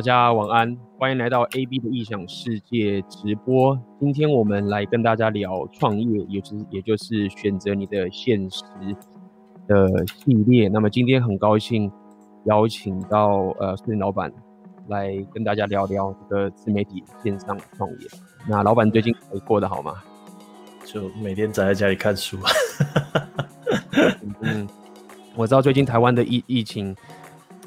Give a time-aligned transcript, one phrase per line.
[0.00, 3.78] 大家晚安，欢迎来到 AB 的异想世界直播。
[4.00, 8.62] 今天我们来跟大家聊创业，也就是也就是选择你的现实
[9.68, 10.68] 的系列。
[10.68, 11.92] 那么今天很高兴
[12.46, 14.32] 邀请到呃苏林老板
[14.88, 18.08] 来跟大家聊聊这个自媒体线上创业。
[18.48, 19.14] 那老板最近
[19.44, 19.96] 过得好吗？
[20.86, 22.38] 就每天宅在家里看书。
[24.40, 24.66] 嗯，
[25.36, 26.96] 我知道最近台湾的疫疫情。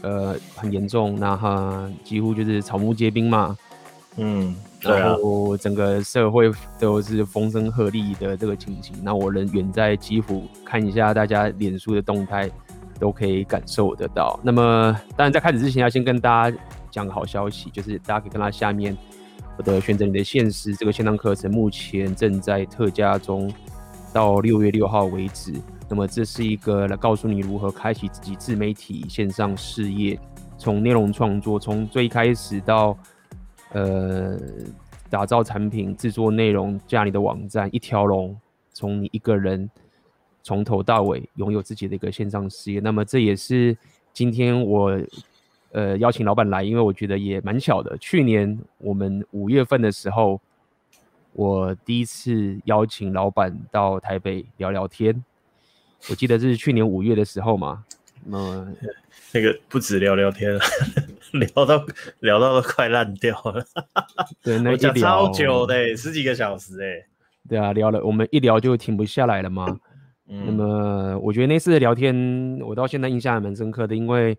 [0.03, 3.57] 呃，很严重，那哈几乎就是草木皆兵嘛，
[4.17, 8.93] 嗯，然后整个社会都是风声鹤唳的这个情形。
[9.01, 12.51] 那我人远在基辅，看一下大家脸书的动态，
[12.99, 14.37] 都可以感受得到。
[14.43, 16.57] 那么，当然在开始之前，要先跟大家
[16.91, 18.95] 讲个好消息，就是大家可以看到下面
[19.57, 23.49] 我的选择你的现实这个线上课程，目前正在特价中，
[24.13, 25.53] 到六月六号为止。
[25.89, 30.17] 那么这是一个来告诉你如何开启自己自媒体线上事业，
[30.57, 32.97] 从内容创作，从最开始到
[33.73, 34.39] 呃
[35.09, 38.35] 打造产品、制作内容、架你的网站，一条龙，
[38.71, 39.69] 从你一个人
[40.41, 42.79] 从头到尾拥有自己的一个线上事业。
[42.79, 43.77] 那么这也是
[44.13, 44.99] 今天我
[45.73, 47.95] 呃邀请老板来，因为我觉得也蛮巧的。
[47.99, 50.41] 去年我们五月份的时候，
[51.33, 55.23] 我第一次邀请老板到台北聊聊天。
[56.09, 57.83] 我记得是去年五月的时候嘛，
[58.25, 58.67] 那
[59.33, 60.59] 那个不止聊聊天了，
[61.33, 61.85] 聊到
[62.19, 63.65] 聊到都快烂掉了。
[64.43, 67.07] 对，那讲超久的，十几个小时哎。
[67.49, 69.79] 对啊，聊了，我们一聊就停不下来了嘛。
[70.27, 74.37] 嗯、那么我觉得那次的聊天，我到现在印象还蛮深刻的，因为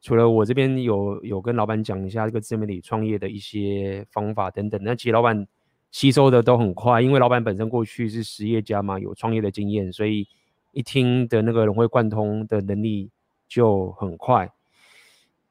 [0.00, 5.46] 除了我这边有有跟老板讲一下这个自媒体创业的一些方法等等，那其实老板
[5.90, 10.28] 吸收的都很快，因为老板本身过去是实业家嘛，有创业的经验，所以。
[10.72, 13.10] 一听的那个融会贯通的能力
[13.48, 14.48] 就很快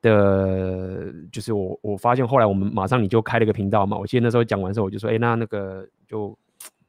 [0.01, 6.39] 的，就是我我发现后来我们马上你就开了一个频道嘛，我记得那时候讲完之后我就说，哎、欸，那那个就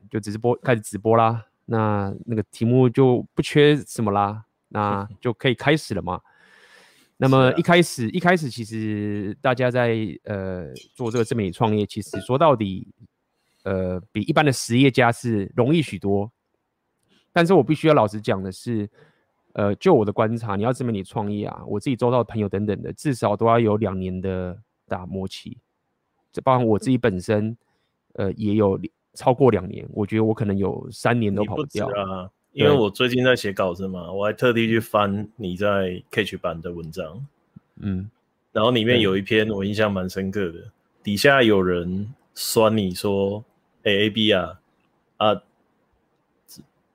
[0.08, 6.20] 就直播开始直播啦，那那个题目就不缺什么啦，那就可以开始了嘛。
[7.16, 12.86] 那么一开始一开始其实大家在呃做这个自媒体创业，其实说到底，
[13.64, 16.30] 呃比一般的实业家是容易许多。
[17.32, 18.90] 但是我必须要老实讲的是，
[19.52, 25.58] 呃，就我的观察，你要证明你创业啊，我自己周到的朋友等等的，至少都要有两年的打磨期。
[26.32, 27.56] 这包含我自己本身，
[28.14, 28.80] 呃，也有
[29.14, 29.88] 超过两年。
[29.92, 31.86] 我觉得我可能有三年都跑不掉。
[31.88, 37.24] 不啊，因为我最近在写稿子嘛，我还特地去翻你在 Catch 版的文章，
[37.76, 38.10] 嗯，
[38.50, 40.70] 然后里面有一篇我印象蛮深刻的，
[41.02, 43.44] 底下有人酸你说，
[43.84, 44.60] 哎，A B 啊，
[45.18, 45.42] 啊。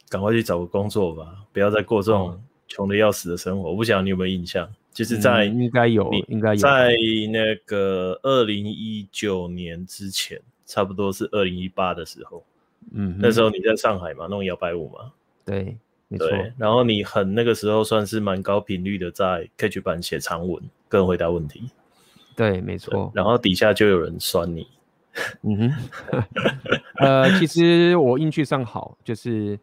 [0.08, 3.68] 赶快去找个工作吧，不要再过这种穷的要死的生活。
[3.68, 6.94] 哦、我不晓得你有没有印象，就是在、嗯、应该有，应该有在
[7.34, 12.44] 那个二零一九年之前，差不多是二零一八的时候。
[12.92, 15.12] 嗯，那时候你在上海嘛，弄摇摆舞嘛。
[15.44, 15.76] 对，
[16.08, 16.30] 没错。
[16.58, 21.64] 然后你很那个时候算是蛮高频率的在 Catch 版写长文跟回答问题。
[22.36, 23.12] 对，没错。
[23.16, 24.68] 然后底下就有人酸你。
[25.44, 25.74] 嗯哼。
[27.00, 29.58] 呃，其实我运气上好，就是。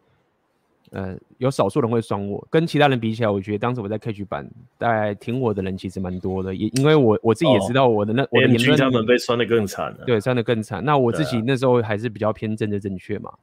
[0.91, 4.47] 呃，有少数人会酸我，跟其他人比起来，我觉得当时我在 Catch 版，
[4.77, 10.85] 大概挺我的人其实蛮多的，也因为我我自己也知道我的那、哦、我的言论，他们被酸的更惨了，对，酸的更惨。
[10.85, 13.33] 那我自己那时候还是比较偏政治正确嘛，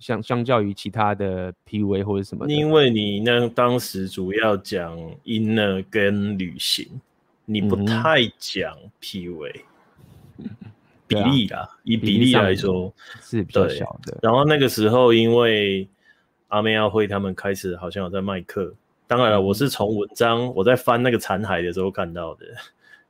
[0.00, 6.88] 相相较于其他的 PUA 或者什么，因为你那当时主要讲 inner 跟旅行，
[7.44, 9.60] 你不太讲 PUA、
[10.38, 10.50] 嗯、
[11.06, 14.18] 比例啦，啊、以比例来说是比较小的。
[14.22, 15.88] 然后那个时候因为。
[16.48, 18.72] 阿妹阿辉他们开始好像有在卖课，
[19.08, 22.46] 当然了，我是从文章我在翻那个残骸的时候看到的，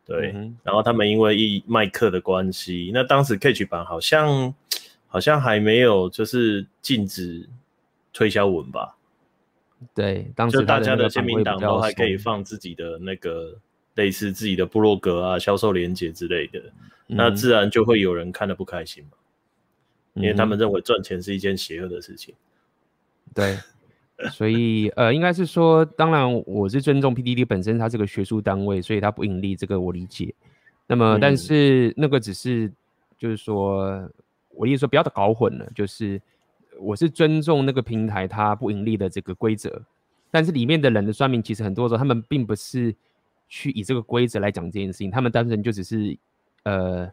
[0.07, 0.33] 对。
[0.35, 4.55] 嗯、然后他们因为一卖课的关系，那当时 Catch 版好像
[5.09, 7.47] 好像还没有就是禁止
[8.15, 8.97] 推销文吧？
[9.95, 13.55] 对，当时就大家的签名档都还可以放自己的那个
[13.97, 16.73] 类似自己的部落格啊、销售连接之类的，嗯、
[17.07, 19.11] 那自然就会有人看得不开心嘛，
[20.15, 22.35] 因为他们认为赚钱是一件邪恶的事情。
[23.35, 23.59] 对，
[24.31, 30.35] 所以呃，应该是说，当然我是尊重 PDD 本身，它是个学术单位，所以它不盈利，这个我理解。
[30.87, 32.71] 那么，但是那个只是，
[33.19, 34.09] 就是说，
[34.51, 36.21] 我意思说不要搞混了，就是
[36.79, 39.83] 我是尊重那个平台它不盈利的这个规则，
[40.31, 42.95] 但是里面的人的算命，其实很多时候他们并不是
[43.49, 46.17] 去以这个规则来讲这件事情，他们单纯就只是
[46.65, 47.11] 呃，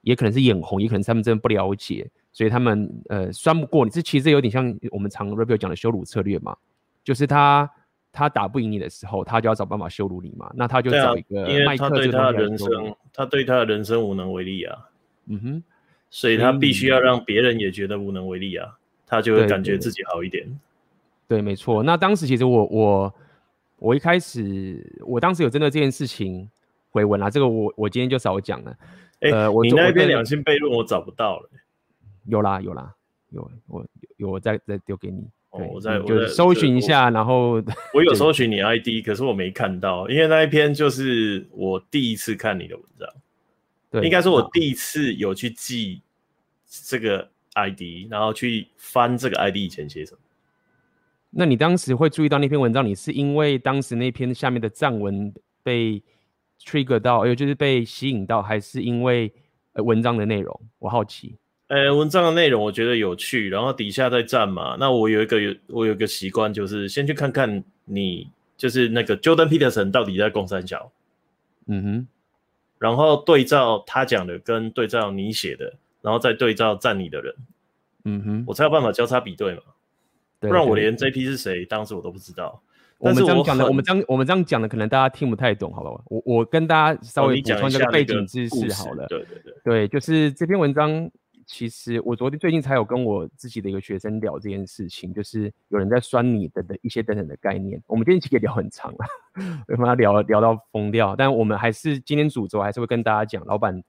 [0.00, 2.10] 也可能是眼红，也可能是他们真的不了解。
[2.32, 6.56] 所以他们呃酸不过你，这其实有点像我们常 review 讲的羞辱策略嘛，
[7.04, 7.70] 就是他
[8.10, 10.50] 他打不赢你的时候，他就要找办法羞辱你嘛。
[10.54, 14.78] 那他就找一个麦克，因为他对他的人生，他对他的人生无能为力啊。
[15.26, 15.62] 嗯哼，
[16.08, 20.44] 所以他必须要让别人也觉得无能为力啊，他就会感觉自己好一点。
[21.28, 21.82] 对，对，对，没错。
[21.82, 23.14] 那当时其实我我
[23.78, 26.48] 我一开始，我当时有针对这件事情
[26.92, 28.76] 回文啊，这个我我今天就少讲了。
[29.20, 31.50] 欸、呃，我你那篇两性悖论我找不到了。
[32.26, 32.94] 有啦有啦
[33.30, 33.84] 有，我
[34.18, 35.26] 有我再再丢给你。
[35.50, 37.62] 哦，我在就搜寻一下，然后
[37.92, 43.08] 我有搜寻你 ID，可是我没看到，因为那一篇就是我第一次看你的文章。
[43.90, 46.00] 对，应该说我第一次有去记
[46.66, 50.18] 这个 ID，然后去翻这个 ID 以前写什么。
[51.28, 56.02] 那你当时会注意到那篇文章，你是因为当时那篇下面的藏文被
[56.64, 59.32] trigger 到，也就是被吸引到，还是因为
[59.74, 60.60] 文章的内容？
[60.78, 61.36] 我好奇。
[61.68, 64.76] 呃，文章的内容我觉得有趣，然后底下再赞嘛。
[64.78, 70.92] 那我有一个有我有一个习惯，就是先去看看你就是那个 Jordan Peterson 到底在攻三小，
[71.66, 72.06] 嗯哼，
[72.78, 75.72] 然后对照他讲的跟对照你写的，
[76.02, 77.34] 然后再对照赞你的人，
[78.04, 79.62] 嗯哼，我才有办法交叉比对嘛。
[80.40, 82.60] 不然我连 JP 是谁，当时我都不知道。
[83.02, 85.90] 我们这样讲的，我们这样我们这样讲的，可能大家听不太懂，好了。
[86.06, 89.06] 我我跟大家稍微补充这个背景知识好了。
[89.08, 91.10] 对对对，对，就是这篇文章。
[91.44, 97.82] 其实我昨天最近才有跟我自己的一个学生聊这件事情，就是有人在酸你的的一些等等的概念。
[97.88, 98.98] 我们今天其实可以聊很长了，
[99.66, 101.16] 跟他聊聊到疯掉。
[101.16, 103.82] 但我们还是今天主轴还是会跟大家讲，老板，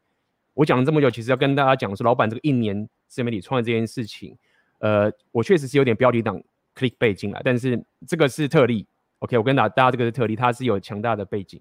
[0.55, 4.35] 我讲了这么久，其实要跟大家讲说，老板这个一年自媒体创业这件事情，
[4.79, 6.41] 呃，我确实是有点标题党
[6.75, 8.87] clickbait 进来，但是这个是特例。
[9.23, 11.59] OK，我跟大大家这个是特例，它是有强大的背景，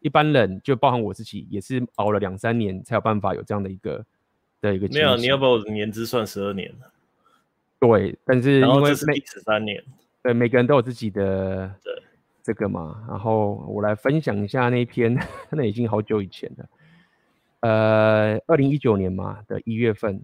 [0.00, 4.04] 一般人就包含我自己，也是熬了两三年才有办法有这样的一个。
[4.62, 6.92] 的一个没有，你要把我的年资算十二年了。
[7.80, 9.82] 对，但是因为每十三年，
[10.22, 11.74] 对，每个人都有自己的
[12.44, 13.04] 这个嘛。
[13.08, 15.18] 然后我来分享一下那篇，
[15.50, 16.68] 那已经好久以前了。
[17.62, 20.22] 呃，二零一九年嘛的一月份，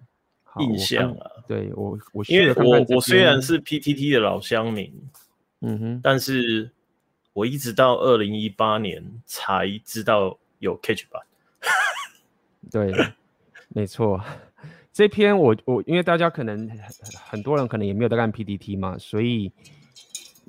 [0.61, 4.93] 印象啊，对我我因为我我虽然是 PTT 的老乡民，
[5.63, 6.71] 嗯哼，但是
[7.39, 11.23] 我一直到二零一八年才知道有 Catch 版，
[12.69, 12.93] 对。
[13.69, 14.21] 没错，
[14.93, 16.69] 这篇我我因为大家可能
[17.31, 19.53] 很多人可能也没有在看 PTT 嘛，所以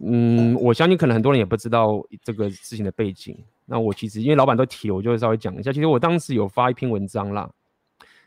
[0.01, 3.37] 嗯，我相信可能很多人也不知道这个事情的背景。
[3.65, 5.71] 那我其实因为老板都提，我就会稍微讲一下。
[5.71, 7.47] 其实我当时有发一篇文章啦。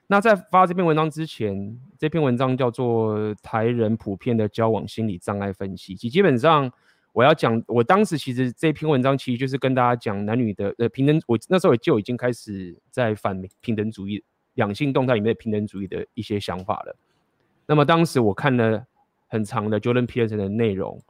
[0.06, 5.97] 那在发这篇文章之前，这篇文章叫做《台人普遍的交往心理障碍分析》。
[5.99, 6.70] 其基本上
[7.12, 11.20] 我要讲，我当时其实这篇文章其实就是跟大家讲男女的呃平等。
[11.26, 14.23] 我那时候就已经开始在反平等主义。
[14.55, 16.94] 两性动态里面的平等主义的一些想法了。
[17.64, 18.85] 那么当时我看了
[19.26, 21.00] 很长的 Jordan Peterson 的内容，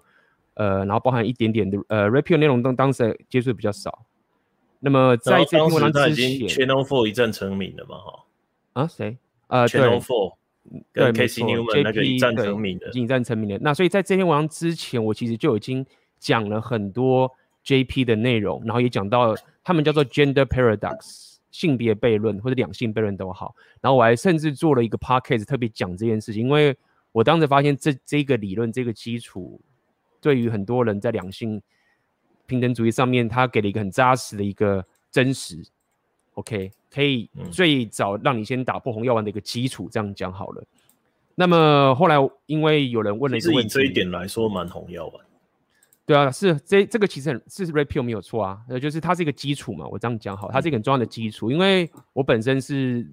[0.55, 4.07] 呃，然后包含一点点的呃 Rapio 内容，当当时接触比较少。
[4.79, 8.25] 那么在这篇文章之前，Channel Four 一战成名了嘛，哈
[8.75, 9.19] 啊谁？
[9.49, 10.37] 呃，Channel Four
[10.93, 13.59] 跟 Casey Newman 那个一战成名的，一战成名的。
[13.61, 15.85] 那所以在这篇文章之前，我其实就已经
[16.19, 17.31] 讲了很多
[17.65, 21.31] JP 的内容，然后也讲到他们叫做 Gender Paradox。
[21.53, 26.75] 性别悖论或者两性悖论都好，然后我还甚至做了一个 podcast 特别讲这件事情，因为
[27.13, 29.61] 我当时发现这这个理论这个基础，
[30.19, 31.61] 对于很多人在两性
[32.47, 35.63] 平等主义上面，他给了一个很扎实的一个真实
[36.33, 40.65] ，OK，可以最早让你先打破红药丸的一个基础，这样讲好了。
[41.35, 45.25] 那么后来因为有人问了一个问题，以这一点来说蛮红药丸。
[46.05, 53.07] 对啊，是这这个其实很是 Rapio 没有错啊，呃，就是它是一个基础嘛，我这样讲好，它是一个很重要的基础，因为我本身是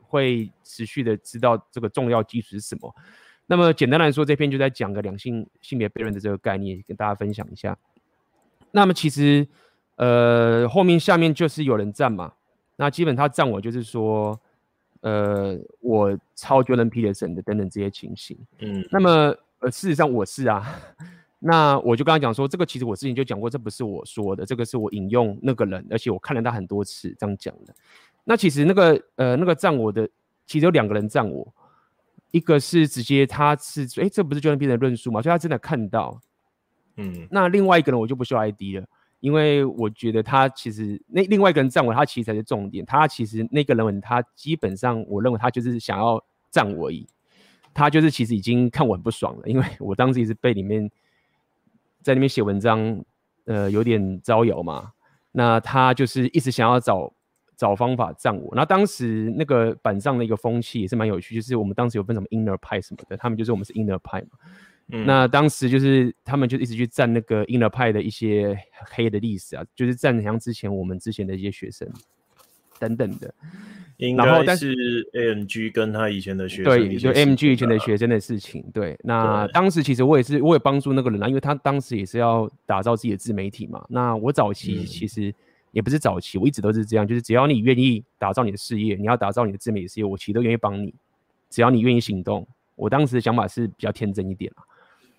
[0.00, 2.92] 会持续的知道这个重要基础是什么。
[3.46, 7.78] 那么简单来说，这篇就在讲个两性性别悖论的这个概念，跟大家分享一下。
[8.72, 9.46] 那么其实
[9.96, 12.32] 呃后面下面就是有人站嘛，
[12.76, 14.38] 那基本他赞我就是说，
[15.00, 18.38] 呃，我超 Jordan Peterson 的等等这些情形。
[18.58, 20.64] 嗯，那么呃事实上我是啊。
[21.38, 27.74] 那我就跟他讲说，这个其实我之前就讲过，这不是我说的，这个是我引用那个人，而且我看了他很多次这样讲的。
[28.24, 30.08] 那其实那个呃那个赞我的，
[30.46, 31.46] 其实有两个人赞我，
[32.30, 36.18] 一个是直接他是哎、欸、这不是 Jordan Peterson 的论述嘛，所以他真的看到，
[36.96, 37.28] 嗯。
[37.30, 38.86] 那另外一个人我就不需要 ID 了，
[39.26, 42.86] 因为我觉得他其实那另外一个人赞我，他其实才是重点。
[42.86, 47.06] 他其实那个人他基本上我认为他就是想要赞我而已，
[47.74, 50.90] 他就是其实已经看我很不爽了，因为我当时也是被里面。
[52.02, 53.04] 在那边写文章，
[53.46, 54.92] 呃，有点招摇嘛。
[55.32, 57.12] 那他就是一直想要找
[57.56, 58.54] 找方法赞我。
[58.54, 64.38] 那当时那个板上的一个风气也是蛮有趣，就是我们当时有分什么 inner 派什么的，他们就是我们是 inner 派嘛。
[64.92, 68.56] 嗯、那当时就是他们就一直去赞那个英乐派的一些
[68.90, 71.88] 黑的历史啊，就是赞像之前我们之前的一些学生
[72.78, 73.34] 等等的。
[74.14, 74.74] 然后，但是
[75.14, 78.62] AMG 跟他以前的学生的对，就 AMG 以前的学生的事情。
[78.74, 83.82] 对，那当时其实我也是，我也帮助那个人啊，因为他当时也是要打造自己的自媒体嘛。
[83.88, 85.34] 那我早期其实
[85.72, 90.92] 也不是早期，我一直都是这样，就是只要你愿意打造你的事业，你要打造你的自媒体事业，我其实都愿意帮你，
[91.48, 92.46] 只要你愿意行动。
[92.74, 94.62] 我当时的想法是比较天真一点啊。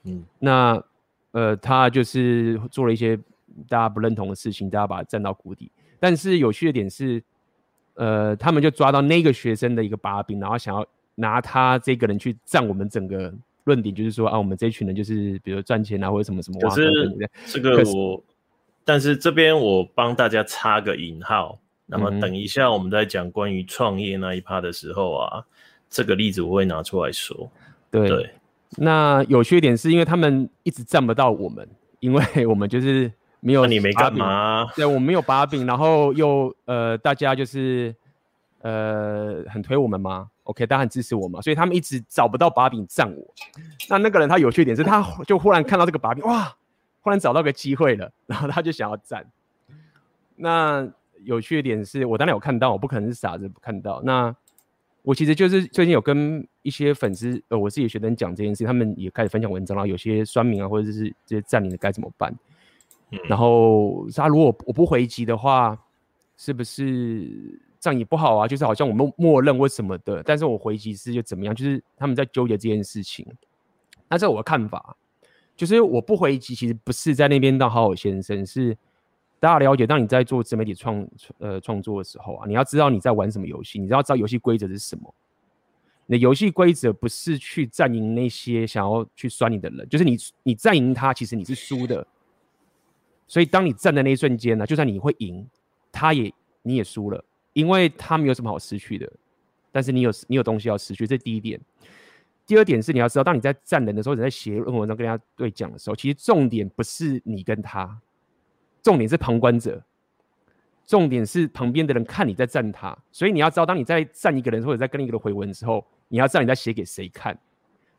[0.08, 0.84] 嗯，那
[1.32, 3.16] 呃，他就是做了一些
[3.70, 5.72] 大家不认同的事情，大家把他站到谷底。
[6.00, 7.24] 但是有趣的点是。
[8.00, 10.86] 呃，他们就抓到那个学生的一个把柄，然后想要
[11.16, 13.34] 拿他这个人去占我们整个
[13.64, 16.60] 论点，就是说啊，我们这群人就是比如赚钱啊，或者什么什么。
[16.60, 16.92] 可是
[17.48, 18.24] 这个我，
[18.86, 25.44] 但是这边我帮大家插个引号，那么等一下我们在讲关于创业那一趴的时候啊，嗯、
[25.90, 27.50] 这个例子我会拿出来说。
[27.90, 28.30] 对，对
[28.76, 31.68] 那有缺点是因为他们一直占不到我们，
[32.00, 33.12] 因为我们就是。
[33.40, 34.68] 没有你没干嘛、啊？
[34.76, 37.96] 对，我们没有把柄，然后又呃，大家就是
[38.62, 43.34] 呃很推我们嘛，OK，大家很支持我嘛，所以他们一直找不到把柄占我。
[43.90, 46.52] 那那个人他有缺点是，他就忽然看到这个把柄，哇，
[47.02, 49.24] 忽然找到个机会了，然后他就想要占。
[50.36, 50.86] 那
[51.24, 54.02] 有趣点是我当然有看到，我不可能是傻子不看到。
[54.04, 54.36] 那
[55.08, 62.38] 我其实就是最近有跟一些粉丝呃，我自己的学生讲这件事，他们也开始分享文章，然后有些酸民啊，或者是这些占领的该怎么办？
[63.30, 65.82] 然后他如果我不回击的话，
[66.36, 68.46] 是不是这样也不好啊？
[68.46, 71.56] 就是好像我们默认为什么的，但是我回击是又怎么样？
[71.56, 73.26] 就是他们在纠结这件事情。
[74.10, 74.98] 那这我的看法，
[75.56, 78.78] 就是我不回击，其实不是在那边当好好先生，是
[79.40, 85.14] 大家了解，当你在做自媒体创呃创作的时候啊，你要知道你在玩什么游戏，你要知道游戏规则是什么。
[86.08, 92.08] 你的游戏规则不是去战赢那些想要去酸你的人，就是你你占赢他，其实你是输的。
[93.28, 95.46] 所以，当你站的那一瞬间呢，就算你会赢，
[95.92, 99.12] 他也你也输了，因为他没有什么好失去的。
[99.70, 101.60] 但是你有你有东西要失去，这是第一点。
[102.46, 108.00] 第二点是你要知道，当你在站人的时候，你在写论文章跟人家对讲的时候，其实重点不是你跟他，
[108.88, 109.84] 重点是旁观者，
[110.86, 112.98] 重点是旁边的人看你在赞他。
[113.12, 117.38] 所以你要知道，当你在赞一个人或者在跟一个人回文的时候，你要知道你在写给谁看。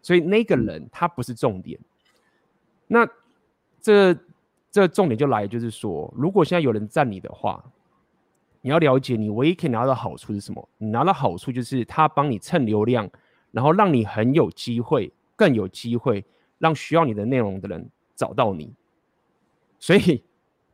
[0.00, 1.78] 所以那个人他不是重点。
[2.86, 3.06] 那
[3.82, 4.16] 这。
[4.70, 7.64] 这重点就来，就是说，如果现在有人赞你的话，
[8.60, 10.68] 你要了解，你唯一可以拿到好处是什么？
[10.76, 13.10] 你拿到好处就是他帮你蹭流量，
[13.50, 16.22] 然后让你很有机会，更有机会
[16.58, 18.70] 让需要你的内容的人找到你。
[19.78, 20.22] 所以，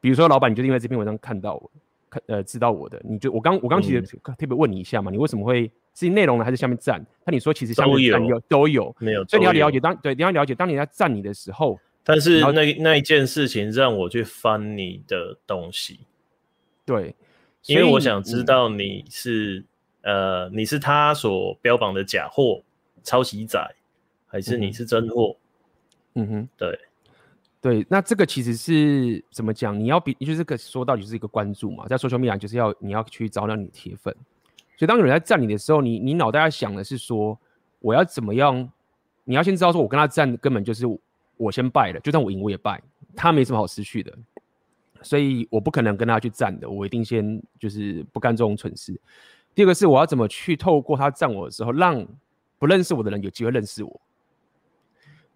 [0.04, 1.70] 比如说老板，你就因为这篇文章看到我，
[2.11, 7.02] 看呃知道我的，你就我刚我刚其实特别问你一下嘛，你为什么会是内容呢，还是下面赞？
[7.25, 8.38] 那你说其实下面赞有。
[8.40, 11.80] 都有，没有，所以你要了解，当对你要了解，当你在赞你的时候。
[12.04, 16.00] 但是那那一件事情让我去翻你的东西，
[16.84, 17.14] 对，
[17.64, 19.64] 因为我想知道你是、
[20.02, 22.62] 嗯、呃你是他所标榜的假货、
[23.02, 23.58] 抄袭仔，
[24.26, 25.34] 还是你是真货？
[26.12, 26.78] 嗯哼，对
[27.64, 29.80] 对，那这个其实是怎么讲？
[29.80, 34.14] 你要比就是这个说到底就是一个关注嘛，在 social media 就是要你要去找到你的铁粉，
[34.76, 37.38] 所以当有人在赞你的时候，你你脑袋要想的是说
[37.80, 38.71] 我要怎么样？
[39.25, 40.85] 你要先知道说我跟他赞根本就是。
[41.37, 42.80] 我先败了，就算我赢我也败，
[43.16, 44.16] 他没什么好失去的，
[45.02, 48.97] 所以我不可能跟他去战的，我一定先就是不干这种蠢事。
[49.52, 52.06] 第二个是我要怎么去透过他战我的时候，让
[52.56, 54.00] 不认识我的人有机会认识我。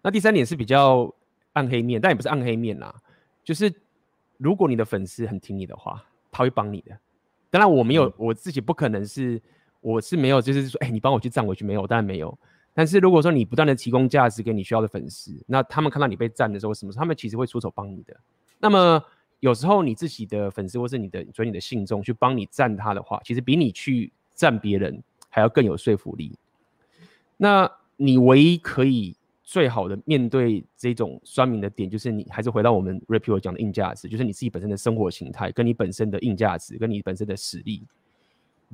[0.01, 1.13] 那第三点是比较
[1.53, 2.93] 暗黑面，但也不是暗黑面啦，
[3.43, 3.73] 就是
[4.37, 6.97] 如果你的粉丝很听你的话，他会帮你的。
[7.49, 9.41] 当然我没有，嗯、我自己不可能是，
[9.81, 11.87] 我是没有，就是说，哎、欸，你帮我去站回去没有？
[11.87, 12.37] 当然没有。
[12.73, 18.15] 但是如果说你不断的提供价值给你需要的粉丝，那他们看到你被赞的时候，什么他们其实会出手帮你的。
[18.59, 19.03] 那么
[19.39, 26.37] 有时候你自己的粉丝或是你的，所以你的信众去帮你赞他的话，其实比你去赞别人还要更有说服力。
[27.35, 29.15] 那你唯一可以
[29.49, 37.81] 最好的面对这种酸民的点，就是你还是回到我们 r e p e r 讲的硬价值，就是你自己本身的生活形态，跟你本身的硬价值，跟你本身的实力，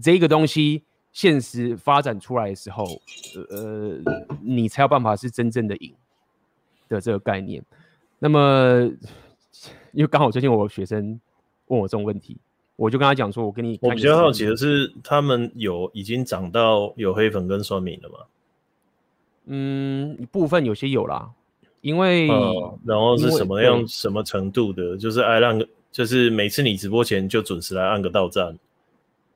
[0.02, 0.84] 这个东西。
[1.14, 2.84] 现实发展出来的时候，
[3.50, 3.98] 呃，
[4.42, 5.96] 你才有办法是真正的赢
[6.90, 7.64] 的这个概念。
[8.20, 8.92] 那么，
[9.94, 11.18] 因为刚好最近我学生
[11.68, 12.38] 问我这种问题，
[12.76, 18.16] 我就跟他讲说：“我跟你，我比较好奇的是，他们有已经涨到有黑粉跟酸民了吗？”
[19.46, 21.30] 嗯，一部分有些有啦，
[21.82, 24.98] 因为、嗯、然后是什么样什么程度的？
[24.98, 28.58] 就是爱让个，就是每次你直播前就准时来按个到站。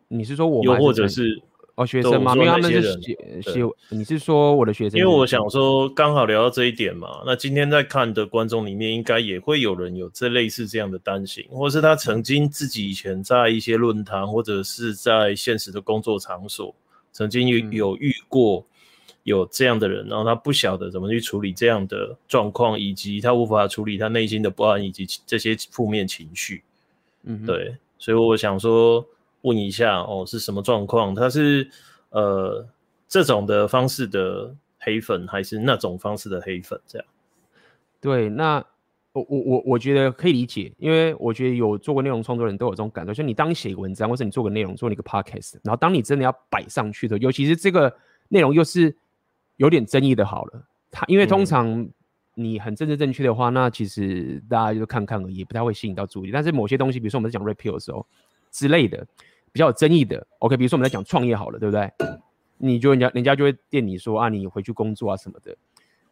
[0.07, 1.41] 你是说我，又或者是？
[1.75, 2.33] 哦，学生吗？
[2.35, 4.99] 因为他们是写写，你是说我的学生？
[4.99, 7.21] 因为我想说，刚好聊到这一点嘛。
[7.25, 16.75] 那今天在看的观众里面，应该也会有人有这类似这样的担心，或是他曾经自己以前在一些论坛，或者是在现实的工作场所，
[17.13, 18.65] 曾经有有遇过
[19.23, 26.63] 有这样的人，然后他不晓得怎么去处理这样的状况，以及他无法处理他内心的不安以及这些负面情绪。
[27.23, 29.05] 嗯，对，所以我想说。
[29.43, 31.15] 问一下哦，是什么状况？
[31.15, 31.65] 他是
[32.09, 32.67] 呃
[33.07, 36.77] 这种的方式的黑粉，还是那种方式的黑粉？
[36.85, 37.07] 这样？
[38.01, 38.61] 对，那
[39.13, 47.95] 我我我我觉得可以理解，因为我觉得有做过内容创作的人都有这种感受，就你当你写个文章，或者你做个内容，做一个 podcast，然后当你真的要摆上去的，尤其是这个
[48.27, 48.93] 内容又是
[49.59, 51.87] 有点争议的，好了，他因为通常
[52.33, 56.31] 你很政治正确的话，那其实大家就看看而已，不太会吸引到注意。
[56.31, 58.05] 但是某些东西，比如说我们在讲 repeal 的时候
[58.51, 59.05] 之类的。
[59.51, 61.91] 比较有争议的，OK，比如说我们在讲创业好了，对不对？
[62.59, 65.57] 你就人家人家就会电你说啊，你回去工作啊什么的。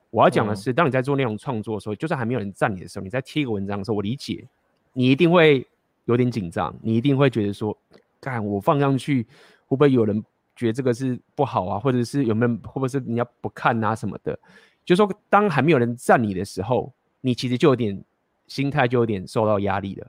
[0.09, 4.43] 我要讲的是，当你在做内容创作的时候，就算还没有人赞你的时候，你在贴一个文章的时候，我理解
[4.91, 5.63] 你一定会
[6.05, 7.77] 有点紧张，你一定会觉得说，
[8.19, 9.21] 干我放上去
[9.67, 10.23] 会不会有人
[10.57, 14.37] 觉得这个是不好啊，或者是有没有会不会是人家不看啊什么的？
[14.83, 18.03] 就是说当还没有人赞你的时候，你其实就有点
[18.47, 20.07] 心态就有点受到压力了。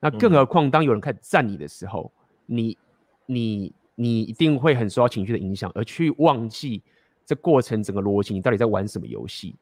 [0.00, 2.10] 那更何况当有人开始赞你的时候。
[2.52, 2.76] 你
[3.26, 6.82] 你你一定会很受到情绪的影响，而去忘记
[7.24, 9.54] 这过程整个逻辑，你到底在玩什么游戏？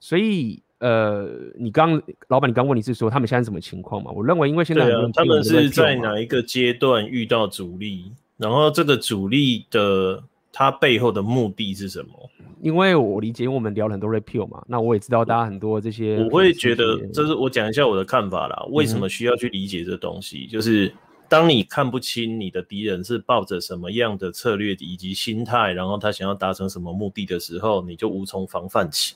[0.00, 4.10] 所以，呃，你刚老板，你刚问你是说他们现在什么情况嘛？
[4.10, 8.10] 我认为，因为现在、啊、他们是在哪一个阶段遇到阻力，
[8.42, 10.22] 然后这个主力的
[10.52, 12.30] 他背后的目的是什么？
[12.60, 18.66] 因为我理解，因为我们聊了很多 repeal 嘛，那我也知道大家很多这些，我会觉得，这是我讲一下我的看法啦。
[18.70, 20.46] 为什么需要去理解这东西？
[20.46, 20.92] 嗯、就是。
[21.28, 29.14] 当你看不清你的敌人是抱着什么样的策略以及心态，然后他想要达成什么目的的时候，你就无从防范起。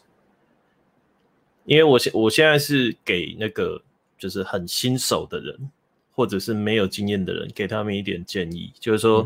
[1.67, 3.79] 因为我现我现在是给那个
[4.17, 5.71] 就是很新手的人，
[6.17, 9.25] 或者是没有经验的人，给他们一点建议，就是说，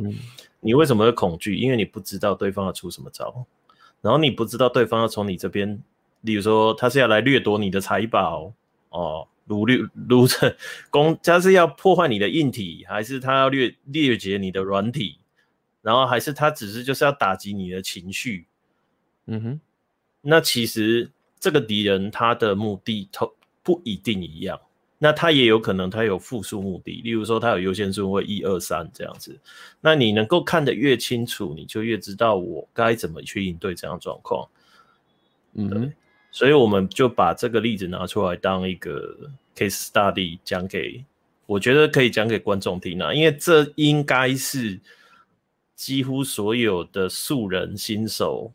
[0.61, 1.57] 你为什么会恐惧？
[1.57, 3.47] 因为你不知道对方要出什么招，
[4.03, 5.81] 然后你不知道对方要从你这边，
[6.21, 8.53] 例如说他是要来掠夺你的财宝
[8.91, 9.27] 哦。
[9.49, 10.57] 掳掠掳着
[10.91, 15.19] 攻，他是要破坏你的硬体，还是他要掠掠劫你的软体？
[15.83, 18.47] 然后还是他只是就是要打击你的情绪？
[19.27, 19.61] 嗯哼，
[20.21, 24.61] 那其实这个敌人他的目的都不一定一样，
[25.03, 29.37] 那他也有可能他有复数目的，例如说他有优先顺位一二三这样子。
[29.81, 34.49] 那你能够看得越清楚，你就越知道我该怎么去应对这样状况。
[35.55, 35.93] 嗯。
[36.33, 39.17] 所以我们就把这个例子拿出来当一个
[39.57, 41.05] case study 讲给，
[41.45, 44.79] 我觉得可以讲给观众听啊，因为这应该是
[45.75, 48.53] 几乎所有的素人新手，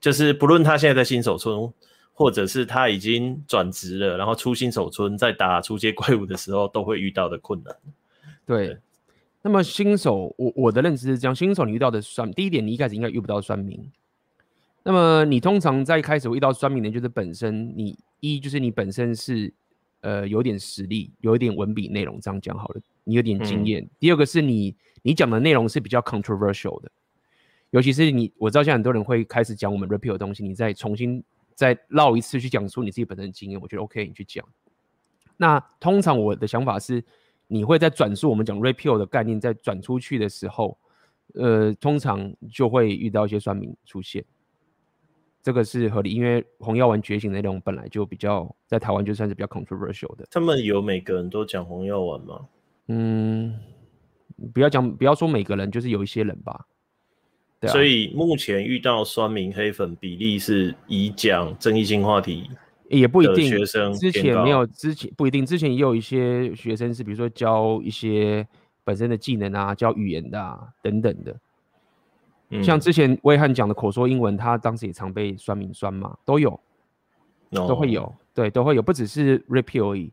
[0.00, 1.72] 就是不论他现在在新手村，
[2.20, 7.74] 或者是他已经转职了，然后出新手村在打出街怪物的时候，都会遇到的困难。
[8.44, 8.76] 对，
[9.40, 13.90] 那么新手，我我的认知是这样，新手你遇到的算，第一点你一开始应该遇不到酸民。
[14.82, 19.50] 那么你通常在一开始遇到酸民的，就是本身你一就是你本身是
[20.02, 23.82] 呃有点实力，有一点文笔内容，这样讲好了，你有点经验。
[23.82, 26.90] 嗯、第二个是你你讲的内容是比较 controversial 的，
[27.70, 31.24] 尤其是你我知道现在很多人会开始讲我们 repeal 的东西，你再重新
[31.60, 34.42] 再绕一次去讲出你自己本身的经验，我觉得 OK，你去讲。
[35.36, 37.04] 那通常我的想法是，
[37.48, 40.78] 你会在转述我们讲 repeal 的概念，在转出去的时候，
[41.34, 44.24] 呃，通常就会遇到一些酸民出现。
[45.42, 50.26] 这个是合理，因为红药丸觉醒的内容本来就比较在台湾就算是比较 controversial 的。
[50.30, 52.48] 他们有每个人都讲红药丸吗？
[52.88, 53.54] 嗯，
[54.54, 56.66] 不要讲，不要说每个人，就是有一些人吧。
[57.60, 57.72] 对啊。
[57.72, 62.50] 所以目前遇到酸民黑粉比例是以讲争议性话题，
[62.88, 63.48] 也不一定。
[63.48, 68.46] 学生之前没有，之前不一定，之前也有一些学生是，比如说教一些
[68.82, 71.36] 本身的技能啊，教语言的啊等等的。
[72.64, 76.58] 像之前威汉讲的口说英文，他当时也常被酸民酸嘛，都有
[77.50, 80.10] 都会有，对，都会有，不只是 repeal 而已，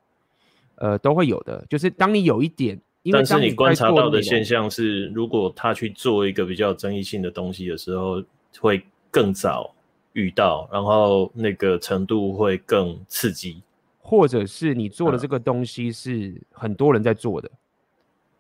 [0.76, 1.66] 呃，都会有的。
[1.68, 8.22] 就是当你有一点，因为，但是你观察到的现象是，如果他去做一个比较争议性的东西的时候，
[8.60, 9.74] 会更早
[10.12, 13.62] 遇到，然后那个程度会更刺激，
[14.00, 17.50] 或者是你做的这个东西是很多人在做的。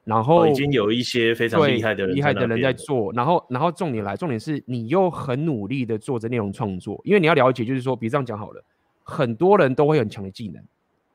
[0.03, 8.63] 然后、哦、已经有一些非常厉害的人厉害的人在做，然后然后重点来，重点是你又很努力的做着内容创作，因为你要了解，就是说，比如这样讲好了，
[9.03, 10.63] 很多人都会很强的技能，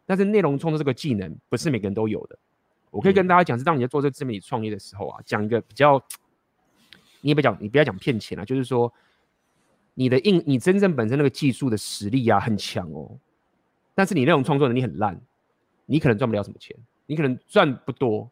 [0.05, 2.39] 但是内容创作这个技能不是每个人都有的，
[2.93, 5.99] 我可以跟大家讲，是当你在做这个自媒体创业的时候啊，讲一个比较，
[7.23, 8.93] 你也不讲，你不要讲骗钱啊，就是说
[9.95, 13.19] 你的硬，你真正本身那个技术的实力啊很强哦，
[13.95, 15.19] 但是你那种创作能力很烂，
[15.87, 16.77] 你可能赚不了什么钱，
[17.07, 18.31] 你可能赚不多，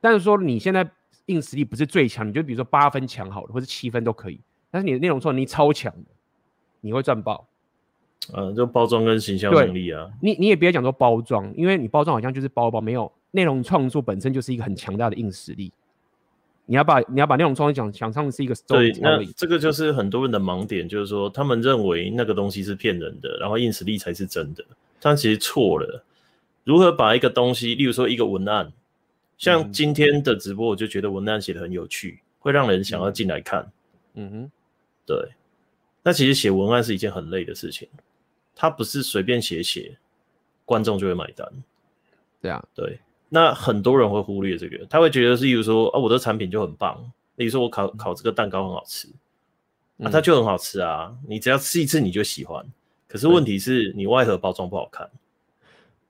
[0.00, 0.90] 但是说你现在
[1.26, 6.10] 硬实力不是最强，你就比如说八分强好了，或者七分都可以，但是你的内容创作能力超强的，
[6.80, 7.46] 你会赚爆。
[8.32, 15.72] 呃，就包装跟形象能力啊，你你也别讲说包装，因为你包装好像就是包包，没有内容创作本身就是一个很强大的硬实力。
[16.66, 24.64] 你要把你要把内容创作讲讲上是一个对，那这个就是很多人的盲点，就是说他们认为那个东西是骗人的，然后硬实力才是真的，
[25.00, 26.04] 但其实错了。
[26.62, 28.72] 如何把一个东西，例如说一个文案，
[29.36, 33.68] 像今天的直播，我就觉得文案写的很有趣，会让人想要进来看。
[34.14, 34.50] 嗯哼，
[35.04, 35.30] 对。
[36.04, 37.88] 那其实写文案是一件很累的事情。
[38.54, 39.96] 他不是随便写写，
[40.64, 41.46] 观众就会买单。
[42.40, 43.00] 对啊，对。
[43.28, 47.10] 那很多人会忽略这个，他会觉得是，例如说，啊，我的产品就很棒。
[47.36, 49.08] 例如说，我烤烤这个蛋糕很好吃，
[50.02, 51.16] 啊，它就很好吃啊。
[51.26, 52.62] 你只要吃一次，你就喜欢。
[53.08, 55.08] 可是问题是你外盒包装不好看？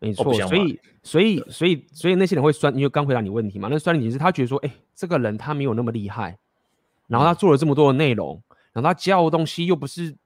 [0.00, 2.74] 没错，所以，所以，所以，所以那些人会酸。
[2.74, 6.36] 因为刚回答你问题嘛，那酸的点是他觉得说，哎、欸，这个人他没有那么厉害，
[7.06, 10.16] 然后他做了这么多的内容，然后他教的东西又不是。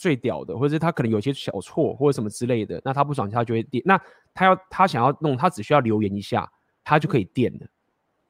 [0.00, 3.82] 最屌的，或者是他可能有些小错或者什么之类的，那他不爽他就会电。
[3.84, 4.00] 那
[4.32, 6.50] 他要他想要弄，他只需要留言一下，
[6.82, 7.66] 他就可以电了，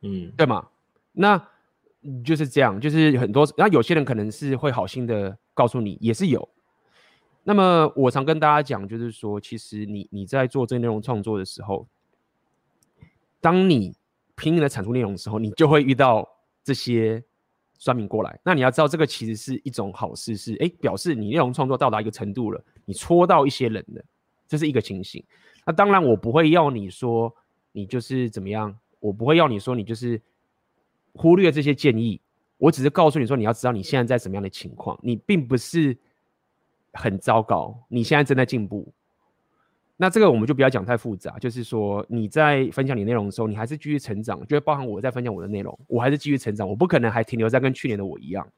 [0.00, 0.66] 嗯，对吗？
[1.12, 1.40] 那
[2.24, 6.48] 就是这样，就是很多，然后有些人可能是会好心的告诉你，也是有。
[7.44, 11.86] 那么我常跟大家讲，就是说，其实你你在做这个内容创作的时候，
[13.40, 13.94] 当你
[14.34, 16.28] 拼命的产出内容的时候，你就会遇到
[16.64, 17.22] 这些。
[17.80, 24.04] 酸民过来，那你要知道，这个其实是一种好事，是哎，表示你内容创作到达一个程度了，你戳到一些人了，
[24.46, 25.24] 这是一个情形。
[25.64, 27.34] 那当然，我不会要你说
[27.72, 30.20] 你就是怎么样，我不会要你说你就是
[31.14, 32.20] 忽略这些建议，
[32.58, 35.96] 我只是告诉你说，你要知道你现在在什么样的情况，你并不是
[36.92, 38.92] 很糟糕，你现在正在进步。
[40.02, 48.48] 那这个我们就不要讲太复杂，就是说你在分享你内容的时候，你还是继续成长，就会包含我在分享我的内容，我还是继续成长，我不可能还停留在跟去年的我一样，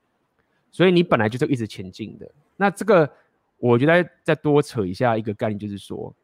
[0.71, 2.31] 所以你本来就是一直前进的。
[2.57, 3.11] 那这个
[3.59, 6.15] 我觉得再多扯一下一个概念，就是说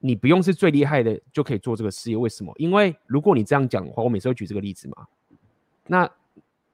[0.00, 2.52] 你不用是最厉害的就可以做这个事业，为什么？
[2.58, 5.06] 因为如果你这样讲的话，我每次都举这个例子嘛，
[5.86, 6.06] 那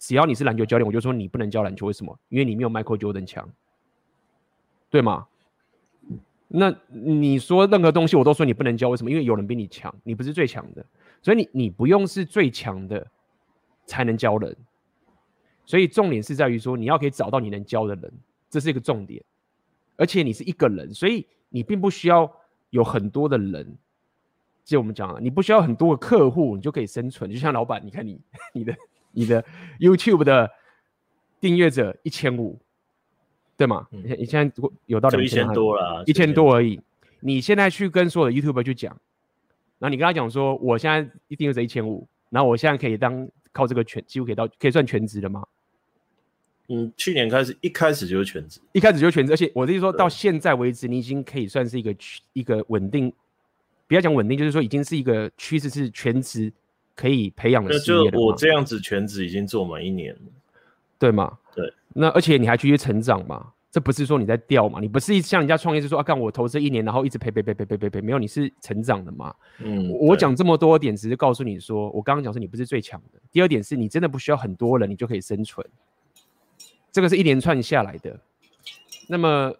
[0.00, 2.18] 只要你是篮球教练，我就说你不能教篮球，为什么？
[2.28, 3.48] 因为你没有 Michael Jordan 强，
[4.90, 5.28] 对吗？
[6.52, 9.10] 那你说任何东西，我都说你不能教，为什么？
[9.10, 10.84] 因为有人比你强，你不是最强的，
[11.22, 13.06] 所以你你不用是最强的
[13.86, 14.56] 才能教人。
[15.64, 18.12] 所以重点是在于说，你要可以找到你能教的人，
[18.48, 19.22] 这是一个重点。
[19.96, 22.28] 而且你是一个人，所以你并不需要
[22.70, 23.78] 有很多的人。
[24.64, 27.30] 就我们讲啊，你不需要很多的客户，你就可以生存。
[27.30, 28.20] 就像老板，你看你
[28.52, 28.76] 你的
[29.12, 29.44] 你的
[29.78, 30.50] YouTube 的
[31.40, 32.58] 订阅者一千五。
[33.60, 33.86] 对嘛？
[33.90, 36.80] 你你现在有到两千多了，一千多而已。
[37.20, 38.90] 你现在去跟所有的 YouTuber 去讲，
[39.78, 45.46] 然后你跟他讲说，我现在一定是一千五，然后我现在可以当靠这个全，几乎可以到可以算全职的吗？
[46.70, 51.94] 嗯，去年开始一开始就是全职，一开始就是全职，而且我的意思说到现在为止，你已经可以算是一个
[52.32, 53.12] 一个稳定，
[53.86, 56.50] 不要讲稳定，就是说已经是一个趋势，是全职
[56.96, 58.10] 可以培养的事业。
[58.10, 60.20] 就我这样子全职已经做满一年了，
[60.98, 61.36] 对吗？
[61.54, 61.70] 对。
[61.94, 63.52] 那而且你还继续成长嘛？
[63.70, 64.80] 这不是说你在掉嘛？
[64.80, 69.32] 你不是像人家创业是说啊，干我投资一年，然后一直赔赔赔赔赔赔赔，没有，你是成长的嘛？
[69.58, 73.20] 嗯，我讲这么多点，只是告诉你说，我刚刚讲说你不是最强的。
[73.30, 75.64] 第二点是你真的不需要很多人，你就可以生存。
[76.90, 78.18] 这个是一连串下来的。
[79.08, 79.52] 那么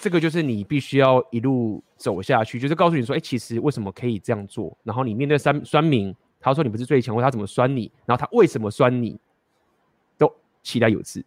[0.00, 4.74] 这个就是你必须要一路走下去，就是告诉你说，哎，其实为什么可以这样做？
[4.82, 7.92] 然后你面对酸酸民，他说你不是最强，或他怎么酸你？
[8.06, 9.20] 然后他为什么酸你？
[10.64, 11.24] 期待有次，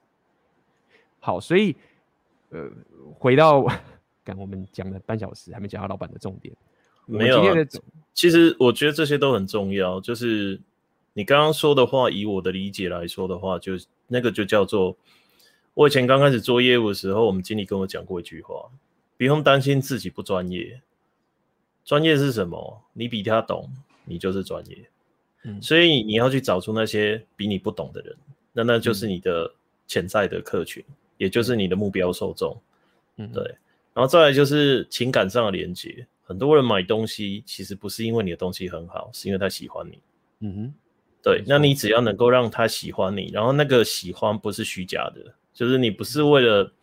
[1.21, 1.73] 好，所以，
[2.49, 2.69] 呃，
[3.13, 3.63] 回到
[4.25, 6.53] 刚我们讲了半小时，还没讲到老板的重点。
[7.05, 7.41] 没有，
[8.13, 10.01] 其实我觉得这些都很重要。
[10.01, 10.59] 就是
[11.13, 13.73] 你刚刚说的话，以我的理解来说的话，就
[14.07, 14.97] 那个就叫做，
[15.73, 18.69] 我以前刚开始做业务的时候，我们经理跟我讲过一句话：
[19.17, 20.81] 不用担心自己不专业，
[21.85, 22.81] 专业是什么？
[22.91, 23.69] 你比他懂，
[24.03, 24.89] 你就是专业。
[25.43, 28.17] 嗯，所以你要去找出那些比你不懂的人。
[28.57, 29.53] 那那就是你的
[29.85, 32.59] 潜在的客群，嗯，也就是你的目标受众，
[33.17, 33.43] 嗯，对。
[33.93, 39.99] 然后再来就是情感上的连接，很多人买东西其实不是因为你的东西很好，是因为他喜欢你，
[40.39, 40.73] 嗯哼，
[41.21, 41.43] 对。
[41.45, 46.73] 那你只要能够让他喜欢你，然后那个喜欢不是虚假的，就是你不是为了，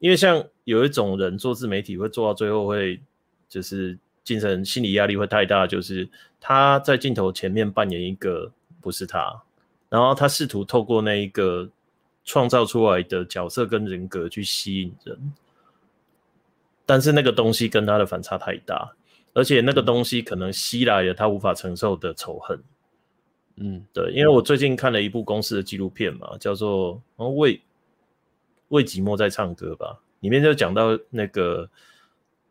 [0.00, 3.00] 因为像有一种人做自媒体会做到最后会
[3.48, 6.08] 就是精神心理压力会太大，就是
[6.40, 9.42] 他在镜头前面扮演一个不是他，
[9.90, 11.68] 然后他试图透过那一个
[12.24, 15.34] 创造出来的角色跟人格去吸引人，
[16.86, 18.92] 但是那个东西跟他的反差太大，
[19.34, 22.58] 而且那个东西可能吸来了他无法承受的仇恨。
[23.56, 27.60] 嗯，对，因为我最近看了一部公司的纪录片嘛，叫做《为
[28.68, 31.68] 为寂寞在唱歌》吧，里面就讲到那个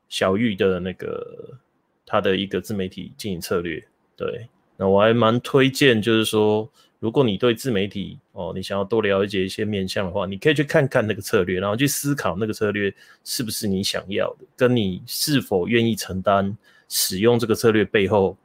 [0.08, 1.58] 小玉的那个
[2.06, 3.84] 他的一个自媒体经营策略。
[4.16, 4.48] 对，
[4.78, 16.58] 那我还蛮推荐，就是说，如果你对自媒体哦，你想要多了解一些面向的话，你可以去看看那个策略，然后去思考那个策略是不是你想要的，跟你是否愿意承担
[16.88, 18.38] 使用这个策略背后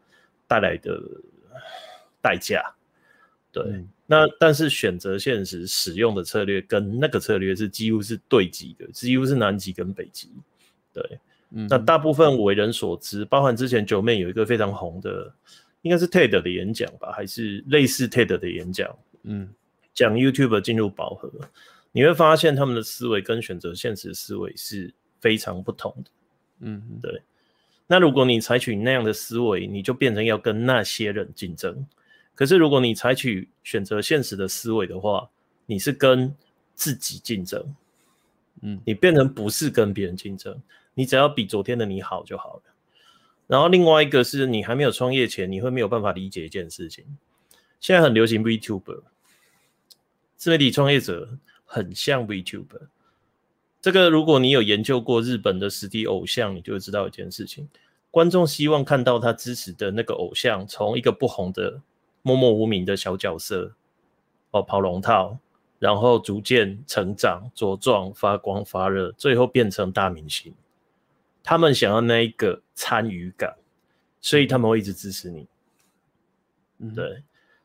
[0.47, 1.01] 带来的。
[2.27, 2.75] 代价，
[3.53, 10.31] 对，嗯、那但是选择现实使用的策略跟那个策略是几乎是对极的，几乎是南极跟北极，
[10.95, 11.19] 对，
[11.51, 15.31] 嗯、那大部分为人所知，包含之前九妹有一个非常红的，
[15.85, 18.89] 应该是 TED 的演讲吧，还是类似 TED 的演讲，
[19.25, 19.49] 嗯，
[19.93, 21.31] 讲 YouTube 进入饱和，
[21.93, 26.11] 你会发现他们的思维跟选择现实思维是非常不同的，
[26.61, 27.21] 嗯，对，
[27.87, 31.87] 那如果你采取那样的思维，你就变成要跟那些人竞争。
[32.35, 35.29] 可是，如果你采取选择现实的思维的话，
[35.67, 36.35] 你是跟
[36.75, 37.77] 自己竞争，
[38.63, 40.59] 嗯，你变成不是跟别人竞争，
[40.95, 42.63] 你只要比昨天的你好就好了。
[43.47, 47.05] 然后另外一个是你还没有创业前，你会没有办法理解一件事情。
[47.81, 49.03] 现在很流行 VTuber，
[50.37, 52.89] 自媒体创业者很像 VTuber。
[53.81, 57.69] 这个如果你有研究过日本的实体偶像，你就会知道一件事情：
[58.11, 61.83] 观众希望看到他支持的那个偶像从一个不红的。
[62.27, 63.75] 默默无名的小角色，
[64.51, 65.37] 哦，跑龙套，
[65.79, 70.55] 然后逐渐成长、茁壮、发光发热，最后变成大明星。
[71.45, 73.55] 他们想要那一个参与感，
[74.21, 75.47] 所以他们会一直支持你。
[76.79, 77.23] 嗯，对。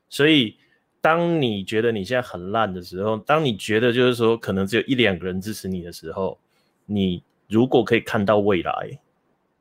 [0.08, 0.58] 所以，
[1.02, 6.38] 当你觉得你现在很烂的时候，当你觉得就是说可能只有一两个人支持你的时候，
[6.86, 9.00] 你如果可以看到未来，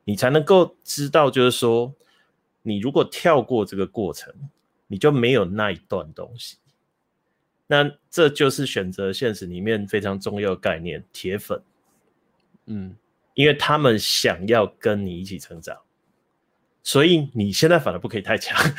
[0.03, 1.95] 你才能够知道，就是说，
[2.61, 4.31] 你如果跳过这个过程。
[4.91, 6.57] 你就没有那一段东西，
[7.67, 11.61] 那这就是选择现实里面非常重要的概念——铁粉。
[12.65, 12.95] 嗯，
[13.33, 15.77] 因为他们想要跟你一起成长，
[16.83, 18.57] 所以你现在反而不可以太强。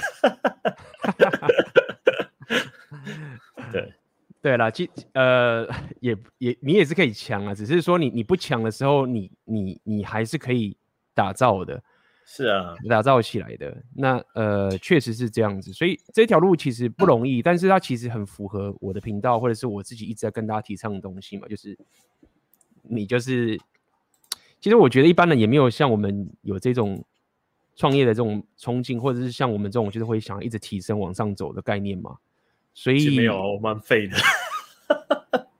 [3.72, 3.94] 对，
[4.42, 5.68] 对啦，其呃
[6.00, 10.76] 也也你也是可以强啊，只是说你你不强的时候，你你你还是可以
[11.14, 11.82] 打造的。
[12.32, 13.76] 是啊，打造起来的。
[13.92, 21.76] 那呃，确实是这样子，所以这条路其实不容易，但是它其实很符合我的频道，或者是我自己一直在跟大家提倡的东西嘛，就是
[22.82, 23.58] 你就是，
[24.60, 27.04] 其实我觉得一般人也没有像我们有这种
[27.76, 32.16] 创业的这种冲劲，或者是像我们这种就是会想一直提升往上走的概念嘛。
[32.74, 34.16] 所以没有，我蛮废的。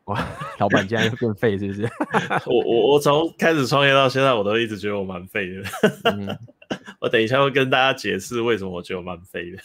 [0.05, 0.27] 哇，
[0.59, 1.89] 老板竟然又变废，是不是？
[2.47, 5.63] 我我我从开始创业到现在，我都一直觉得我蛮废的。
[6.05, 6.39] 嗯
[7.01, 9.59] 我等一下会跟大家解释为什么我觉得我蛮废的，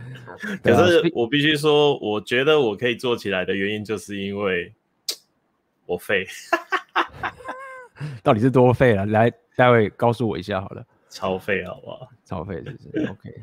[0.62, 4.72] 可是我必须说，我觉得我可以做起来的原因，就是因为
[5.86, 6.26] 我废。
[8.22, 9.06] 到底是多废了？
[9.06, 10.84] 来，待会告诉我一下好了。
[11.08, 12.08] 超废，好不好？
[12.24, 13.42] 超废，是不是？OK。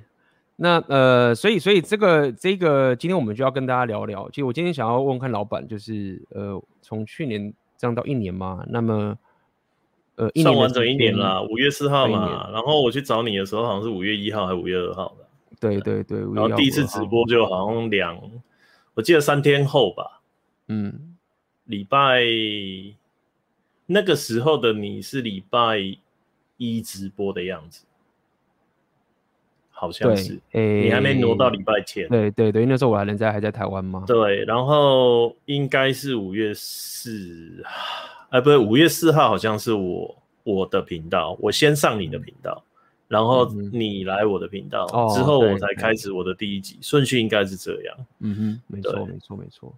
[0.55, 4.29] 那呃，所以所以这个这个，今天我们就要跟大家聊聊。
[4.29, 9.17] 其实我今天想要问问看老板，就是呃，从去年这样到一年嘛，那么。
[10.15, 15.27] 呃，算完整一年了，五月四号嘛，然后我去找你的时候，好像是五月一号还是五月二号的。
[15.59, 18.19] 对对对，然后第一次直播就好像两，
[18.95, 20.21] 我记得三天后吧。
[20.69, 21.15] 嗯，
[21.65, 22.23] 礼拜
[23.87, 25.79] 那个时候的你是礼拜
[26.57, 27.85] 一直播的样子，
[29.71, 30.39] 好像是。
[30.51, 32.07] 诶，你还没挪到礼拜天。
[32.09, 34.03] 对对对，那时候我还人在还在台湾吗？
[34.05, 37.63] 对，然后应该是五月四。
[38.29, 42.61] 哎，不对，五月四号好像是我我的频道，我先上你的频道，
[43.07, 47.97] 然后你来我的频道，嗯、之后我才开始我的第一集，顺序应该是这样。
[48.19, 49.73] 嗯哼，没错，没错，没错。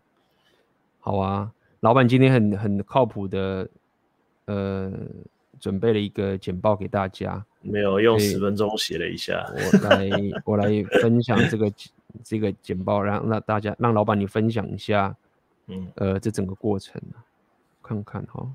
[0.99, 3.69] 好啊，老板今天很很靠谱的，
[4.49, 4.91] 呃，
[5.59, 10.09] 准备了一个简报给大家，没有用十分钟写了一下，我来
[10.43, 11.71] 我来分享这个
[12.23, 15.15] 这个简报，让让大家让老板你分享一下，
[15.67, 16.99] 嗯，呃，这整个过程。
[17.81, 18.47] 看看哈，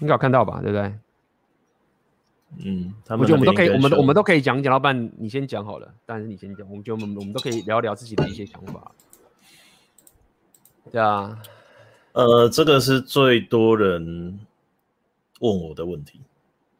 [0.00, 0.94] 应该有看到吧，对不对？
[2.64, 4.70] 嗯，我觉得我们都可以，我们我们都可以讲讲。
[4.70, 6.68] 老板，你先讲好了，但是你先讲。
[6.70, 8.92] 我们觉得我们我们都可以聊聊自己的一些想法。
[10.92, 11.42] 对啊，
[12.18, 14.36] 呃，这个是最多人
[15.38, 16.18] 问我的问题，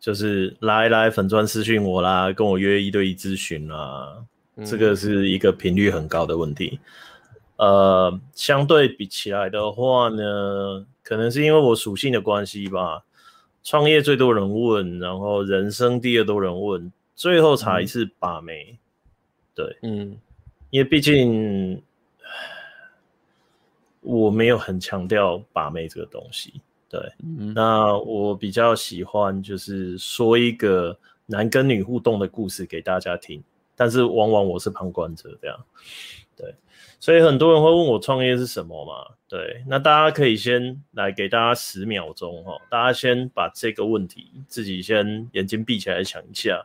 [0.00, 4.16] 就是来来粉砖私讯我啦，跟我约一对一咨询啦，
[4.56, 6.80] 嗯、这个是一个频率很高的问题。
[7.54, 13.04] 呃，相对比起来的话呢，可能是因为我属性的关系吧。
[13.62, 18.72] 创业最多人问，然后人生第二多人问，最后才是把妹。
[18.72, 18.78] 嗯、
[19.54, 20.18] 对，嗯，
[20.70, 21.80] 因为毕竟
[24.08, 26.62] 我没有很强调把妹这个东西。
[26.88, 33.42] 对，嗯、那我比较喜欢就是说一个男跟女互动的故事给大家听，
[33.76, 35.58] 但是往往我是旁观者这样。
[36.34, 36.54] 对。
[37.00, 39.14] 所以很多人会问我创业是什么嘛？
[39.28, 46.64] 对，那大家可以先来给大家十秒钟哈，大家先把这个问题自己先眼睛闭起来想一下，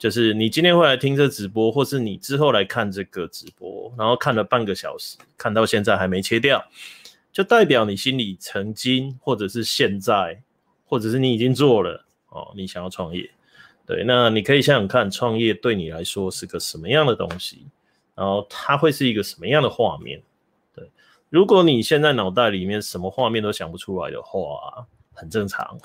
[0.00, 6.64] 就是你今天会来听这直播，或是你之后来看这个直播，然后看了半个小时，看到现在还没切掉，
[7.30, 10.42] 就代表你心里曾经或者是现在，
[10.86, 13.30] 或者是你已经做了哦，你想要创业，
[13.84, 17.66] 对，那你可以想想看，创业对你来说是个什么样的东西？
[18.14, 20.22] 然后它会是一个什么样的画面？
[20.74, 20.90] 对，
[21.28, 25.78] 如果你现在脑袋里面什么画面都想不出来的话，很正常。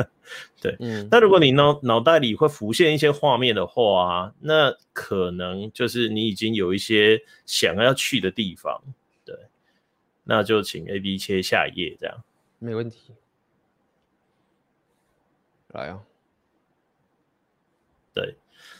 [0.60, 1.08] 对，嗯。
[1.10, 8.82] 那如果你脑脑袋里会浮现一些画面的话，那可能就是你已经有一些想要去的地方。
[9.24, 9.36] 对，
[10.24, 12.24] 那就请 A B 切下一页，这样。
[12.58, 13.14] 没问题。
[15.68, 16.02] 来啊。
[18.12, 18.36] 对，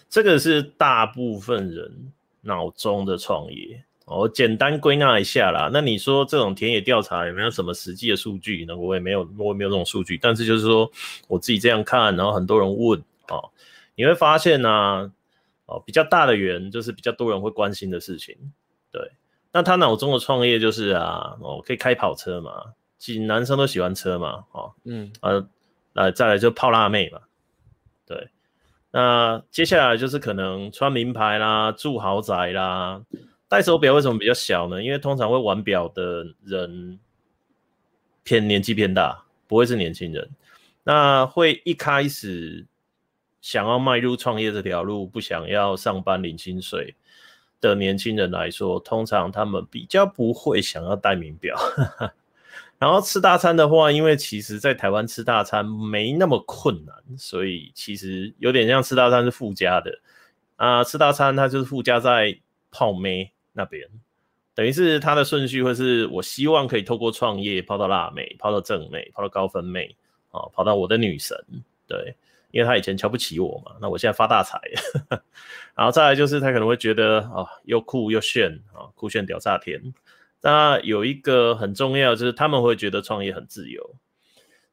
[0.09, 2.13] 这个是大部分人。
[2.43, 5.69] 脑中的创业，我简单归纳一下啦。
[5.73, 8.77] 那你说这种田野调查有没有什么实际的数据呢？
[8.77, 10.17] 我也没有，我也没有这种数据。
[10.17, 10.91] 但是就是说
[11.29, 13.51] 我自己这样看，然后很多人问哦，
[13.97, 15.11] 你会发现呢、啊，
[15.67, 18.37] 哦，比较大的圆就是比较多人会关心的事情。
[18.93, 19.11] 对，
[19.53, 22.53] 那他脑中的创业就是啊，哦，可以开跑车嘛，
[22.99, 25.47] 其实男生都喜欢车嘛，哦，嗯，呃，
[25.95, 27.19] 呃再来就泡辣妹嘛，
[28.07, 28.29] 对。
[28.93, 33.03] 那接下来就是可能穿名牌啦，住豪宅啦，
[33.49, 34.83] 戴手表为什么比较小呢？
[34.83, 36.99] 因为通常会玩表的人
[38.25, 40.29] 偏年纪偏大，不会是年轻人。
[40.83, 42.67] 那会一开始
[43.41, 46.95] 想要迈入创业这条路，不想要上班领薪水
[47.61, 51.57] 的年轻人来说，通常他们比较不会想要戴名表。
[52.79, 59.99] 然后吃大餐的话，因为其实在台湾吃大餐没那么困难，所以其实有点像吃大餐是附加的
[60.57, 60.85] 啊。
[60.85, 62.39] 吃大餐它就是附加在
[62.71, 63.89] 泡妹那边，
[64.55, 69.97] 等于是它的顺序会是我希望可以透过创业泡到辣妹，泡到正妹，泡到高分妹
[70.31, 71.37] 啊，泡到我的女神。
[71.89, 72.15] 对，
[72.51, 74.61] 因为他以前瞧不起我嘛，那我现在发大财。
[75.75, 79.81] 然后再来就是他可能会觉得啊，又酷又炫啊，酷炫屌炸天。
[80.43, 83.95] 那有一个很重要，就是他们会觉得创业很自由。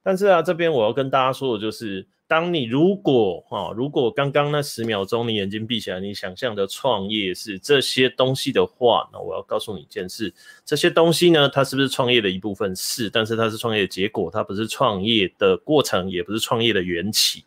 [0.04, 10.34] 但是啊，这边我要跟大家说的就是，当你如果哈，如果刚刚那十秒钟你眼睛闭起来，你想象的创业是这些东西的话，那我要告诉你一件事：
[10.66, 12.76] 这些东西呢，它是不是创业的一部分？
[12.76, 17.46] 是，但是它是创业的结果，它不是创业的过程，也不是创业的缘起。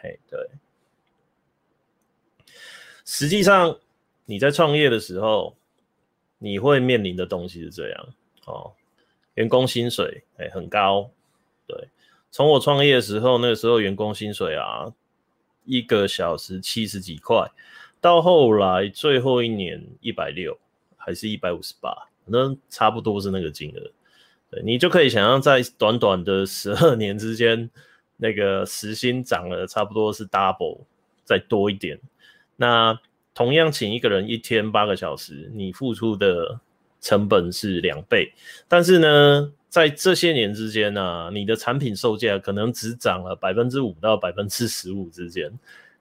[0.00, 0.38] 嘿，对。
[3.04, 3.78] 实际上
[4.24, 5.56] 你在创业的时候。
[6.38, 8.08] 你会面临的东西是这样
[8.44, 8.70] 哦，
[9.36, 11.10] 员工薪水哎、很高，
[12.36, 14.92] 从我创业的时候，那个时候员工薪水啊，
[15.64, 17.50] 一个小时七十几块，
[17.98, 20.58] 到后来最后一年一百六，
[20.98, 21.94] 还是一百五十八，
[22.26, 27.70] 反正差不多是那个金额，你就可以想象在短短的十二年之间，
[28.18, 30.80] 那个时薪涨了差不多是 double
[31.24, 31.98] 再多一点，
[32.56, 33.00] 那。
[33.32, 36.58] 同样请一个人一天八个小时，你付出的
[37.02, 38.32] 成本是两倍，
[38.66, 45.52] 但是呢，在这些年之间呢、你的产品售价可能只涨了百分之五到百分之十五之间，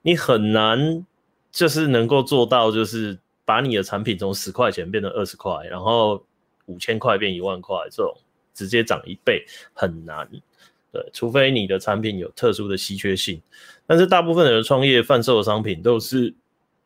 [0.02, 1.06] 你很难
[1.52, 6.24] 就是能够做到，就是把你的产品从十块钱变成二十块，然后
[6.68, 8.16] 五千块变一万块，这种
[8.54, 10.26] 直接涨一倍很难。
[10.94, 13.42] 对，除非你的产品有特殊的稀缺性，
[13.86, 16.34] 但是大部分的创业贩售的商品都是。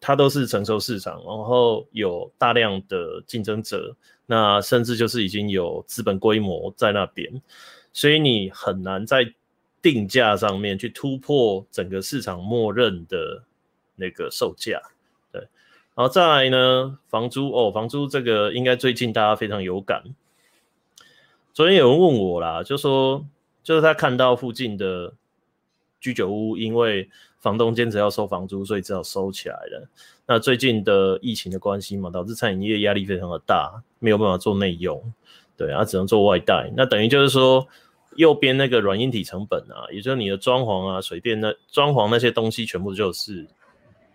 [0.01, 3.93] 它都是承受市场，然后有大量的竞争者，
[4.31, 7.41] 那甚至就是已经有资本规模在那边，
[7.91, 9.33] 所以你很难在
[9.81, 13.41] 定价上面去突破整个市场默认的
[13.95, 14.79] 那个售价。
[15.31, 15.41] 对，
[15.95, 20.03] 然后再来呢，房租哦，房租这个应该最近大家非常有感。
[21.51, 23.25] 昨天有人问我啦，就说
[23.63, 25.15] 就是他看到附近的
[25.99, 27.09] 居酒屋，因为
[27.39, 29.87] 房东坚持要收房租，所以只好收起来了。
[30.27, 35.01] 那最近的疫情的关系嘛，导致餐饮业压力非常的大，没有办法做内用，
[35.57, 36.71] 对啊，只能做外带。
[36.75, 37.65] 那等于就是说，
[38.17, 43.47] 右边那个软硬体成本啊，也就是你的装潢啊、水电那装潢那些东西，全部就是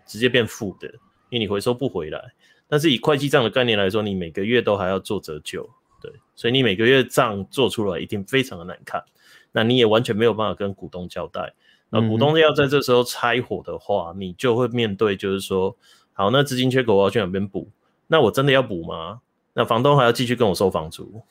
[0.05, 0.87] 直接变负的，
[1.29, 2.33] 因为你回收不回来。
[2.67, 5.67] 但是以会计账的概念来说，你每个月都还要做折旧，
[6.01, 9.03] 对，所以你每个月账做出来一定非常的难看，
[9.51, 11.53] 那你也完全没有办法跟股东交代。
[12.01, 15.75] 那股东要在这时候拆伙的话，你就会面对就是说，
[16.13, 17.69] 好，那资金缺口我要去哪边补？
[18.07, 19.21] 那我真的要补吗？
[19.53, 21.21] 那房东还要继续跟我收房租，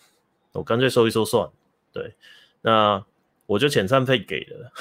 [0.53, 1.49] 我干脆收一收算，
[1.93, 2.15] 对，
[2.63, 3.05] 那
[3.47, 4.73] 我就遣散费给了，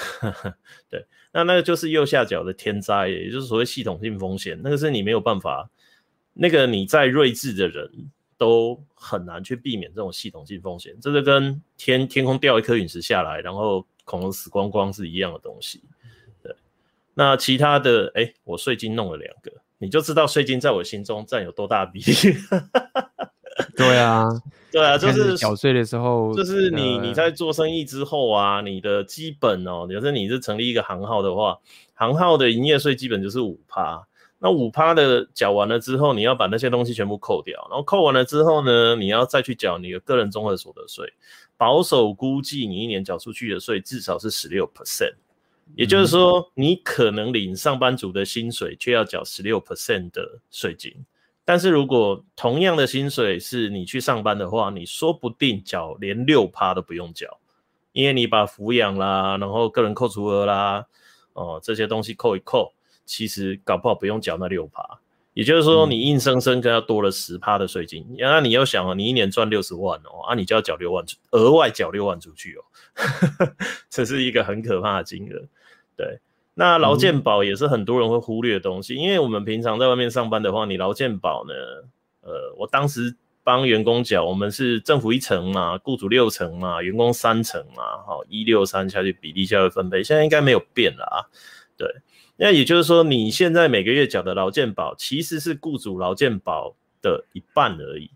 [0.89, 5.69] 对，那那个就是右下角的天灾，也就是所谓系统性风险，那个是你没有办法。
[6.35, 7.87] 那个你再睿智的人
[8.39, 15.83] 都很难去避免这种系统性风险，这就跟天天空掉一颗陨石下来，然后恐龙死光光是一样的东西。
[16.41, 16.55] 对，
[17.13, 22.13] 那其他的，哎，我税金弄了两个，你就知道税金在我心中占有多大比例。
[23.77, 24.27] 对啊，
[24.71, 31.59] 对啊，就是缴税的时候，就是你你在做生意之后啊，你的基本哦，假设你是成立一个行号的话，
[31.93, 34.07] 行号的营业税基本就是五趴。
[34.45, 41.13] 那五趴的缴完了之后，你要把那些东西全部扣掉，然后扣完了之后呢，你要再去缴你的个人综合所得税。
[41.55, 45.13] 保守估计，你一年缴出去的税至少是十六 percent，
[45.75, 50.93] 也就是说，你可能领上班族的薪水，却要缴十六 percent 的税金。
[51.45, 57.39] 但是如果同样的薪水是你去上班的话，你说不定缴连六趴都不用缴，
[57.93, 60.85] 因为你把抚养啦，然后个人扣除额啦，
[61.31, 62.73] 哦，这些东西扣一扣。
[63.05, 64.81] 其实搞不好不用缴那六趴，
[65.33, 68.05] 也就是说你硬生生跟要多了十趴的税金。
[68.17, 72.63] 那、嗯、你要想哦，你一年赚六十万哦，啊，你就要缴六万，额外缴六万出去哦，
[73.89, 75.41] 这是一个很可怕的金额。
[75.97, 76.19] 对，
[76.53, 81.53] 那劳健保也是很多人会忽略的东西，嗯、因为我们平常在外面上班的话，你劳健保呢，
[82.21, 91.17] 呃，我当时帮员工缴，我们是政府一层嘛，雇主六层嘛，员工三层嘛，好，一六三下去比例下去分配，现在应该没有变了啊，
[91.75, 91.87] 对。
[92.35, 98.09] 那也就是说，你现在每个月缴的劳健保其实是雇主劳健保的一半而已。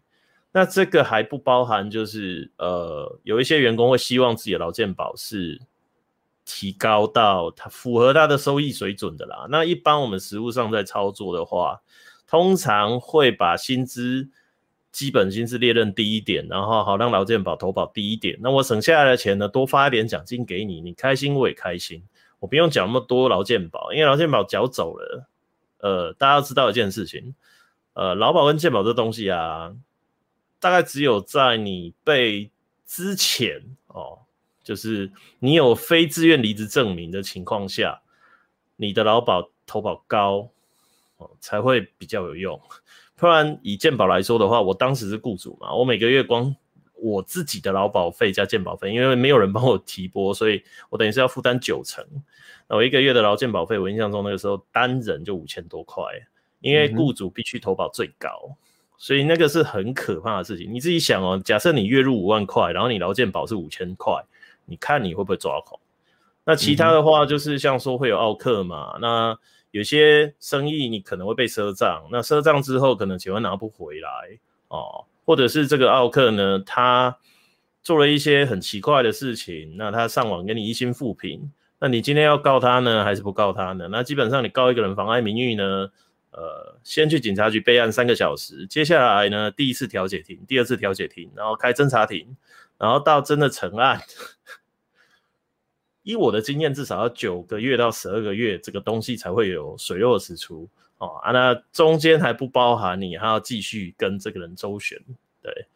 [0.51, 5.61] 那这个还不包含，就是呃，有一些员工会希望自己的劳健保是
[6.45, 9.45] 提高到他符合他的收益水准的啦。
[9.51, 11.80] 那一般我们实务上在操作的话，
[12.26, 14.28] 通常会把薪资
[14.91, 18.36] 基本薪资列认低一点，然后好让劳健保投保低一点。
[18.41, 22.01] 那我省下来的钱呢，多发一点奖金给你，你开心我也开心。
[22.39, 25.27] 我不用缴那么多劳健保，因为劳健保缴走了。
[25.79, 27.35] 呃，大家要知道一件事情，
[27.93, 29.75] 呃，劳保跟健保这东西啊，
[30.59, 32.49] 大概只有在你被
[32.85, 34.19] 之前哦，
[34.63, 38.01] 就是你有非自愿离职证明的情况下，
[38.75, 40.49] 你的劳保投保高
[41.17, 42.59] 哦，才会比较有用。
[43.15, 46.55] 不然以健保来说的话，我当时是雇主嘛，我每个月光。
[46.99, 52.05] 我自己的劳保费加健保费，因为没有人帮我提拨，所以我等于是要负担九成。
[52.67, 56.03] 那我一个月的劳健保费，我印象中那个时候单人就五千多块，
[56.59, 58.55] 因为雇主必须投保最高，嗯、
[58.97, 60.73] 所以那个是很可怕的事情。
[60.73, 64.21] 你自己想哦，假设你月入五万块，然后你劳健保是五千块，
[64.65, 65.79] 你看你会不会抓狂？
[66.43, 69.39] 那其他的话就是像说会有奥客嘛，嗯、那
[69.71, 74.09] 有些生意你可能会被赊账，那赊账之后可能钱会拿不回来
[74.69, 75.05] 哦。
[75.28, 77.17] 或者是这个奥克呢，他
[77.84, 83.89] 做了一些很奇怪的事情，那他上网给你一星负评，那你今天要告他呢，还是不告他呢？
[83.91, 85.91] 那基本上你告一个人妨碍名誉呢，
[86.32, 92.38] 呃，先去警察局备案三个小时，接下来呢，第一次调解庭，第二次调解庭，然后开侦查庭，
[92.78, 94.01] 然后到真的成案，
[96.03, 100.69] 以我的经验，至少要九个月到十二个月，这个东西才会有水落石出。
[100.99, 104.99] 哦啊，那中间还不包含你还要继续跟这个人周旋，
[105.43, 105.67] 对，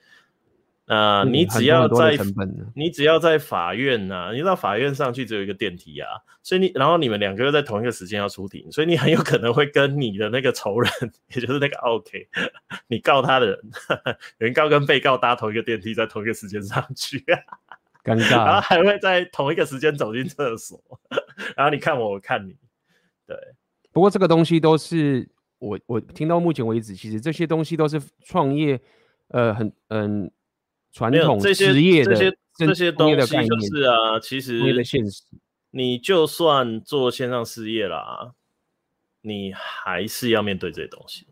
[0.86, 2.18] 那你只要在
[2.76, 6.10] 你只要在法院呐、啊，你到法院上去只有一个电梯啊，
[6.42, 10.92] 所以你然后你们两个又在同一个时间要出庭，所以你很有可能会跟你的那个仇人，
[11.36, 12.28] 也就是那个 OK，
[12.88, 13.60] 你告他的人，
[14.40, 17.24] 原告跟被告搭同一个电梯，在同一个时间上去，
[18.04, 20.82] 尴尬，然后还会在同一个时间走进厕所，
[21.56, 22.58] 然后你看我，我看你，
[23.28, 23.38] 对。
[23.92, 25.28] 不过这个东西都是
[25.60, 28.80] 我我听到目前为止，其实这些东西都是创业，
[29.28, 30.32] 呃，很嗯
[30.92, 35.24] 传统职业的这些这些东西就是啊，其实的现实，
[35.72, 38.34] 你就算做线上事业啦，
[39.22, 41.28] 你还是要面对这些东西。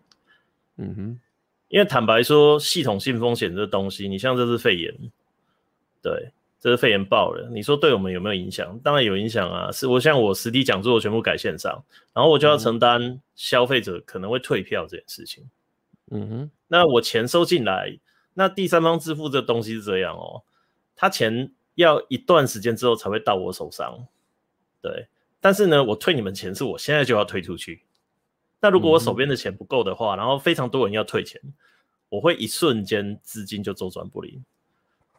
[0.78, 1.20] 嗯哼，
[1.68, 4.94] 因为坦白说，系统性风险这东西，你像这次肺炎，
[6.02, 6.32] 对。
[6.60, 8.78] 这是肺炎爆了，你说对我们有没有影响？
[8.80, 9.72] 当然有影响啊！
[9.72, 11.82] 是我像我实体讲座全部改线上，
[12.14, 15.50] 然后我就要承担消费者可能会退票这件事情。
[16.12, 17.98] 嗯哼，那我钱收进来，
[18.34, 20.44] 那第三方支付这东西是这样哦，
[20.98, 24.06] 他钱要一段时间之后才会到我手上。
[24.82, 25.08] 对，
[25.40, 27.84] 但是呢，我退你们钱是我现在就要退出去。
[28.60, 31.40] 那如果我手边的钱不够的话，嗯、然后非常多人要退钱，
[32.10, 34.44] 我会一瞬间资金就周转不灵。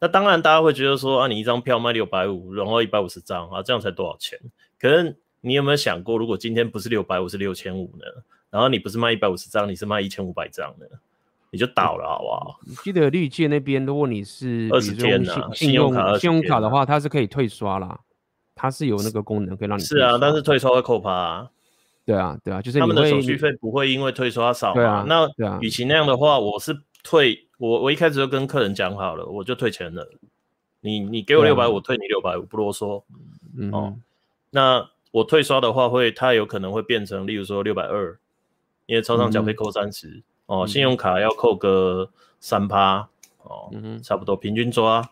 [0.01, 4.39] 那当然，大家会觉得说啊，你一张票卖六百五，然后一百五十张啊，这样才多少钱？
[4.81, 8.05] 可是你有没有想过，如果今天不是六百五，是六千五呢？
[8.51, 10.87] 然后你不是卖一百五十张，你是卖一千五百张呢？
[11.53, 12.61] 你就倒了，好不好？
[12.65, 18.01] 你记得绿界那边，如果你是二十天的信用卡，信用卡的话，它是可以退刷啦，
[18.55, 19.83] 它是有那个功能可以让你。
[19.83, 21.51] 是啊，但是退刷会扣趴啊。
[22.07, 24.83] 对啊，对啊，就是他们的手续费不会因为退刷少嘛。
[24.83, 25.29] 啊、那
[25.61, 26.73] 与其那样的话，我是
[27.03, 30.09] 退我我一开始就跟客人讲好了，我就退钱了。
[30.81, 33.03] 你你给我六百，我退你六百，我不啰嗦。
[33.57, 33.97] 嗯哦，
[34.51, 38.19] 那我退刷的话会，它有可能会变成，例如说六百二，
[38.87, 40.23] 因为超商缴费扣三十、嗯。
[40.47, 43.09] 哦，信用卡要扣个三趴，
[43.43, 45.09] 哦、嗯，差不多平均抓。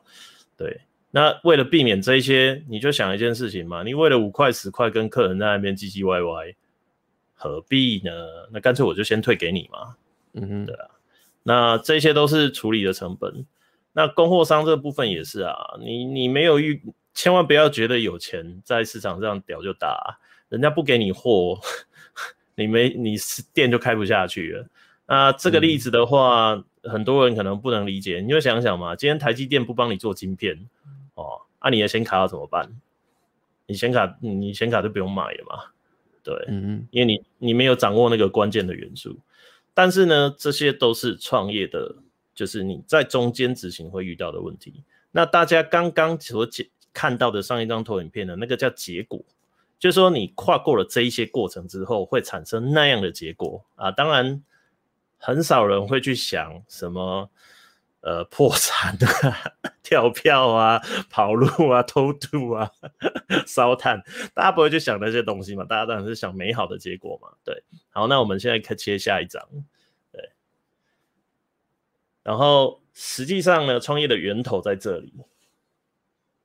[0.57, 0.81] 对，
[1.11, 6.55] 那为了避免这一些，你就想一件事情嘛，你为了五块十块跟客人在那边唧唧歪歪，
[7.35, 8.11] 何必呢？
[8.51, 9.95] 那干脆我就先退给你嘛。
[10.33, 10.89] 嗯哼，对啊。
[11.49, 13.47] 那这些都是处理的成本。
[13.95, 16.83] 那供货商这部分也是啊，你你没有预，
[17.15, 20.19] 千万不要觉得有钱在市场上屌就大，
[20.51, 21.59] 人家不给你货，
[22.55, 23.17] 你没你
[23.55, 24.67] 店就开不下去了。
[25.07, 28.21] 那这个例子的话、嗯，很多人可能不能理解。
[28.21, 30.55] 你就想想嘛，今天台积电不帮你做晶片，
[31.15, 32.71] 哦，那、啊、你的显卡要怎么办？
[33.67, 35.65] 你显卡，你显卡就不用买了嘛，
[36.23, 39.19] 对，嗯，因为你你没有掌握那个关键的元素。
[39.79, 41.95] 但是呢，这些都是创业的，
[42.35, 44.83] 就是你在中间执行会遇到的问题。
[45.13, 46.45] 那大家刚刚所
[46.93, 49.25] 看到的上一张投影片的那个叫结果，
[49.79, 54.43] 就是说你跨过了这一些过程之后，会产生那样的结果啊，当然。
[55.21, 57.29] 很少人会去想什么，
[58.09, 59.53] 呃，破产啊、
[59.85, 60.81] 跳票啊、
[61.11, 62.71] 跑路啊、偷渡啊、
[63.47, 64.03] 烧炭，
[64.33, 65.63] 大家不会去想那些东西嘛？
[65.65, 67.29] 大家当然是想美好的结果嘛。
[67.45, 69.47] 对，好，那我们现在可切下一张，
[70.11, 70.31] 对。
[72.23, 75.13] 然后实际上呢，创业的源头在这里，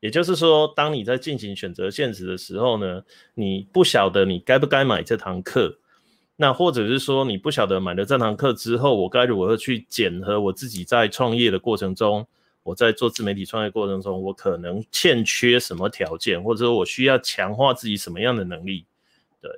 [0.01, 3.05] 也就是说，当你在进行选择现实的时候呢，
[3.35, 5.79] 你不晓得你该不该买这堂课。
[6.35, 12.25] 那或者是说，你不晓得买了这堂课之后，我该如何去检核我自己在创业的过程中，
[12.63, 18.85] 我在做自媒体创业过程中，我可能欠缺什么条件，或者说我需要强化自己什么样的能力？
[19.39, 19.51] 对，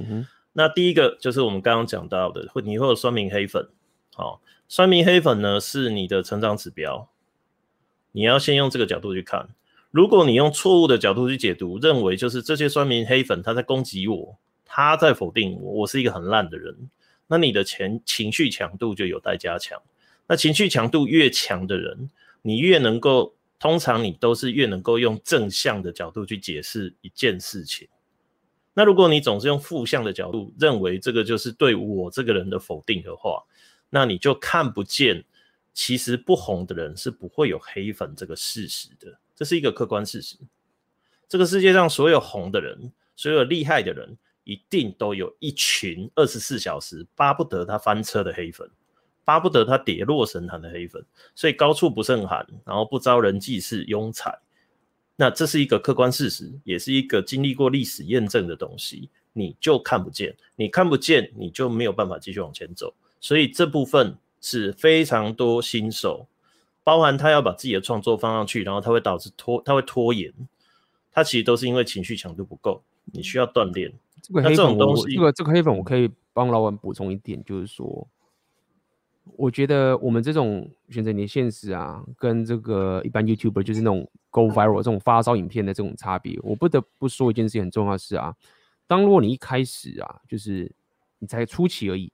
[0.00, 0.26] 嗯哼。
[0.52, 3.68] 那第一个就是我们刚刚讲到的，会你会有酸民黑粉，
[4.14, 7.08] 好，酸民黑粉呢是你的成长指标，
[8.12, 9.48] 你要先用这个角度去看。
[9.90, 14.36] 如果你用错误的角度去解读，认为就是这些酸民黑粉他在攻击我。
[14.70, 16.90] 他在否定我，我是一个很烂的人。
[17.26, 19.80] 那你的情情绪强度就有待加强。
[20.26, 22.10] 那情绪强度越强的人，
[22.42, 27.88] 你越能够，通常你都是越能够用正向的角度去解释一件事情。
[28.74, 33.42] 那如果你总是用负向的角度，认为这个就是对我这个人的否定的话，
[33.90, 35.24] 那你就看不见，
[35.72, 39.18] 其实不红的人是不会有黑粉这个事实的。
[39.34, 40.36] 这是一个客观事实。
[41.28, 44.16] 这个世界上所有红的人，所有厉害的人。
[44.48, 48.66] 一定都有一群二十四小时巴不得他翻车的黑粉，
[49.22, 54.34] 巴不得他跌落神坛的黑粉，所以高处不胜寒，然后不招人忌是庸才。
[55.16, 62.94] 那这是一个客观事实，也是一个经历过历史验证的东西，你就看不见，你看不见，你就没有办法继续往前走。
[63.20, 66.26] 所以这部分是非常多新手，
[66.82, 70.32] 包含他要把自己的创作放上去，然后他会导致拖，他会拖延，
[71.12, 72.82] 他其实都是因为情绪强度不够，
[73.12, 73.92] 你需要锻炼。
[74.28, 78.06] 这个黑粉我，我这个这个黑粉，我可以帮老板补充一点，就是说，
[79.36, 88.34] 我觉得我们这种选择你的现实啊，跟这个一般 YouTuber 就是那种 Go Viral 这种发烧影片的这种差别，我不得不说一件事情很重要的是啊，
[88.86, 90.70] 当如果你一开始啊，就是
[91.18, 92.12] 你才初期而已，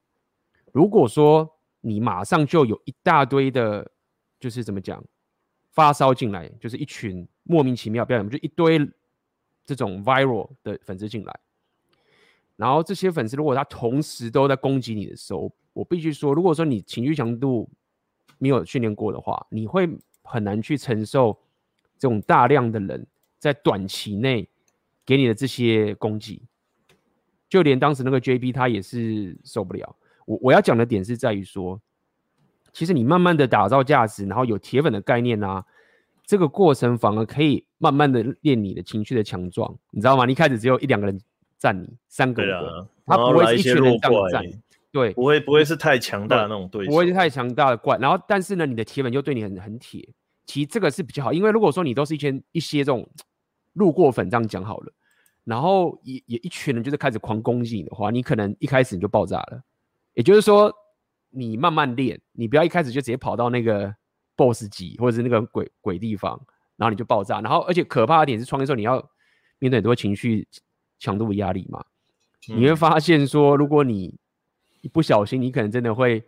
[0.73, 3.91] 如果说你马上就有一大堆的，
[4.39, 5.05] 就是怎么讲，
[5.73, 8.79] 发烧进来，就是一群莫名其妙，不要讲，就一堆
[9.67, 11.41] 这种 Viral 的粉丝进来。
[12.57, 17.69] 然后这些粉丝如果他同时都在攻击你的时候，我必须说，如果说你情绪强度
[18.39, 19.89] 没有训练过的话，你会
[20.23, 21.37] 很难去承受
[21.99, 23.05] 这种大量的人
[23.41, 24.49] 在短期内
[25.05, 26.45] 给你的这些攻击。
[27.49, 29.97] 就连当时那个 JB 他也是受不了。
[30.25, 31.81] 我我要讲的点是在于说，
[32.73, 35.65] 其实你慢慢的打造价值，然后有铁粉的概念啊，
[36.25, 40.25] 这个过程反而可以慢慢的练你的情绪的强壮，你知道吗？
[40.25, 41.21] 你一开始只有一两个人。
[41.65, 42.63] 占你三个人，
[43.07, 44.45] 他不会是一群人这样占，
[44.93, 47.97] 对，不会不会是太强大的那种对手，不会是太强大的怪。
[47.97, 50.07] 然后，但是呢，你的铁粉又对你很很铁，
[50.45, 53.09] 其实这个是比较好，因为如果说你都是一些一些这种
[53.73, 54.93] 路过粉这样讲好了，
[55.45, 59.63] 然后也也一群人就是开始狂攻击你的话，你可能一开始你就爆炸了。
[60.13, 60.71] 也就是说，
[61.31, 63.93] 你慢慢练，你不要一开始就直接跑到那个
[64.37, 66.39] boss 级或者是那个鬼鬼地方，
[66.77, 67.41] 然后你就爆炸。
[67.41, 69.03] 然后而且可怕的点是创业的时候你要
[69.59, 70.47] 面对很多情绪
[70.99, 71.85] 强度的压力嘛，
[72.49, 74.19] 嗯、你会发现说，如果你
[74.81, 76.23] 一不小心，你可能真的会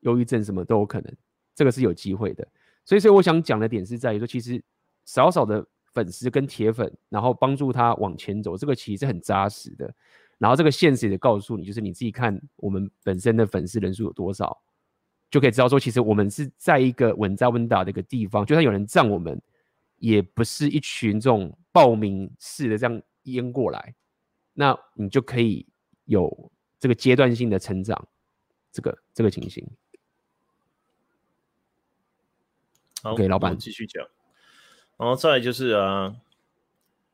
[0.00, 1.16] 忧郁症，什么都有可能，
[1.54, 2.46] 这个是有机会的。
[2.84, 4.62] 所以，所以我想讲的点是在于说，其实
[5.04, 9.94] 少少的粉丝跟铁粉，然后帮助他往前走，这个其实是很扎实的。
[10.38, 14.56] 然后这个现实也告诉你，就是你自己看我们本身的粉丝人数有多少，
[15.30, 18.46] 就可以知道说，其实我们是在一个稳扎稳打的一个地方。
[18.46, 19.42] 就算有人赞我们，
[19.98, 23.94] 也不是一群这种暴民式的这样淹过来，
[24.60, 25.64] 那你就可以
[26.06, 26.50] 有
[26.80, 28.08] 这个阶段性的成长，
[28.72, 29.64] 这个这个情形。
[33.04, 34.04] 好，给老板继续讲。
[34.96, 36.16] 然后再来就是啊，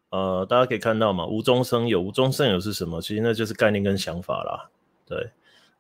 [0.09, 3.03] 呃，大家可以看到嘛，无中生有，无中生有是什么？
[3.03, 4.71] 其实那就是概念跟想法啦。
[5.05, 5.31] 对，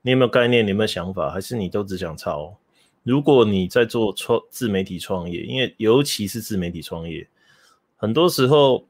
[0.03, 0.67] 你有没有概念？
[0.67, 1.31] 你有没有想法？
[1.31, 2.59] 还是你都只想抄？
[3.05, 7.27] 如果你在做创自媒体创业，因为尤其是自媒体创业，
[7.97, 8.87] 很多时候，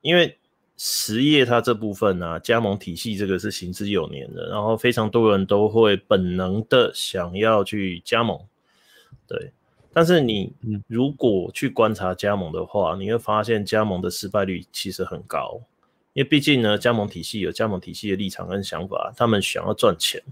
[0.00, 0.36] 因为
[0.82, 8.40] 实业它这部分啊，加盟体系这个是行之有年的，然后非常多人都会本能的想要去加盟，
[9.26, 9.52] 对。
[9.92, 10.54] 但是你
[10.86, 15.60] 如果去观察加盟的话，你会发现加盟的失败率其实很高，
[16.14, 20.22] 因为毕竟呢，加盟体系有加盟体系的立场跟想法，他们想要赚钱。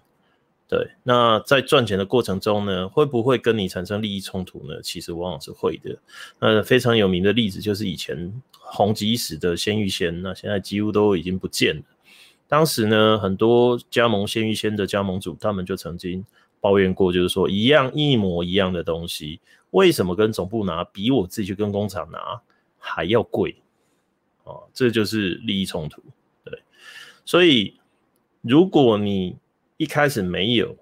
[0.69, 4.81] 对，那在赚钱的过程中呢，会不会跟你产生利益冲突呢？
[4.83, 5.99] 其实往往是会的。
[6.39, 11.83] 那，非常有名的例子就是以前红极一时的鲜芋仙，那现在几乎都已经不见了。
[12.47, 16.25] 当时呢，很多加盟鲜芋仙的加盟主，他们就曾经。
[16.61, 19.39] 抱怨过，就是说一样一模一样的东西，
[19.71, 22.41] 为什么跟总部拿比我自己去跟工厂拿
[22.81, 23.63] 还要贵？
[24.43, 26.03] 哦，这就是利益冲突。
[26.43, 26.61] 对，
[27.25, 27.79] 所以
[28.41, 29.37] 如果你
[29.79, 30.77] 一开始没有，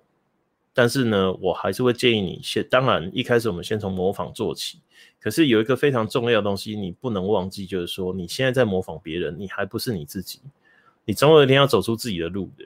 [0.74, 4.80] 但是呢，我还是会建议你先，当然一开始我们先从模仿做起。
[5.20, 10.40] 可是有一个非常重要的东西，你不能忘记，就是说你现在在模仿别人，你还不是你自己，
[11.04, 12.64] 你总有一天要走出自己的路的。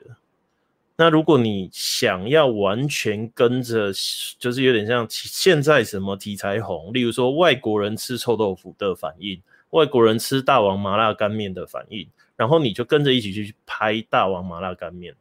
[0.95, 3.91] 那如果你想要完全跟着，
[4.37, 15.15] 就是有点像现在什么题材红，例如说外国人吃臭豆腐的反应，外国人吃大王麻辣干面的反应，然后你就跟着一起去拍大王麻辣干面，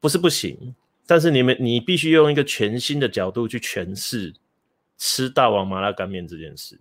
[0.00, 0.74] 不是不行，
[1.06, 4.34] 但是你们你必须用一个全新的角度去诠释
[4.96, 6.78] 吃大王麻辣干面这件事。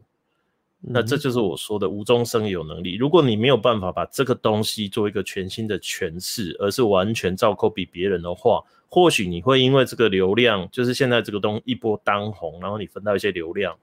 [0.79, 2.95] 那这就是我说的无中生有能力。
[2.95, 13.75] 如果你没有办法把这个东西做一个全新的诠释，而是完全照 copy 别人的话，或许你会因为这个流量，就是现在这个东一波当红，然后你分到一些流量，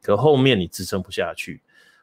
[0.00, 1.60] 可后面你支撑不下去，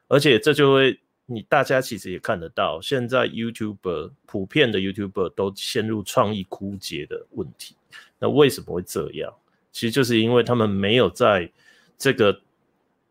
[0.07, 7.75] 而且这就会，你大家其实也看得到，现在 YouTuber 普遍的 YouTuber 都陷入创意枯竭的问题。
[8.19, 9.33] 那为什么会这样？
[9.71, 11.51] 其实就是因为他们没有在
[11.97, 12.41] 这个。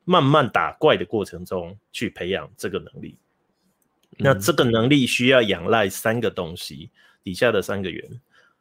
[0.07, 3.17] 慢慢打怪的过程中去培养这个能力，
[4.19, 6.91] 那这个能力需要仰赖三个东西，
[7.23, 8.21] 底下的三个元。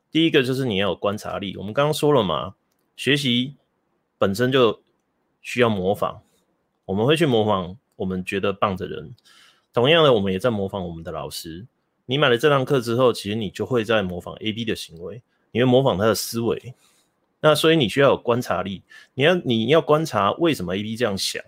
[0.10, 2.56] 第一个就是你要有观察力，我们刚刚说了嘛，
[2.96, 3.58] 学习
[4.18, 4.82] 本身就
[5.42, 6.22] 需要模仿，
[6.86, 9.14] 我们会去模仿我们觉得棒的人。
[9.74, 11.66] 同样的，我们也在模仿我们的老师。
[12.06, 15.22] 你买了这堂课之后，其实你就会在模仿 AB 的行为，
[15.52, 16.76] 你会模仿他的思维。
[17.40, 18.84] 那所以你需要有观察力，
[19.16, 21.44] 你要你要观察为什么 A B 这样想，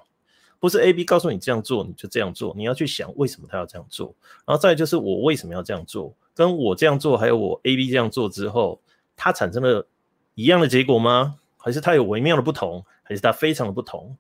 [0.59, 4.13] 不是 A B 告诉你这样做你就这样做，你要去想为什么他要这样做，
[4.45, 8.82] 然后再就是我为什么要这样做，跟我这样做还有我 A B 这样做之后，
[9.15, 9.86] 它产生了
[10.34, 11.38] 一样的结果吗？
[11.57, 12.84] 还是它有微妙的不同？
[13.03, 14.17] 还是它非常的不同？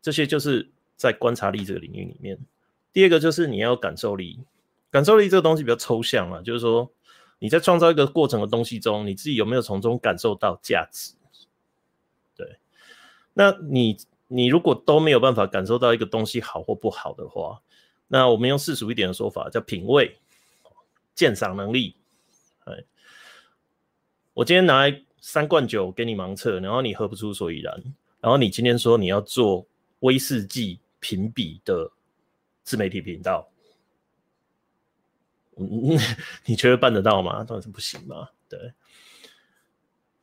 [0.00, 2.38] 这些就是在观察力这个领域里面。
[2.92, 4.40] 第二个就是你要感受力，
[4.90, 6.90] 感受力这个东西比较抽象啊，就是说。
[7.38, 11.12] 你在创造一个过程的东西中，你自己有没有从中感受到价值？
[12.36, 12.56] 对，
[13.34, 13.96] 那你
[14.28, 17.60] 你如果都没有办法感受到一个东西好或不好的话，
[18.06, 20.20] 那我们用世俗一点的说法叫品味、
[21.16, 21.96] 鉴赏能力。
[22.66, 22.84] 哎，
[24.34, 27.82] 我今天拿来三罐酒给你盲测，然后你喝不出所以然，
[28.20, 29.66] 然后你今天说你要做
[29.98, 31.90] 威士忌评比的
[32.62, 33.48] 自媒体频道。
[35.56, 35.98] 嗯，
[36.46, 37.44] 你觉得办得到吗？
[37.44, 38.28] 当然是不行嘛。
[38.48, 38.72] 对，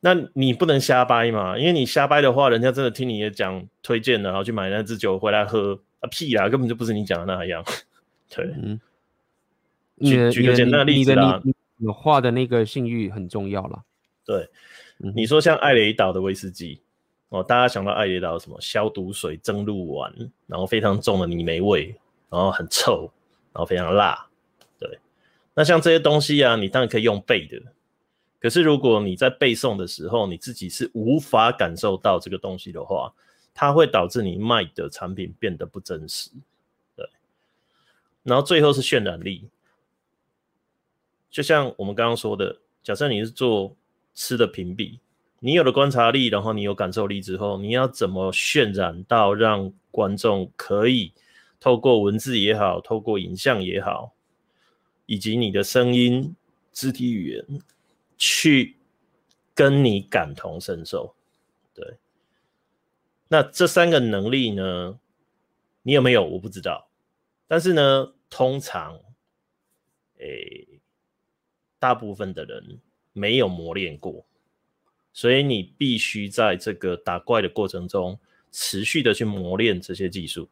[0.00, 7.64] 那你不能瞎掰嘛，因为你瞎掰的话，人家真的听你也讲推荐的，然后去买那支酒回来喝啊屁啦，根本就不是你讲的那样。
[8.28, 8.80] 对，嗯，
[9.98, 11.42] 举举个简单的例子啦，
[11.78, 13.84] 有话的那个信誉很重要了。
[14.24, 14.48] 对，
[14.98, 16.80] 你说像艾雷岛的威士忌，
[17.30, 20.12] 哦，大家想到艾雷岛什么消毒水蒸露丸，
[20.46, 21.94] 然后非常重的泥煤味，
[22.30, 23.10] 然后很臭，
[23.52, 24.28] 然后非常辣，
[24.78, 24.98] 对。
[25.52, 27.60] 那像这些东西啊，你当然可以用背的。
[28.38, 33.12] 可是如果你在背诵的时候，你自己是无法感受到这个东西的话，
[33.52, 36.30] 它会导致你卖的产品变得不真实，
[36.96, 37.06] 对。
[38.22, 39.48] 然后最后是渲染力，
[41.30, 43.76] 就像我们刚刚说的，假设你是做
[44.14, 45.00] 吃的评比，
[45.40, 51.12] 你有了观察力，然后你有感受力之后，你要怎么渲染到让观众可以
[51.60, 54.14] 透过文字也好，透过影像也好，
[55.06, 56.34] 以及你的声音、
[56.72, 57.62] 肢体语言。
[58.22, 58.76] 去
[59.54, 61.14] 跟你感同身受，
[61.72, 61.96] 对。
[63.28, 65.00] 那这三个能力呢，
[65.80, 66.22] 你有没有？
[66.22, 66.90] 我不知道。
[67.48, 69.00] 但是呢，通常，
[70.18, 70.68] 诶、
[71.78, 72.78] 大部分的人
[73.14, 74.22] 没有磨练过，
[75.14, 78.20] 所以你必须在这个打怪的过程中，
[78.52, 80.46] 持续的去磨练这些技术。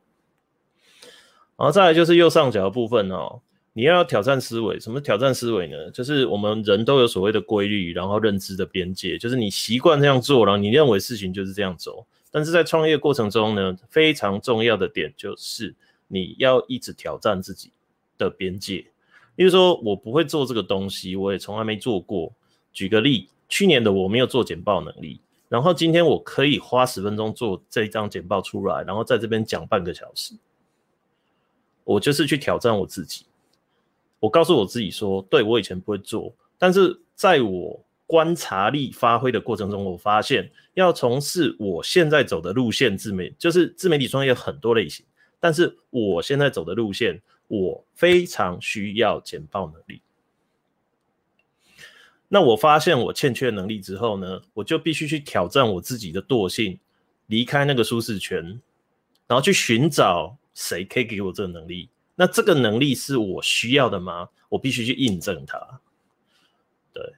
[1.59, 3.41] 然后再来就是右上角的部分哦。
[3.75, 5.91] 你要挑战思维，什么挑战思维呢？
[5.91, 12.07] 就是我们人都有所谓的规律，然后认知的边界，就是你习惯这样做，然后你认为事情就是这样走。
[12.31, 15.75] 但是在创业过程中呢，非常重要的点就是
[16.09, 17.71] 你要一直挑战自己
[18.17, 18.87] 的边界。
[19.37, 22.33] 例如说，我不会做这个东西，我也从来没做过。
[22.73, 30.35] 举个例，去年的我没有做简报能力，然后今天我可以花十分钟做这一张简报出来，然后在这边讲半个小时，
[31.89, 33.25] 我就是去挑战我自己。
[34.21, 45.07] 我告诉我自己说，对，我以前不会做，但是在我观察力发挥的过程中，我发现要从事我现在走的路线，自媒就是自媒体创业很多类型，
[45.41, 50.03] 但是我现在走的路线，我非常需要简报能力。
[52.29, 56.79] 那我发现我欠缺能力之后呢，我就必须去挑战我自己的惰性，
[57.29, 58.61] 离开那个舒适圈，
[59.27, 61.89] 然后去寻找谁可以给我这个能力。
[62.17, 64.29] 那这个能力是我需要的吗？
[64.49, 65.81] 我必须去印证它。
[66.93, 67.15] 对，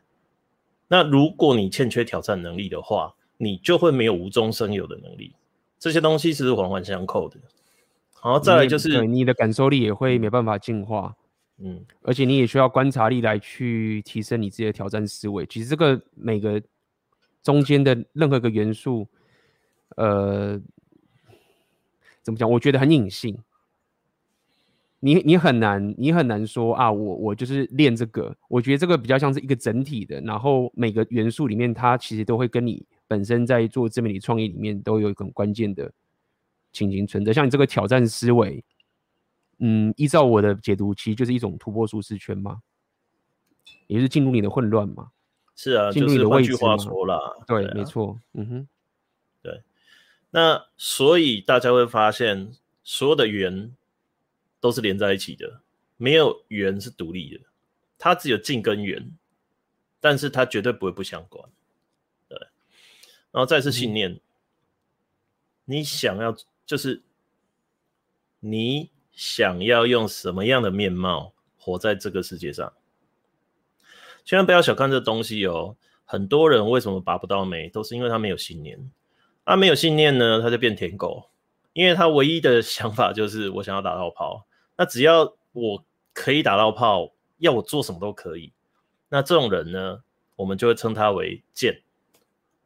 [0.89, 5.33] 那如果你欠缺挑战能力的话，你就会没有无中生有的能力。
[5.79, 7.39] 这些东西是环环相扣的。
[8.23, 11.17] 然后再来就是你，你的感受力也会没办法进化，
[11.57, 15.47] 嗯，而且你也需要观察力来去提升你自己的挑战思维。
[15.47, 16.63] 其实这个每个
[17.43, 19.09] 中间的任何一个元素，
[19.97, 20.61] 呃，
[22.23, 22.51] 怎么讲？
[22.51, 23.39] 我觉得很隐性。
[25.03, 35.91] 你你很难，你很难说啊，我我就是练这个，我觉得这个比较像是一个整体的，然后每个元素里面，它其实都会跟你本身在做自媒体创业里面都有一个很关键的
[36.71, 37.33] 情形存在。
[37.33, 38.63] 像你这个挑战思维，
[39.61, 42.61] 嗯，依照我的解读，其实就是一种突破舒适圈嘛，
[43.87, 45.13] 也是进入你的混乱嘛。
[45.57, 46.59] 是啊，进入你的位置嘛。
[46.59, 48.69] 就是换句话说啦，对，对啊，没错，嗯哼，
[49.41, 49.63] 对。
[50.31, 52.53] 那所以大家会发现，
[52.83, 53.75] 所有的圆。
[54.63, 55.63] 都是连在一起的，
[55.97, 57.41] 没有圆是独立的，
[57.97, 59.17] 它只有近跟远，
[60.01, 61.49] 但是它绝对不会不相关。
[62.29, 62.39] 对，
[63.31, 64.21] 然后再是信念，
[65.65, 67.01] 你想要就是
[68.41, 72.71] 你想要用什么样的面貌活在这个世界上，
[74.27, 75.75] 千万不要小看这东西哦。
[76.05, 78.93] 很多人为什么拔不到眉，都是因为他没有信念。
[79.51, 81.29] 他没有信念呢，他就变舔狗，
[81.73, 84.47] 因为他唯一的想法就是我想要打到炮。
[84.77, 88.53] 那只要我可以打到炮，要我做什么都可以。
[89.09, 90.05] 那这种人呢，
[90.37, 91.83] 我们就会称他为贱。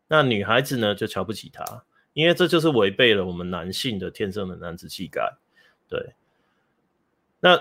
[0.08, 1.64] 那女孩子呢，就瞧不起他，
[2.12, 5.38] 因为这就是违背了我们男性的天生的男子气概。
[5.88, 6.12] 对。
[7.40, 7.58] 那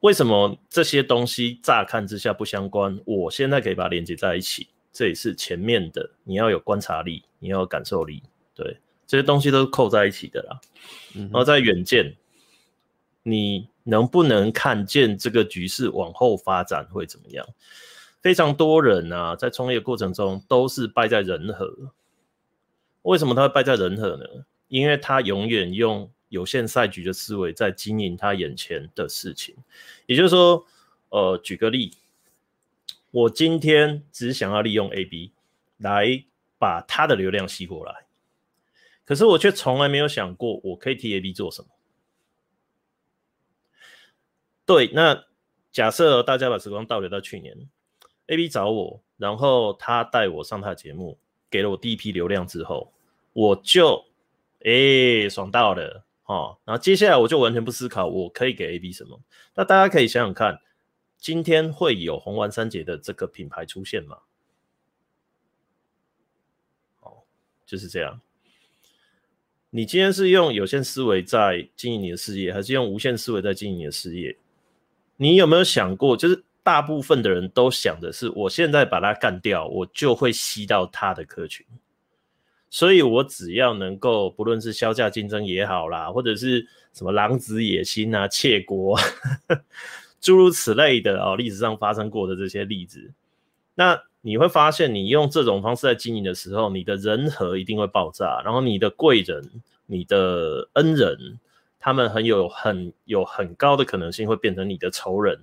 [0.00, 2.98] 为什么这些东西乍看之下不相关？
[3.04, 8.22] 我现在可以把它连接在一起，这也是前面的，你要有观察力，你要有感受力，
[8.62, 10.60] 对，这些东西都是扣在一起的啦。
[11.14, 12.16] 然后在远见，
[13.22, 13.68] 你。
[13.84, 17.44] 能不能看见这个局势往后发展会怎么样？
[18.20, 21.92] 非常多人啊，在创业过程中都是败在人和。
[23.02, 24.24] 为什么他会败在人和呢？
[24.68, 29.56] 因为他永远用有限赛局的思维在经营他眼前的事情。
[30.06, 30.64] 也就是说，
[31.08, 31.94] 呃，举个例，
[33.10, 35.32] 我今天只想要利用 AB
[35.78, 36.24] 来
[36.56, 38.06] 把他的流量吸过来，
[39.04, 41.68] 可是我却从来没有想过我可以替 AB 做什么。
[44.64, 45.24] 对，那
[45.70, 47.68] 假设大家把时光倒流到去年
[48.26, 51.18] ，AB 找我，然后他带我上他的节目，
[51.50, 52.92] 给了我第一批流量之后，
[53.32, 54.04] 我就
[54.60, 56.58] 诶爽到了哦。
[56.64, 59.20] 然后接下来我就完全不思考我可以给 AB 什么。
[59.54, 60.60] 那大家可以想想看，
[61.18, 64.18] 今天会有红丸三杰的这个品牌出现吗？
[67.00, 67.24] 哦，
[67.66, 68.20] 就是这样。
[69.74, 74.36] 你今天是用有限思维在经营你的事业，还是用无限思维在经营你的事业？
[75.16, 81.64] 你有没有想过，就是大部分的人都想的是，我现在把它干掉，我就会吸到他的客群。
[82.68, 88.98] 所以我只要能够，不论是削价竞争也好啦，或者是什么狼子野心啊、窃国，
[90.20, 93.10] 诸如此类的哦，历史上发生过的这些例子，
[93.74, 94.02] 那。
[94.24, 99.42] 你会发现，你用这种方式在经营的时候，你的人和一定会爆炸，然后你的贵人、
[99.86, 101.40] 你的恩人，
[101.80, 105.40] 他们很有很有很高的可能性会变成你的仇人，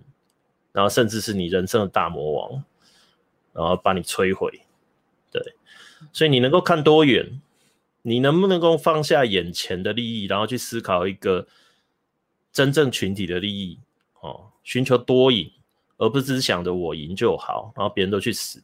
[0.72, 2.64] 然后甚至是你人生的大魔王，
[3.52, 4.62] 然后把你摧毁。
[5.30, 5.44] 对，
[6.14, 7.42] 所以你能够看多远，
[8.02, 11.46] 你能不能够放下眼前的利益，然后去思考一个
[12.54, 13.78] 真正群体的利益？
[14.22, 15.52] 哦，寻求多赢。
[16.00, 18.64] 而不是只想着我赢就好，然后别人都去死。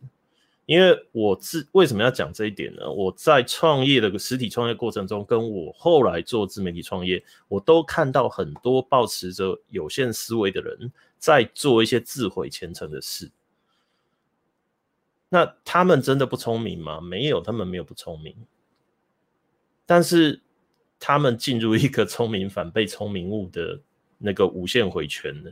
[0.66, 2.90] 因为我自为什么要讲这一点呢？
[2.90, 13.30] 我在创业的实体创业过程中，跟我后来做自媒体创业，我都看到很多抱持着有限思维的人在做一些自毁前程的事。
[15.30, 17.00] 那他们真的不聪明吗？
[17.00, 18.36] 没有，他们没有不聪明，
[19.86, 20.42] 但是
[21.00, 23.82] 他们进入一个聪明反被聪明误的。
[24.18, 25.52] 那个无限回圈的，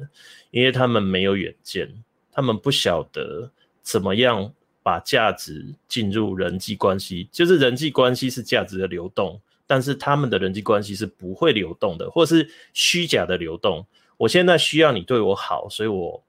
[0.51, 1.91] 因为他们没有远见，
[2.31, 3.51] 他们不晓得
[3.81, 4.51] 怎么样
[4.81, 13.85] 把价值进入人际关系，就是人际关系是价值的流动，但是他们的人际关系是不会流动的，或是虚假的流动。
[14.17, 16.23] 我现在需要你对我好，所以我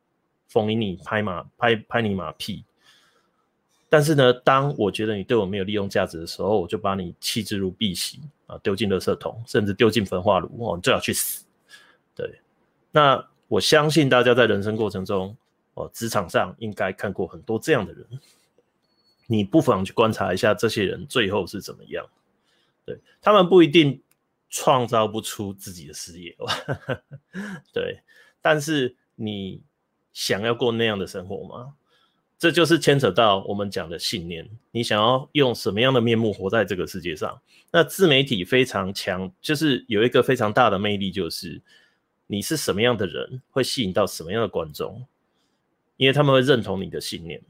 [0.49, 2.65] 逢迎你拍马拍拍你马屁。
[3.89, 11.45] 但是呢，当我觉得你对我没有利用价值的时候，我就把你弃之如敝屣啊，丢进垃圾桶，甚至丢进焚化炉，哦，你最好去死。
[12.95, 15.37] 那我相信大家在人生过程中，
[15.75, 18.07] 哦，职场上应该看过很多这样的人，
[19.27, 22.07] 你不妨去观察一下这些人最后是怎么样。
[22.85, 24.01] 对，他们不一定
[24.49, 26.37] 创造不出自己的事业，
[27.75, 28.01] 对，
[28.41, 29.61] 但是你
[30.13, 31.75] 想要过那样的生活吗？
[32.39, 37.43] 这就是牵扯到我们讲的信念，你想要用什么样的面目活在这个世界上？
[37.73, 41.61] 那自媒体非常强，就是有一个非常大的魅力，就是。
[42.27, 45.07] 你是什么样的人，会吸引到什么样的观众，
[45.97, 47.43] 因为他们会认同你的信念。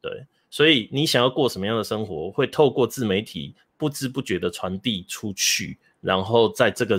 [0.00, 6.98] 对，所以你想要过什么样的生活，会透过自媒体不知不觉的传递出去，然后在这个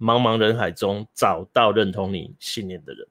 [0.00, 3.06] 茫茫人海中找到认同你信念的人。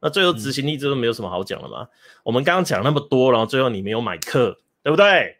[0.00, 1.82] 那最后执行力，这都没有什么好讲了吗？
[1.82, 1.88] 嗯、
[2.24, 5.38] 我们刚刚讲那么多，然后最后你没有买课，对不对？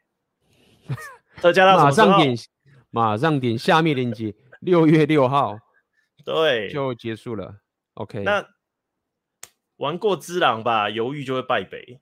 [1.37, 2.35] 特价到马上点，
[2.91, 5.59] 马上点下面链接，六月六号。
[6.25, 7.57] 对，就结束了。
[7.95, 8.49] OK，那
[9.77, 12.01] 玩过之狼吧，犹豫就会败北。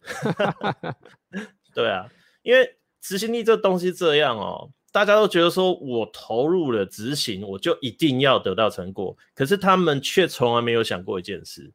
[1.74, 2.10] 对啊，
[2.42, 9.16] 因为执行力这东西这样哦，大家都觉得说我投入了执行，我就一定要得到成果。
[9.34, 11.70] 可是他们却从来没有想过一件事：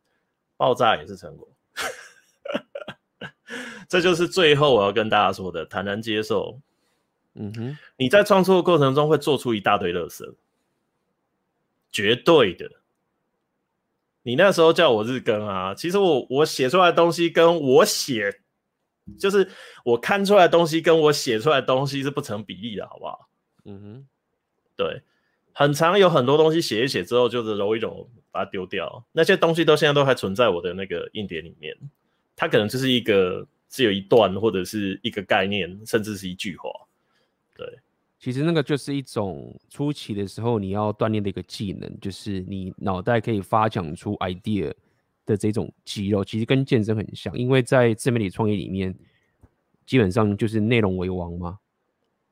[0.57, 1.47] 爆炸也是成果。
[3.87, 6.59] 这就是最后我要跟大家说的：坦然接受。
[7.35, 10.35] 嗯哼，你在创作的过程中会做出一大堆垃圾。
[11.95, 12.69] 绝对的，
[14.23, 18.41] 你那时候叫我日更啊，其实我我写出来的东西跟我写，
[19.17, 19.49] 就是
[19.85, 23.29] 我看出来的东西跟我写出来的东西是不成比例的，好不好？
[23.63, 24.07] 嗯哼，
[24.75, 25.03] 对，
[25.53, 31.73] 很长有很多东西写一写之后就是揉一揉，把它丢掉，那些东西都现在都还存在我的那个硬碟里面，
[32.35, 36.94] 它可能就是一个只有一段或者是一个概念，甚至是一句话，对。
[38.26, 44.73] 其实那个就是一种初期的时候你要锻炼的一个技能，就是你脑袋可以发想出 idea
[45.28, 48.97] 的这种肌肉，其实跟健身很像，因为在自媒体创业里面，
[49.86, 51.59] 基本上就是内容为王嘛，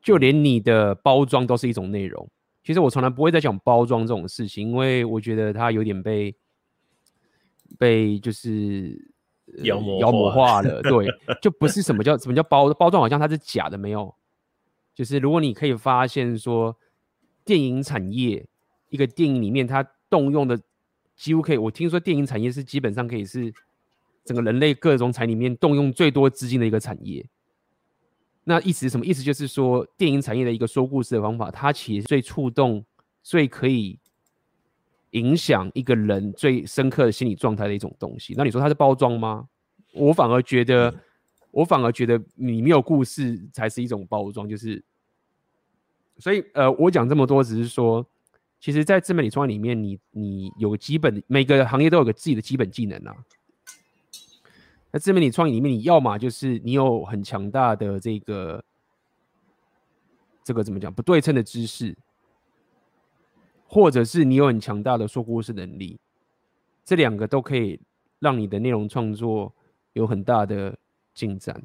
[0.02, 2.28] 就连你的包装都是一种内容。
[2.64, 6.36] 其实我从来不会再讲包装这种事情，因为我觉得它有点被
[7.78, 9.00] 被就是
[9.62, 11.08] 妖魔妖魔化了，对，
[11.39, 14.12] 就不是什么叫什么叫包包装，好像它是假的，没有。
[14.94, 16.78] 就是如果你可以发现说，
[17.44, 18.46] 电影产业
[18.89, 20.60] 一个电影里面它动用的
[21.16, 23.52] 几乎可以，我听说电影产业是基本上可以是
[24.24, 27.26] 整个人类各种产业里面动用最多资金的一个产业。
[28.44, 29.06] 那意思是什么？
[29.06, 32.86] 意思就是说，电影产业的一个说故事的方法，它其实最触动、
[33.24, 33.98] 最可以
[35.12, 38.36] 影响一个人最深刻的心理状态的一种东西。
[38.38, 39.48] 那你说它是包装吗？
[39.94, 40.94] 我反而觉得。
[41.54, 44.84] 我反而觉得你没有故事才是一种包装，就是，
[46.18, 48.04] 所以呃，我讲这么多只是说，
[48.60, 53.16] 其实，在自媒体创业里面你，你有基本，每个行业都有个自己的基本技能啊。
[54.89, 58.66] 那自媒体创业里面，你要么就是你有很强大的这个
[60.43, 61.95] 这个怎么讲不对称的知识，
[63.68, 65.99] 或者是你有很强大的说故事能力，
[66.84, 67.80] 这两个都可以
[68.18, 69.54] 让你的内容创作
[69.93, 70.76] 有很大的
[71.14, 71.61] 进展。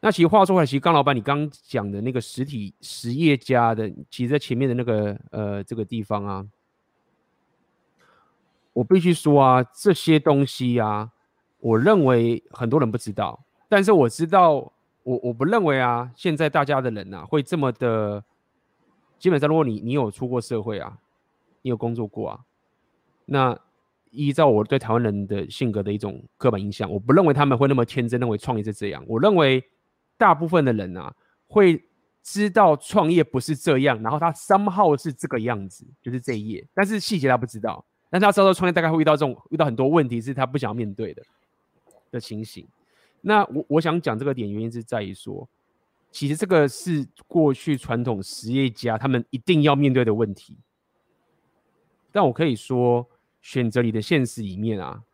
[0.00, 6.46] 那其实话说回来，其实刚老板你刚讲的那个实体实业家的，其实在前面的那个呃这个地方啊，
[8.72, 11.10] 我必须说啊，这些东西啊，
[11.58, 14.72] 我认为很多人不知道，但是我知道。
[15.06, 18.24] 我我不认为啊，现在大家的人呐、啊、会这么的。
[19.20, 20.98] 基本上，如果你你有出过社会啊，
[21.62, 22.40] 你有工作过啊，
[23.24, 23.56] 那
[24.16, 29.04] 依照我对台湾人的性格的一种刻板印象，我不认为他们会那么天真认为创业是这样。
[29.06, 29.62] 我认为
[30.16, 31.14] 大部分的人啊
[31.46, 31.80] 会
[32.22, 37.84] 知道创业不是这样，然后他 somehow 是这个样子，就是这一页，但是细节他不知道。
[38.08, 41.22] 但是他知道创业大概会遇到这种遇到很多问题，是他不想要面对的
[42.10, 42.66] 的情形。
[43.20, 45.48] 那我我想讲这个点，原因是在于说，
[46.10, 50.56] 其实这个是过去传统实业家他们一定要面对的问题。
[52.12, 53.06] 但我可以说，
[53.46, 55.04] 选择你的现实里面啊，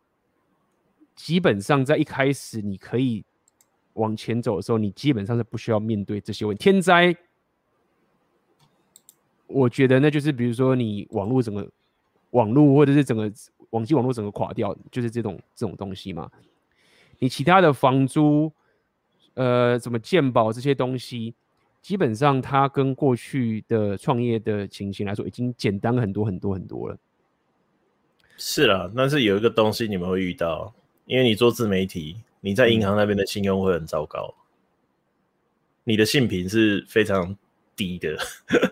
[1.14, 3.22] 基本上在一开始你可以
[3.92, 6.64] 往前走的时候，你基本上是不需要面对这些问题。
[6.64, 7.14] 天灾，
[9.46, 11.70] 我觉得那就是比如说你网络整个
[12.30, 13.30] 网络或者是整个
[13.68, 16.30] 网际网络整个垮掉，就是这种这种东西嘛。
[17.18, 18.50] 你其他的房租，
[19.34, 21.34] 呃，什么鉴保这些东西，
[21.82, 26.96] 基本上它跟过去的创业的情形来说，已经简单很多很多很多了。
[28.44, 30.74] 是啦，但是有一个东西你们会遇到，
[31.06, 34.42] 因为你做自媒体，你在银行那边的信用会很糟糕，嗯、
[35.84, 37.36] 你的信评是非常
[37.76, 38.18] 低的。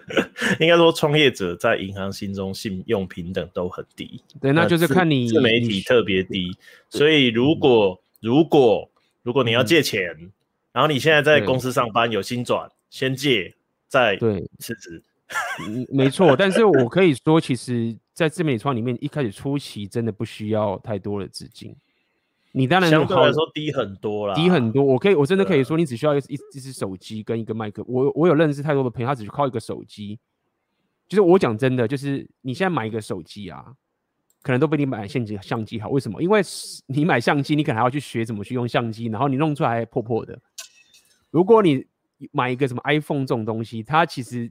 [0.58, 4.20] 应该说，创业者在银行心中信用平等都很低。
[4.40, 6.56] 对，那就是看你自媒体特别低，
[6.88, 8.90] 所以如果、嗯如果
[9.22, 10.30] 如果你要借钱，嗯、
[10.72, 13.54] 然后你现在在公司上班有薪转，先借
[13.88, 14.44] 再对。
[14.58, 15.09] 辞职，嗯，
[15.88, 16.36] 没错。
[16.36, 21.74] 但是我可以说，其实，在自媒体创里面，一开始初期真的不需要太多的资金。
[22.52, 24.82] 你当然相对来说低很多啦，低很多。
[24.82, 27.84] 我可以，我真的可以说，你只需要一一一支手机跟一个麦克。
[27.86, 30.18] 我我有认识太多的朋友，他只是靠一个手机。
[31.08, 33.74] 就是我讲真的，就是你现在买一个手机啊。
[34.42, 36.22] 可能都比你买相机相机好，为什么？
[36.22, 36.40] 因为
[36.86, 40.40] 你买相机，你可能还要去学怎么去用相机，然后你弄出来还破破的。
[41.30, 41.84] 如果你
[42.32, 44.50] 买一个什么 iPhone 这种东西，它其实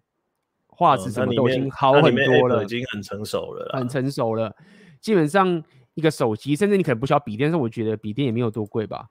[0.79, 4.55] 画质什么都已经好很多了，已经很成熟了，很成熟了。
[5.01, 5.61] 基本上
[5.93, 9.09] 一个手机，甚至你可能不需要笔电，但是我觉得笔电也没有多贵吧，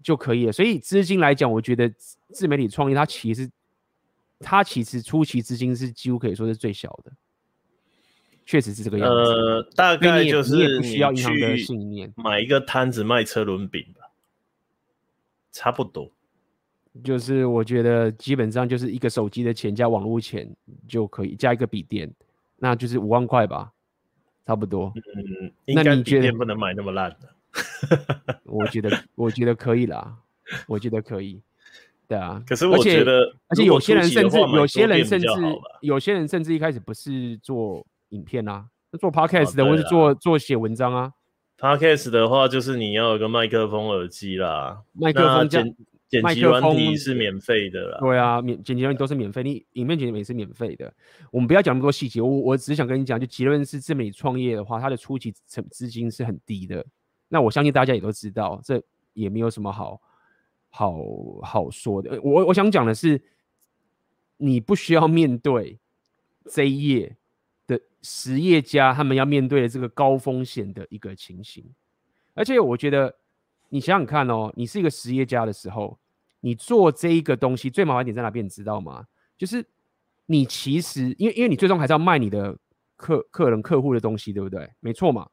[0.00, 0.52] 就可以了。
[0.52, 1.92] 所以资金来讲，我觉得
[2.32, 3.50] 自媒体创业它其实
[4.38, 7.10] 它其实初期资金是几乎可以说是最小的。
[8.46, 9.14] 确实是这个样子。
[9.32, 14.12] 呃，大概就是你不需要银行的信念，买一个摊子卖车轮饼吧，
[15.50, 16.12] 差不多。
[17.02, 20.48] 就是我觉得基本上就是一个手机的钱加网络钱
[20.86, 22.12] 就可以，加一个笔电，
[22.58, 23.72] 那就是五万块吧，
[24.46, 24.92] 差不多。
[25.16, 27.28] 嗯，那你觉得不能买那么烂的？
[28.44, 30.16] 我觉得我觉得可以啦，
[30.66, 31.40] 我觉得可以。
[32.08, 35.26] 对啊，可是我觉得，而且有些人甚至有些人甚至
[35.80, 37.86] 有些人甚至一开始不是做。
[38.12, 38.66] 影片啊，
[39.00, 41.14] 做 podcast 的，或是做做写文章啊。
[41.58, 44.82] podcast 的话，就是你要有个麦克风、耳机啦。
[44.92, 45.74] 麦克风剪
[46.12, 47.98] 剪辑软体是免费的啦。
[47.98, 50.92] 对啊，免剪辑软体都是免费，你影片剪辑也是免费的。
[51.30, 56.84] 我们不要讲那么多细节，我我只是想跟你讲，就结论是，自媒体创业的话，它的初期成资金是很低的。
[57.28, 58.82] 那我相信大家也都知道，这
[59.14, 60.00] 也没有什么好
[60.68, 60.98] 好
[61.42, 62.20] 好说的。
[62.22, 63.20] 我我想讲的是，
[64.36, 65.78] 你不需要面对
[66.44, 67.16] 这一页。
[68.04, 71.64] 实业家他们要面对的这个高风险的一个情形，
[72.34, 73.14] 而且我觉得
[73.68, 75.96] 你想想看哦，你是一个实业家的时候，
[76.42, 79.06] 你做这一个东西最麻烦点在哪边，你知道吗？
[79.38, 79.64] 就是
[80.26, 82.54] 你其实因为因为你最终还是要卖你的
[82.96, 84.70] 客客人客户的东西，对不对？
[84.80, 85.26] 没错嘛。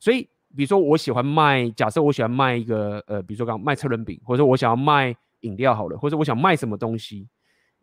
[0.00, 0.22] 所以
[0.56, 7.28] 比如说我喜欢卖，假设我喜欢卖一个呃，比如说刚刚卖车轮饼，或者说我想要卖饮料好了，或者我想卖什么东西。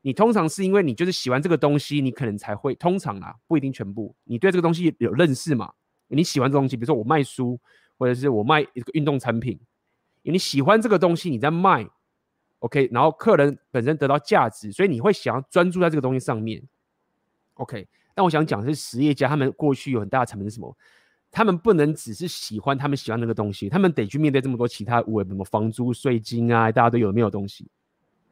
[0.01, 4.15] 你通常是因为你就是喜欢这个东西，你可能才会通常啊，不一定全部。
[4.23, 5.73] 你对这个东西有认识嘛？
[6.07, 7.59] 你喜欢这东西，比如说我卖书，
[7.97, 9.59] 或者是我卖一个运动产品，
[10.23, 11.85] 你喜欢这个东西，你在卖
[12.59, 16.61] ，OK，然后客人本身得到价值，所以你会想要专注在这个东西上面
[17.55, 17.87] ，OK。
[18.15, 20.75] 但我想讲的是实业家，他们过去有很大的成本是什么？
[21.31, 27.69] 他们不能只是喜欢他们喜欢那个东西，他们得去面对这么多其他物，什么房租、税金啊，大家都有没有东西？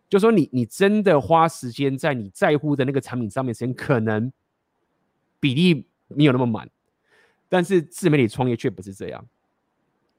[0.09, 4.31] 就说你，你真的花时间在你在乎的那个产品上面，时间可能
[5.39, 6.69] 比例没有那么满，
[7.47, 9.25] 但是自媒体创业却不是这样。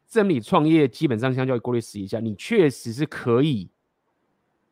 [0.07, 3.69] 自媒体创业基本上相较于过去实业家，你确实是可以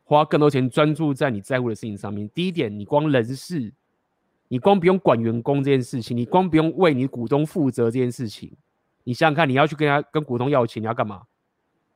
[0.07, 2.29] 花更多钱专注在你在乎的事情上面。
[2.29, 3.73] 第一点，你光人事，
[4.47, 8.55] 你光不用管员工这件事情，你光不用为你股东负责这件事情，
[9.03, 11.23] 你想想看，你要去跟他跟股东要钱，你要干嘛？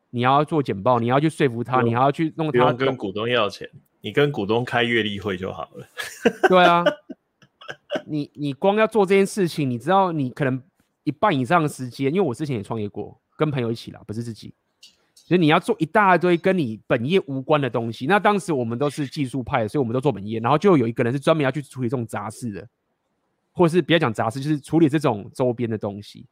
[0.09, 2.51] 你要做简报，你要去说服他，你还要去弄他。
[2.51, 3.69] 不用跟股东要钱，
[4.01, 5.87] 你跟股东开月例会就好了。
[6.49, 6.83] 对啊，
[8.05, 10.61] 你你光要做这件事情，你知道你可能
[11.05, 14.53] 一半以上的时间，因为我之前也创业过，跟朋友一起啦，不是自己。
[15.31, 18.05] 所以你要做一大堆跟你本业无关的东西。
[18.05, 22.67] 那当时我们都是技术派，所以我们都做本业，然后就有一个人是专门要去处理这种杂事的，
[23.53, 26.25] 或者是不要讲杂事，就是处理这种周边的东西。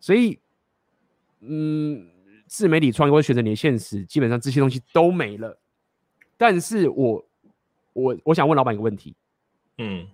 [0.00, 0.38] 所以，
[1.40, 2.08] 嗯。
[2.50, 5.60] 自媒体创业或者选择你的现实，基本上这些东西都没了。
[6.38, 7.22] 但是我
[7.92, 9.14] 我我想问老板一个问题，
[9.76, 10.06] 嗯，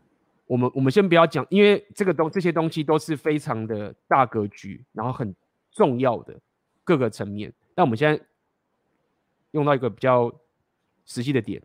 [0.49, 5.33] 我们我们先不要讲，因为这个东这些东西都是非常的大格局，然后很
[5.71, 6.35] 重要的
[6.83, 7.53] 各个层面。
[7.75, 8.25] 那我们现在
[9.53, 10.33] 用到一个比较
[11.05, 11.63] 实际的点，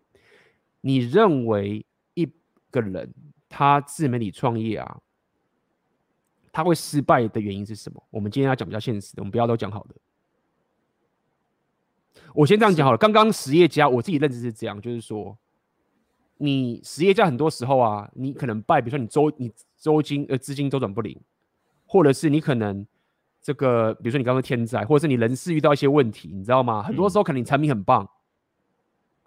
[0.81, 2.27] 你认为一
[2.71, 3.13] 个人
[3.47, 5.01] 他自媒体创业啊，
[6.51, 8.03] 他会失败的原因是什么？
[8.09, 9.95] 我们今天要讲比较现实的，我们不要都讲好的。
[12.33, 12.97] 我先这样讲好了。
[12.97, 15.37] 刚刚实业家，我自己认知是这样，就是说，
[16.37, 21.19] 你实业家很多时候啊，你可能败，比如说你周你周金呃资金周转不灵，
[21.85, 22.85] 或者是你可能
[23.49, 26.83] 这个，比如说你刚刚天灾，或者是你人事遇到一些问题，你知道吗？
[26.83, 28.07] 很多时候可能你产品很棒，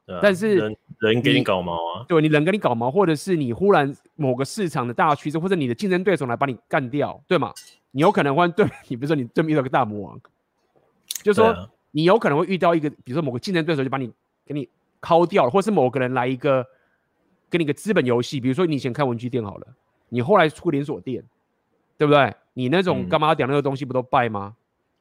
[0.06, 7.52] 嗯、但是人人给你搞毛啊，对，你人给你搞毛，或者是你忽然某个市场的大趋势，或者你的竞争对手来把你干掉，对吗？
[7.90, 10.20] 你有可能会对 你，比如说你对面遇到个大魔王，
[11.22, 11.68] 就说。
[11.94, 14.10] 你有可能会遇到一个，比如说某个竞争对手就把你
[14.46, 14.66] 给你
[15.02, 16.66] 敲掉了，或者是某个人来一个
[17.50, 19.66] 给你个资本游戏，比如说你以前开文具店好了，
[20.08, 21.22] 你后来出连锁店，
[21.98, 22.34] 对不对？
[22.54, 24.54] 你那种干嘛讲那个东西不都败吗？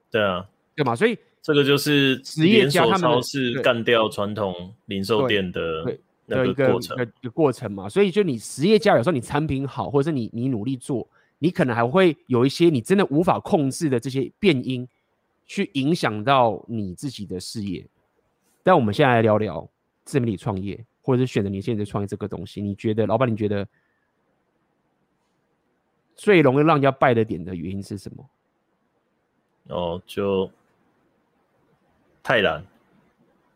[0.09, 0.45] 对啊，
[0.75, 0.95] 对嘛？
[0.95, 7.87] 所以这个就是实业家他们超市干掉传统零售店的那个过程，一个，一个过程嘛。
[7.87, 11.07] 所以就你实业家有时候你产品好，或者是你你努力做，
[11.39, 14.87] 你可能还会有一些你真的无法控制的这些变因。
[15.47, 17.85] 去影响到你自己的事业，
[18.63, 19.69] 但我们现在来聊聊
[20.05, 22.61] 自媒体创业，或者是选择你现在创业这个东西。
[22.61, 23.67] 你觉得，老板，你觉得
[26.15, 28.29] 最容易让人家败的点的原因是什么？
[29.67, 30.49] 哦，就
[32.21, 32.65] 太懒，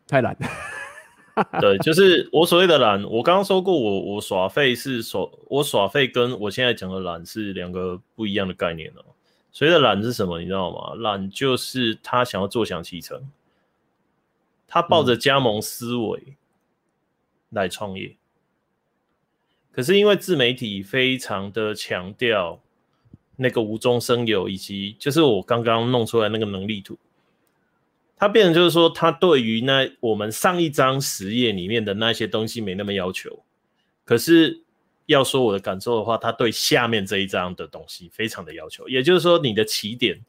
[0.06, 0.36] 太懒。
[1.60, 3.04] 对，就是我所谓的懒。
[3.04, 9.04] 我刚刚说过我，我我耍废是耍，我耍废跟我现在讲的懒是两个不一样的概念哦。
[9.52, 10.40] 所谓的懒是什么？
[10.40, 10.94] 你知道吗？
[10.94, 13.30] 懒就是他想要坐享其成，
[14.66, 16.34] 他抱着加盟思维
[17.50, 18.08] 来创业。
[18.08, 18.25] 嗯。
[19.76, 22.62] 可是因为自媒体非常的强调
[23.36, 26.98] 那个无中生有，以及就是我刚刚弄出来那个能力图，
[28.16, 33.44] 它变成就是说，它对于那我们上一张实验里面的那些东西没那么要求，
[34.06, 34.62] 可是。
[35.08, 38.88] 要说我的感受的话，它对下面这一张的东西非常的要求。
[38.88, 40.20] 也就是说，你的起点，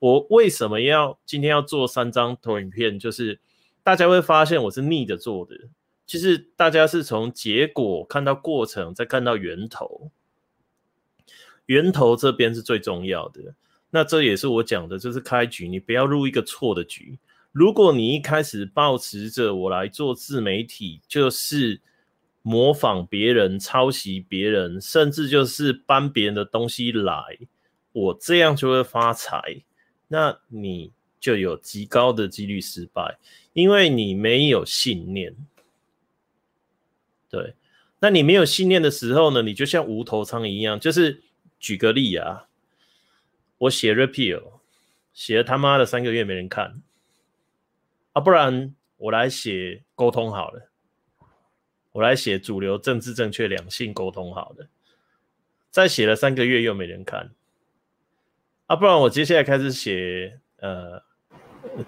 [0.00, 2.98] 我为什么要今天要做三张投影片？
[2.98, 3.38] 就是
[3.84, 5.54] 大家会发现我是逆着做的。
[6.06, 10.10] 其实大家是从结果看到过程，再看到源头。
[11.66, 13.54] 源头这边是最重要的。
[13.90, 17.18] 那这也是我讲的，就是开局，你不要入一个错的局。
[17.52, 21.80] 如果你一开始抱持着我来做自媒体，就是。
[22.48, 27.20] 模仿别人、抄袭别人，甚至就是搬别人的东西来，
[27.90, 29.64] 我这样就会发财。
[30.06, 33.18] 那你就有极高的几率失败，
[33.52, 35.34] 因为你没有信念。
[37.28, 37.54] 对，
[38.00, 39.42] 那你没有信念的时候呢？
[39.42, 40.78] 你就像无头苍蝇一样。
[40.78, 41.22] 就是
[41.58, 42.48] 举个例啊，
[43.58, 44.60] 我写 repeal，
[45.12, 46.82] 写了他妈的三个月没人看，
[48.12, 50.70] 啊，不然我来写沟通好了。
[51.92, 54.68] 我来写主流政治正确两性沟通好了，
[55.70, 57.30] 再写了三个月又没人看，
[58.66, 61.02] 啊，不然我接下来开始写呃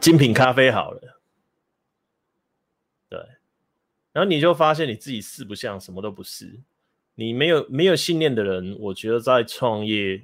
[0.00, 1.20] 精品咖啡好了，
[3.10, 3.22] 对，
[4.18, 6.58] 然后你就发现你自己四不像，什么都不是，
[7.14, 10.20] 你没有没有信念的人，我觉得在创业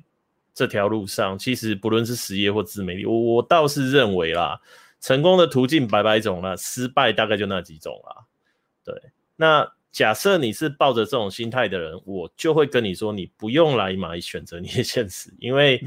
[0.53, 4.61] 这条路上，其实不论是实业或自媒体，我我倒是认为啦，
[5.01, 8.25] 成功的途径百百种啦，失败大概就那几种啦，
[8.83, 9.01] 对。
[9.37, 15.81] 那假设你是抱着这种心态的人，我就会跟你说，你不用来买选择你的现实，因为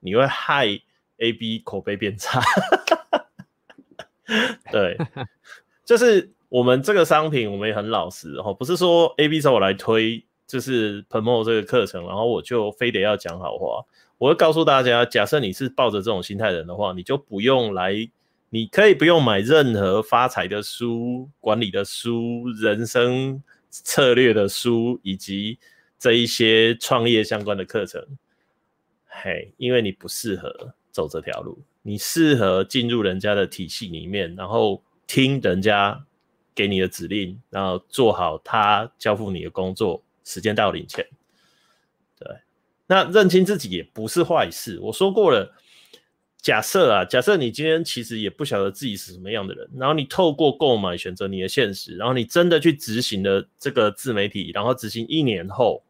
[0.00, 0.66] 你会害
[1.16, 2.42] A B 口碑变差。
[4.70, 4.98] 对，
[5.82, 13.82] 就是我们这个商品，我们也很老实哈，不是说 A B 找我来推，就是 promote 这个课程，然后我就非得要讲好话。
[14.18, 17.94] 我会告诉大家，假设你是抱着这种心态的人的话，你就不用来
[18.50, 23.40] 你可以不用买任何发财的书、管理的书、人生
[23.70, 25.56] 策略的书，以及
[26.00, 28.04] 这一些创业相关的课程。
[29.06, 36.04] 嘿，因为你不适合走这条路，你适合进入人家的体系里面，然后听人家
[36.54, 41.06] 给你的指令，然后做好他交付你的工作，时间到领钱。
[42.18, 42.28] 对，
[42.86, 44.78] 那认清自己也不是坏事。
[44.80, 45.54] 我说过了，
[46.38, 55.82] 假设啊，假设你今天其实也不晓得自己是什么样的人，然后你透过购买选择你的现实，然后你真的去执行了这个自媒体，然后执行一年后。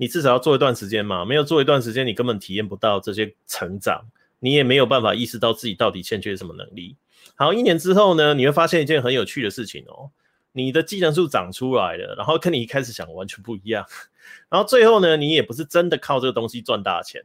[0.00, 4.00] 你至少要做一段时间嘛，没有做一段时间，你根本体验不到这些成长，
[4.38, 6.94] 你也没有办法意识到自己到底欠缺什么能力。
[7.38, 10.10] 好，一年之后呢，你会发现一件很有趣的事情哦，
[10.50, 13.86] 你的技能树长出来了，然后跟你一开始想的完全不一样。
[14.50, 17.24] 然后最后呢，你也不是真的靠这个东西赚大钱，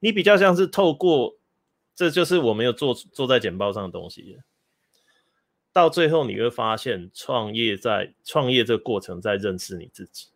[0.00, 1.34] 你比较像是透过，
[1.94, 4.38] 这就是我没有做做在简报上的东西。
[5.72, 10.26] 到最后你会发现，创业在创业这个过程在认识你自己。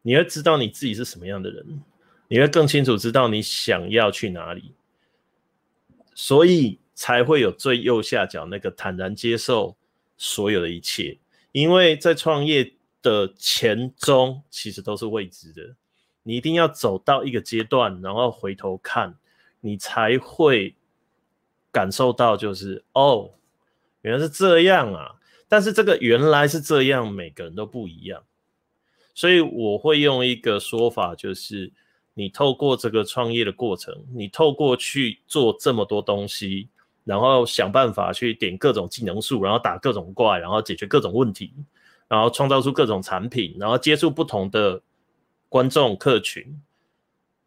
[0.00, 1.82] 你会知道你自己是什么样的人，
[2.28, 4.72] 你会更清楚知道你想要去哪里，
[6.14, 9.76] 所以才会有最右下角那个坦然接受
[10.16, 11.18] 所有的一切。
[11.50, 15.74] 因为在创业的前中其实都是未知的，
[16.22, 19.16] 你一定要走到一个阶段，然后回头看，
[19.62, 20.76] 你才会
[21.72, 23.32] 感受到就是哦，
[24.02, 25.16] 原来是这样啊！
[25.48, 28.22] 但是这个原来是这样，每个人都不一样。
[29.12, 31.72] 所以我会用一个说法，就是
[32.14, 36.68] 你透过这个创业的过程，你透过去做这么多东西，
[37.04, 41.52] 然后想办法去点各种技能树，然后打各种怪，然后解决各种问题，
[42.08, 44.80] 然后创造出各种产品，然后接触不同的
[45.48, 46.60] 观众客群，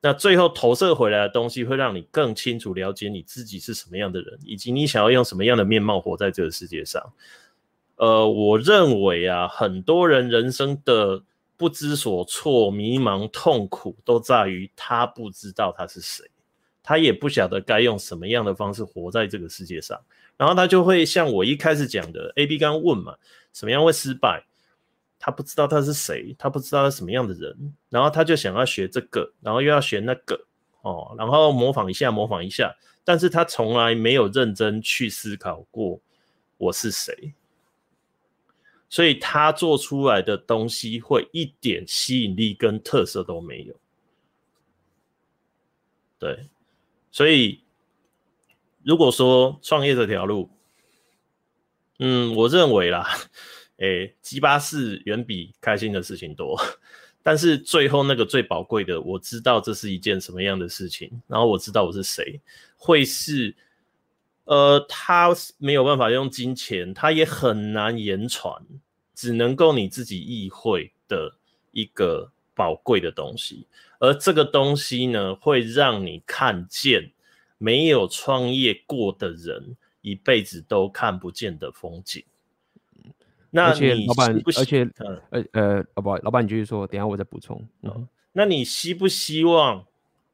[0.01, 7.01] 那最后投射回来的东西会让你更清楚了解你自己是什么样的人，以及你想要用什么样的面貌活在这个世界上。
[7.95, 11.23] 呃，我认为啊，很多人人生的
[11.55, 16.29] 不知所措、迷茫、痛苦，都在于他不知道他是谁，
[16.85, 19.99] 他也不晓得该用什么样的方式活在这个世界上。
[20.37, 23.15] 然后他就会像我一开始讲的，AB 刚问嘛，
[23.53, 24.45] 什么样会失败？
[25.17, 30.39] 他不知道他是谁，他不知道他是什么样的人，然后他就想要学这个，然后又要学那个，
[30.81, 35.99] 哦，然后模仿一下，模仿一下，但是他从来没有认真去思考过
[36.57, 37.33] 我是谁。
[38.87, 43.73] 所以他做出来的东西会一点吸引力跟特色都没有。
[46.19, 46.47] 对，
[47.15, 47.61] 所以
[48.83, 50.49] 如果说创业这条路，
[51.99, 53.07] 嗯，我认为啦，
[53.79, 56.59] 诶，鸡巴事远比开心的事情多。
[57.23, 62.41] 但是最后那个最宝贵的，我知道这是一件什么样的事情，然后我知道我是谁，
[62.75, 63.55] 会是，
[64.43, 68.61] 呃，他没有办法用金钱，他也很难言传。
[69.13, 71.37] 只能够你自己意会的
[71.71, 73.67] 一个宝贵的东西，
[73.99, 77.11] 而这个东西呢，会让你看见
[77.57, 82.23] 没有创业过的人一辈子都看不见的风景。
[83.51, 84.89] 那你老板，而且
[85.29, 87.65] 呃呃，哦不，老板你继续说，等下我再补充。
[87.83, 89.85] 嗯，那你希不希望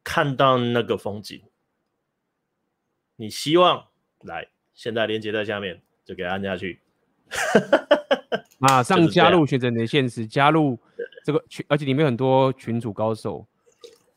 [0.03, 1.41] 看到那个风景？
[3.17, 3.85] 你希望
[4.21, 6.79] 来，现在连接在下面，就给按下去。
[8.61, 10.77] 马上加入选择你的现实，加入
[11.25, 13.43] 这个群，而且里面很多群主高手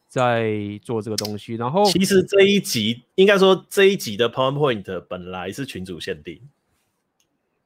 [0.07, 0.53] 在
[0.83, 1.55] 做这个东西。
[1.55, 6.39] 然后，其实这一集应该说这一集的 PowerPoint 本来是群主限定。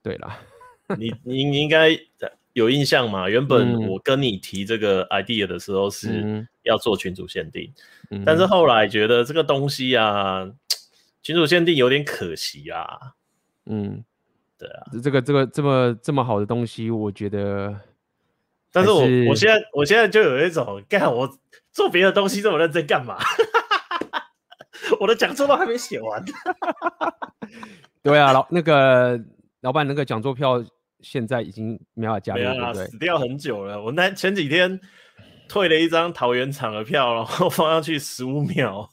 [0.04, 0.38] 对啦，
[0.96, 1.98] 你你你应该
[2.52, 3.28] 有印象嘛？
[3.28, 7.72] 原本我跟你提这个 idea 的时候是要做群主限定，
[8.10, 10.48] 嗯、但是后来觉得这个东西啊，
[11.24, 13.14] 群主限定有点可惜啊。
[13.66, 14.04] 嗯。
[14.58, 17.74] 对啊，这个这个这么这么好的东西，我觉得，
[18.72, 21.30] 但是我我现在我现在就有一种，干我
[21.70, 23.16] 做别的东西这么认真干嘛？
[25.00, 26.24] 我的讲座都还没写完。
[28.02, 29.20] 对啊，老那个
[29.60, 30.64] 老板那个讲座票
[31.00, 32.86] 现在已经没法加了，对对？
[32.86, 33.80] 死掉很久了。
[33.80, 34.80] 我那前几天
[35.48, 38.88] 退了一张桃园场的票，然后放上去十五秒。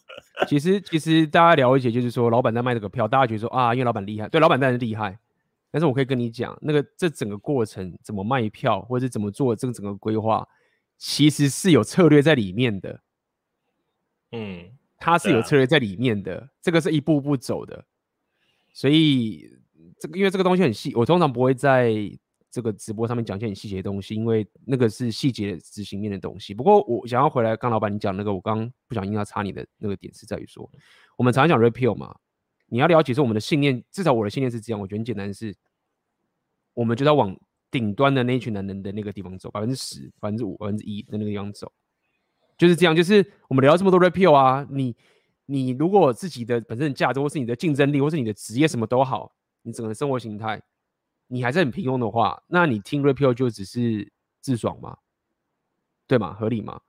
[0.47, 5.17] 其实其实大家了解，就是说老板在卖这个票，大家觉得说啊，因为老板厉害，对，老板当然厉害。
[5.76, 10.47] 但是我可以跟你讲，那个这整个过程怎么卖票，或者是怎么做这个整个规划，
[10.97, 13.02] 其实是有策略在里面的。
[14.31, 17.84] 嗯，它是有策略在里面的，啊、这个是一步步走的。
[18.72, 19.52] 所以
[19.99, 21.93] 这个因为这个东西很细，我通常不会在
[22.49, 26.53] 这个直播上面讲一些很细节的东西，因为那个是细节执行面的东西。
[26.53, 30.72] 不过我想要回来，刚老板你讲那个，我刚不小心要插你的那个点是在于说，
[31.18, 32.15] 我们常常讲 repeal 嘛。
[32.67, 35.55] 你要了解说我们的信念，至少我的信念是这样，我觉得很简单是，
[36.73, 37.37] 我们就要往
[37.69, 41.71] 顶端的那一群男人的那个地方走，百分之十、百分之五、百分之一的那个地方走，
[42.57, 42.95] 就是这样。
[42.95, 44.95] 就是我们聊这么多 rapio 啊，你
[45.45, 49.31] 你如果自己的本身的价值，或是你的竞争力，或是你的职业什么都好，
[49.61, 50.61] 你整个生活形态，
[51.27, 54.11] 你还是很平庸的话，那你听 rapio 就只是
[54.41, 54.97] 自爽吗？
[56.07, 56.33] 对吗？
[56.33, 56.79] 合理吗？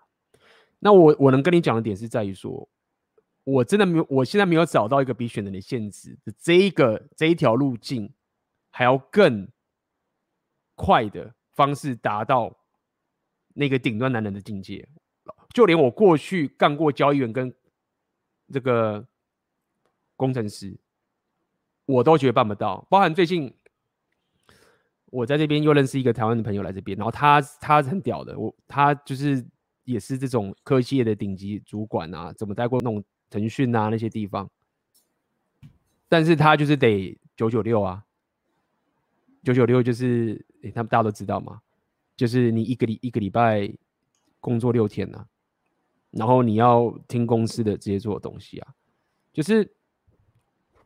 [0.79, 2.69] 那我我能跟你讲的点是在于说，
[3.47, 8.13] 我真的没有，我现在没有找到一个比选择你限制的这一个这一条路径
[8.71, 9.49] 还要更
[10.75, 12.59] 快的方式达到
[13.55, 14.89] 那个顶端男人的境界。
[15.55, 17.55] 就连我过去干过交易员跟
[18.53, 19.07] 这个
[20.17, 20.77] 工程师，
[21.87, 22.85] 我都觉得办不到。
[22.91, 23.55] 包含最近
[25.07, 29.47] 我在这边又认识一个台湾的朋友来这边，然后他他是很屌的，我他就是。
[29.87, 33.05] 也是这种科技业的顶级主管啊，怎么待过那种
[33.37, 34.51] 腾讯啊那些地方，
[36.09, 38.03] 但是他就是得九九六啊，
[39.45, 41.61] 九九六就是，诶，他们大家都知道嘛，
[42.17, 43.71] 就是你一个礼一个礼拜
[44.41, 45.27] 工作六天啊，
[46.11, 48.75] 然后你要听公司的这些做的东西啊，
[49.35, 49.71] 就是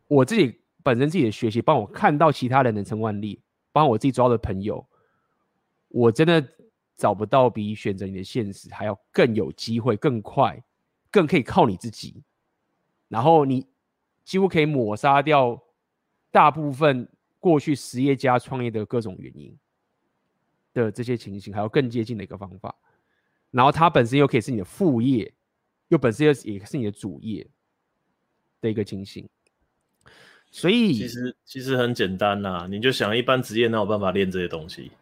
[0.08, 3.40] 我自己本身自己的学习，帮我看到其他人的成万例，
[3.70, 4.84] 帮我自己抓的朋友，
[5.88, 6.44] 我真的。
[6.96, 10.62] 找不到比选择你的现实还要更有机会、更快、
[11.10, 12.22] 更可以靠你自己，
[13.10, 13.66] 然后你
[14.24, 15.60] 几乎可以抹杀掉
[16.30, 17.06] 大部分
[17.38, 19.54] 过去实业家创业的各种原因
[20.72, 22.74] 的这些情形，还有更接近的一个方法。
[23.50, 25.34] 然后它本身又可以是你的副业，
[25.88, 27.46] 又本身又也是你的主业
[28.60, 29.28] 的一个情形。
[30.52, 34.92] 所以其实其实很简单呐、啊，你就想一般职业哪有办法练这些东西？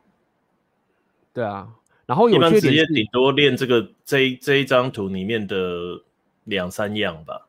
[1.33, 1.75] 对啊。
[2.07, 6.03] 然后有些职业顶多练这个这一这一张图里面的
[6.45, 7.48] 两三样吧，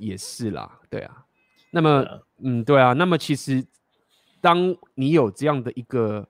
[0.00, 1.24] 也是啦，对啊。
[1.70, 2.92] 那么，啊嗯，对啊。
[2.92, 3.64] 那么其实，
[4.40, 6.26] 当你有这样的一个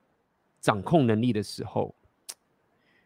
[0.59, 1.95] 掌控能力的时候，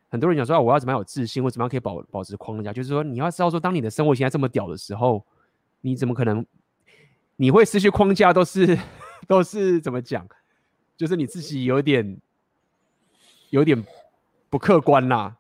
[0.10, 2.74] 很多人讲说啊，我要怎么样有自信，我怎么样可以保保持框架？
[2.74, 5.26] 就是说，你要知道说，当你的生活现在这么屌的时候，
[5.82, 6.46] 你怎么可能
[7.36, 8.34] 你会失去框架？
[8.34, 8.78] 都是
[9.28, 10.28] 都是怎么讲？
[10.98, 12.20] 就是你自己有点。
[13.52, 13.86] 有点
[14.50, 15.38] 不客观啦，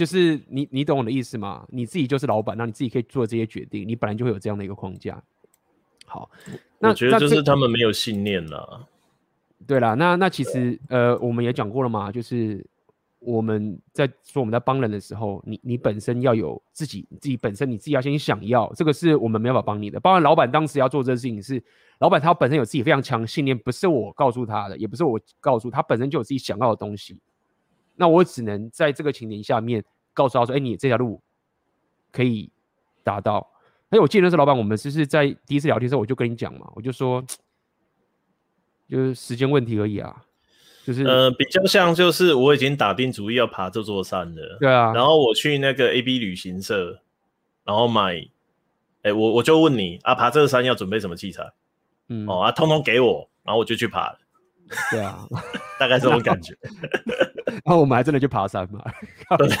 [0.00, 1.66] 就是你你懂我的意思吗？
[1.68, 5.22] 你自己就是老板，那你自己可以做这些决定，你本来就会有这样的一个框架。
[6.06, 6.30] 好，
[6.78, 8.88] 那我觉得就是他们没有信念了。
[9.66, 12.64] 对啦，那那其实呃，我们也讲过了嘛，就是
[13.18, 20.00] 我们在说我们在帮人的时候，你你本身要有自己自己本身你自己要先想要，这个是我们没办法帮你的。
[20.00, 21.62] 包括老板当时要做这个事情是。
[22.00, 27.18] 老板他本身有自己非常强信念，不是我告诉他的，也不是我告诉他，本身就有自己想要的东西。
[28.00, 31.20] 那我只能在这个情形下面告诉他说：“哎，你这条路
[32.10, 32.50] 可以
[33.04, 33.46] 达到。”
[33.90, 37.22] 哎，我记得那时候老板，我们就是在第一次聊天的时候，我就跟你讲嘛，我就说，
[38.88, 40.24] 就是时间问题而已啊。
[40.86, 44.56] 就是呃，比较像就是我已经打定主意要爬这座山了。
[44.60, 44.94] 对啊。
[44.94, 47.02] 然后我去那个 AB 旅行社，
[47.64, 48.26] 然后买，
[49.02, 51.52] 哎，我我就问你啊，爬这个山要准备什么器材？
[52.08, 54.18] 嗯哦啊，通通给我，然后我就去爬了。
[54.90, 55.26] 对啊，
[55.78, 56.56] 大概这种感觉。
[57.64, 58.82] 然后我们还真的去爬山嘛？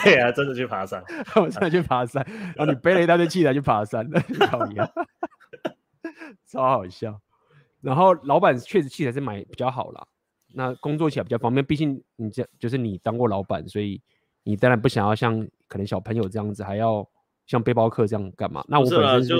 [0.04, 1.02] 对啊，真的去爬山。
[1.36, 2.24] 我真的去爬山，
[2.56, 4.08] 然后你背了一大堆器材去爬山，
[4.50, 4.88] 好一样，
[6.46, 7.20] 超好笑。
[7.80, 10.06] 然后老板确实器材是买比较好啦，
[10.54, 11.64] 那工作起来比较方便。
[11.64, 14.00] 毕竟你这就是你当过老板，所以
[14.44, 17.06] 你当然不想要像可能小朋友这样子，还要
[17.46, 18.64] 像背包客这样干嘛？
[18.68, 19.36] 那我本身是就。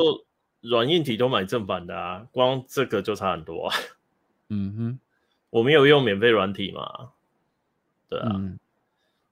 [0.63, 3.75] 软硬体都买正版的啊，光这个就差很多啊。
[4.51, 4.99] 嗯哼，
[5.51, 7.11] 我没有用免费软体嘛，
[8.09, 8.59] 对啊，嗯、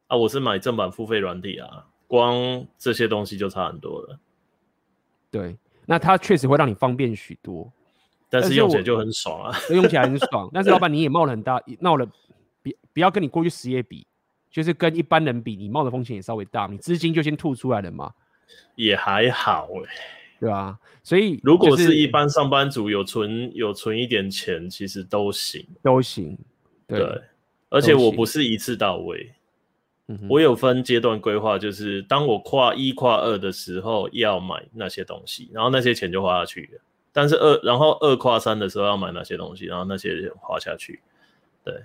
[0.08, 4.18] 啊，我是买正版付费软体啊，光这些东西就差很多了。
[5.30, 7.72] 对，那它确实会让你方便许多，
[8.28, 10.50] 但是用起来就很爽啊， 用起来很爽。
[10.54, 12.06] 但是老板你也冒了很大，闹了，
[12.62, 14.06] 别不要跟你过去实业比，
[14.50, 18.12] 就是跟一般人比，你冒的风险也稍微大，你资金就先吐出来了嘛。
[18.74, 20.17] 也还好诶、欸。
[20.40, 26.38] 对啊，所以、就是、如果是一般上班族有存有存一点钱，其实都行，都行。
[26.86, 27.22] 对，对
[27.70, 29.32] 而且我不是一次到位，
[30.28, 36.80] 我有分阶段规划，就是当我跨一跨二的时候要买那些东西，然后那些钱就花下去了。
[37.12, 41.00] 但是二然后二跨三的时候要买那些东西，然后那些钱花下去。
[41.64, 41.82] 对，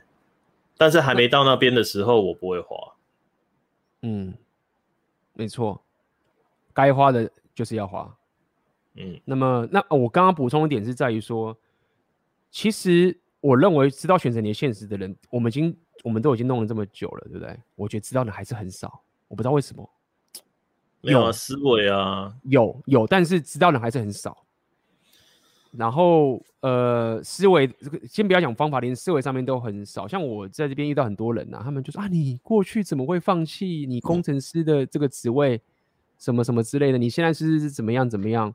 [0.78, 2.78] 但是还没到那边的时候，我不会花。
[4.04, 4.34] 嗯，
[5.34, 5.82] 没错，
[6.72, 8.16] 该花的就是要花。
[8.96, 11.58] 嗯，那么那我刚刚补充一点是在于说，
[12.52, 17.58] 其实我认为知道选择你的现实的人，我们已经我们都已经弄了这么久了，对不对？
[17.76, 19.90] 我觉得知道的还是很少，我不知道为什么，
[21.02, 24.46] 有啊，思维啊，有有，但是知道的人还是很少。
[25.76, 30.08] 然后呃，思维这个先不要讲方法，连思维上面都很少。
[30.08, 35.60] 像我在这边遇到很多人呐、啊，他们就说啊，你过去怎么会放弃你工程师的这个职位，
[36.20, 37.00] 什么什么之类的？
[37.00, 38.54] 你现在是怎么样怎么样？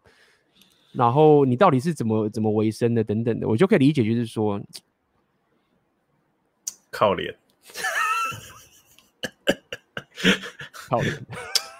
[0.93, 4.61] 然后你到底是怎么怎么维生的等等的，我就可以理解，就是说
[6.91, 7.37] 靠脸，
[10.73, 11.27] 靠脸。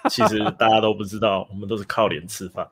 [0.09, 2.71] 其实大家都不知道，我们都是靠脸吃饭。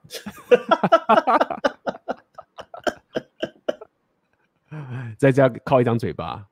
[5.18, 6.48] 在家靠一张嘴巴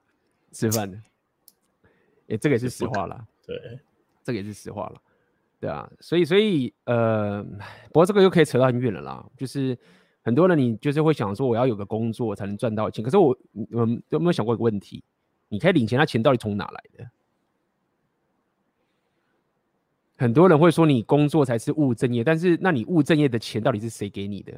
[0.52, 3.26] 吃饭的，哎、欸，这个也是实话啦。
[3.46, 3.80] 对，
[4.24, 5.02] 这个也是实话了。
[5.66, 7.42] 对啊，所以所以呃，
[7.88, 9.26] 不过这个又可以扯到很远了啦。
[9.36, 9.76] 就是
[10.22, 13.04] 很多人你就是会想说，我要有个工作才能赚到钱。
[13.04, 13.36] 可是我
[13.72, 13.80] 我
[14.10, 15.04] 有没有想过一个问题？
[15.50, 17.10] 你可以领钱，那钱到底从哪来的？
[20.18, 24.54] 很多人会说你工作才是务正业，但是那你务正业的钱到底是谁给你的？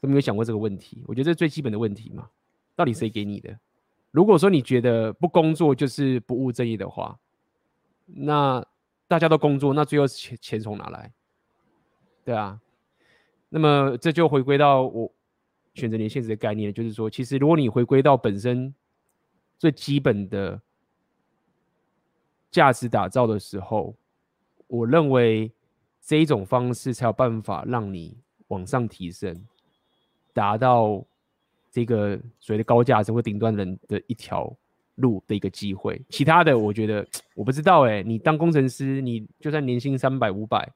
[0.00, 1.02] 有没有想过这个问题？
[1.06, 2.26] 我觉得这是最基本的问题嘛。
[2.74, 3.54] 到底谁给你的？
[4.12, 7.18] 如果说你觉得不工作就是不务正业的话，
[8.06, 8.64] 那
[9.12, 11.12] 大家都工作，那最后钱钱从哪来？
[12.24, 12.58] 对啊。
[13.50, 15.12] 那么这就回归到我
[15.74, 18.74] 选择年限制的概念，就是说，其实如果你回归到本身
[19.58, 20.58] 最基本的
[22.50, 23.94] 价值打造的时候，
[24.66, 25.52] 我认为
[26.00, 28.16] 这一种方式才有办法让你
[28.46, 29.46] 往上提升。
[30.32, 31.04] 达到
[31.70, 34.56] 这个所谓的高价值或顶端人的一条
[34.96, 38.02] 路的一个机会，其他的我觉得我不知道哎、欸。
[38.02, 40.70] 你当工程师，你就算年薪三百五百，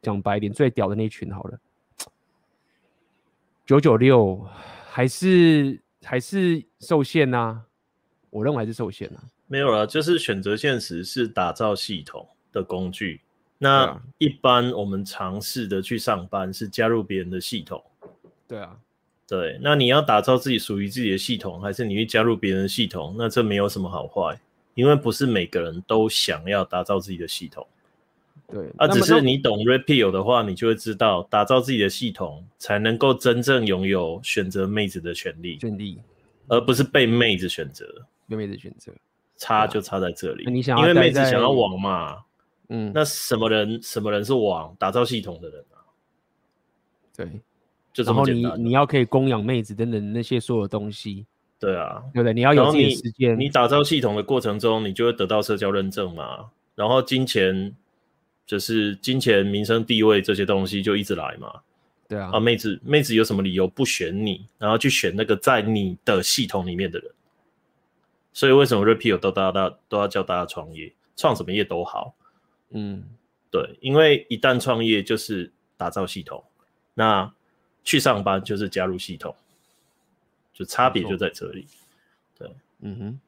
[0.00, 1.58] 讲白一点，最屌的那群好了，
[3.64, 4.46] 九九六
[4.88, 7.62] 还是还是受限呐、啊？
[8.30, 9.24] 我认为还是受限呐、啊。
[9.48, 13.20] 没有了，就是选择现实是打造系统的工具。
[13.58, 17.82] 那一般我们尝试的去上班是加入别人的系统。
[18.46, 18.76] 对啊，
[19.28, 23.16] 对，那你要打造自己属于自己的系统，还是你去加入别人的系统？
[23.18, 24.38] 那这没有什么好坏，
[24.74, 27.66] 因为不是每个人都想要打造自己的系统。
[28.46, 35.98] 对，啊，只是你懂 Red Pill 的话，你就会知道，打造自己的系统才能够真正拥有选择妹子的权利，权利，
[36.46, 37.84] 而不是被妹子选择。
[38.28, 38.92] 被妹子选择，
[39.36, 40.48] 差就差在这里。
[40.48, 42.18] 你想，因为妹子想要王嘛，
[42.68, 44.72] 嗯，那什么人，什么人是王？
[44.78, 45.82] 打造系统的人啊，
[47.16, 47.28] 对。
[48.04, 51.24] 然后你你要可以供养妹子等等那些所有东西，
[51.58, 52.34] 对啊，对不对？
[52.34, 53.38] 你要有自己的时间。
[53.38, 56.50] 你打造系统的过程中，你就会得到社交认证嘛。
[56.74, 57.74] 然后金钱
[58.46, 61.60] 就是金钱、名声、地位这些东西就一直来嘛。
[62.06, 67.10] 对啊，啊，妹子妹子有什么理由不选你，然后去选那个在你的系统里面的人？
[68.32, 72.14] 所以为什么 Pill 都大家都要教大家创业，创什么业都好。
[72.72, 73.04] 嗯，
[73.50, 76.44] 对，因为一旦创业就是打造系统，
[76.92, 77.32] 那。
[77.86, 79.32] 去上班就是加入系统，
[80.52, 81.64] 就差别就在这里。
[82.36, 82.50] 对，
[82.80, 83.20] 嗯哼。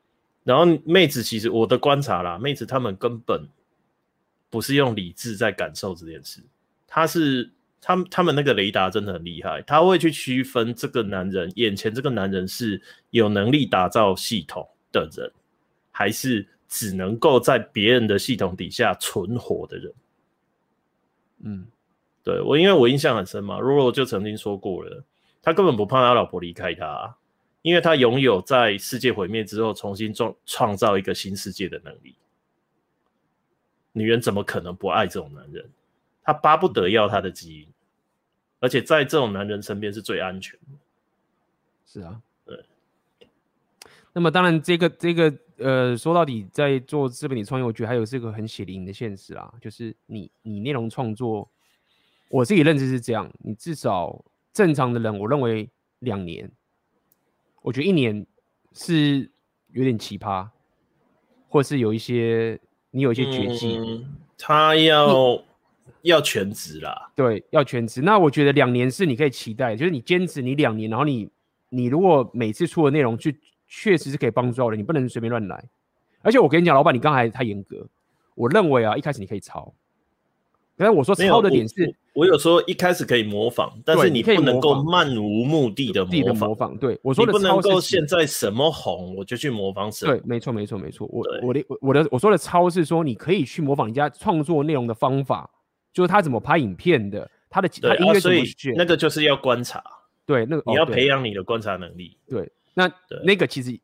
[0.43, 3.47] 然后妹子其实我的观察啦，妹子他们根本
[4.51, 6.43] 不是用理智在感受这件事，
[6.89, 7.49] 他是
[7.81, 15.31] 他们他们那个雷达真的很厉害，他会去区分这个男人眼前这个男人是有能力打造系统的人，
[15.93, 19.93] 还是只能够在别人的系统底下存活的人。
[21.45, 21.67] 嗯。
[22.29, 25.03] 对我，因为我印象很深嘛，罗罗就曾经说过了，
[25.41, 27.17] 他根本不怕他老婆离开他，
[27.63, 32.15] 因为他拥有在世界毁灭之后重新创创造一个新世界的能力。
[33.93, 35.71] 女人怎么可能不爱这种男人？
[36.23, 37.69] 他巴不得要他的基因，
[38.61, 40.77] 而且在这种男人身边是最安全的。
[41.87, 42.63] 是啊，对。
[44.13, 51.51] 那么当然，这个这个呃，说到底，在做自媒体创业，我觉得还有这个很血淋淋的现实啦，就是你你内容创作。
[52.29, 55.69] 我自己认知是这样，你至少正常的人，我认为
[56.01, 56.51] 两年，
[57.63, 58.27] 我觉得一年
[58.73, 59.31] 是
[59.73, 60.47] 有点奇葩，
[61.49, 62.59] 或是有一些
[62.91, 65.43] 你有一些绝技，嗯、他要
[66.03, 68.03] 要全职啦，对，要全职。
[68.03, 71.31] 那我觉得两年是你可以期待，就是你坚持你两年，然后你
[71.71, 75.65] 你如果每次出的内容去确实是可以帮助到人，你不能随便乱来。
[76.21, 77.87] 而且我跟你讲，老板，你刚才太严格，
[78.35, 79.73] 我认为啊，一开始你可以抄。
[80.77, 86.49] 刚才我说抄的点是我，我有说一开始可以模仿，但是你不能够漫无目的的模仿。
[86.49, 90.12] 模仿对，我说的不能够现在什么红我就去模仿什么。
[90.12, 91.07] 对，没错，没错，没错。
[91.12, 95.49] 我我的我的我说的抄是说你可以去模仿人家创作内容的方法，
[95.93, 99.82] 就是他怎么拍影片的，他的他音乐怎么选，那个就是要观察。
[100.27, 102.16] 对，那个你要培养你的观察能力。
[102.28, 102.90] 对，那
[103.24, 103.78] 那个其实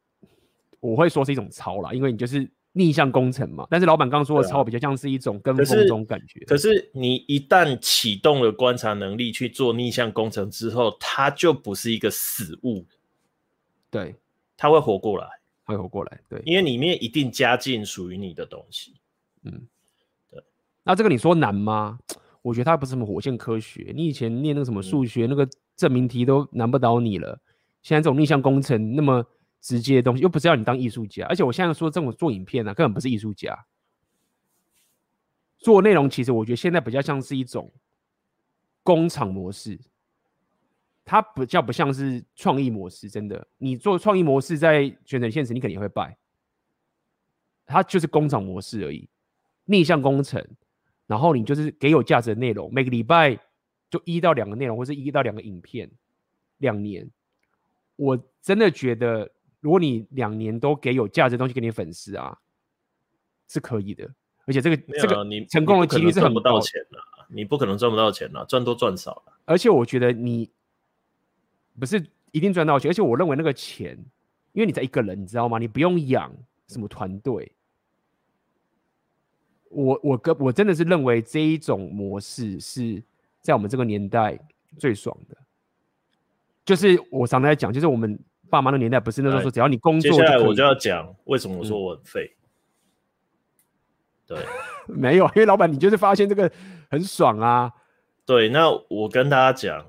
[0.80, 3.66] 我会说是一种抄啦，因为你就是逆向工程嘛。
[3.70, 6.40] 但是老板刚刚说的超比较像是一种跟风这种感觉。
[6.40, 12.84] 可是，可是你一旦启动了观察能力去做逆向工程之后，它就不是一个死物。
[13.90, 14.14] 对，
[14.56, 15.26] 它会活过来，
[15.64, 16.20] 会活过来。
[16.28, 18.94] 对，因为里面一定加进属于你的东西。
[19.44, 19.66] 嗯，
[20.30, 20.42] 对。
[20.82, 21.98] 那这个你说难吗？
[22.42, 23.90] 我觉得它不是什么火箭科学。
[23.96, 27.40] 你以前念那个什么数学，嗯、那个证明题都难不倒你了。
[27.80, 29.24] 现在这种逆向工程那么
[29.64, 31.24] 直接的东西，又不是要你当艺术家。
[31.26, 33.64] 而且我现在说这种做影片啊，根本不是艺术家。
[35.56, 37.72] 做内容其实我觉得现在比较像是一种
[38.82, 39.80] 工厂模式，
[41.02, 43.08] 它比较不像是创意模式。
[43.08, 46.18] 真的，你做创意模式在全省现实，你肯定会败。
[47.64, 49.08] 它就是工厂模式而已，
[49.64, 50.46] 逆向工程，
[51.06, 53.34] 然后你就是给有价值的内容，每个礼拜
[53.88, 55.90] 就一到两个内容，或是一到两个影片，
[56.58, 57.10] 两年。
[57.96, 59.30] 我真的觉得，
[59.64, 62.38] 如果你两年都给有价值的东西给你粉丝啊，
[63.48, 64.06] 是可以的。
[64.44, 69.24] 而且这个这个你成功的几率是很不到钱的，你不可能赚不到钱的，赚多赚少。
[69.46, 70.50] 而且我觉得你
[71.80, 73.96] 不是一定赚到钱，而且我认为那个钱，
[74.52, 75.58] 因为你在一个人，你知道吗？
[75.58, 76.30] 你不用养
[76.68, 77.50] 什么团队。
[79.70, 83.02] 我我哥我真的是认为这一种模式是
[83.40, 84.38] 在我们这个年代
[84.78, 85.34] 最爽的。
[86.66, 88.22] 就是我常常在讲，就是我们
[88.54, 92.36] 爸妈的年代，不是那时候说只要你工作，接下来我就要讲为什么我说我很废。
[94.28, 94.38] 嗯、对，
[94.86, 96.48] 没有，因为老板你就是发现这个
[96.88, 97.72] 很爽啊。
[98.24, 99.84] 对，那我跟大家讲，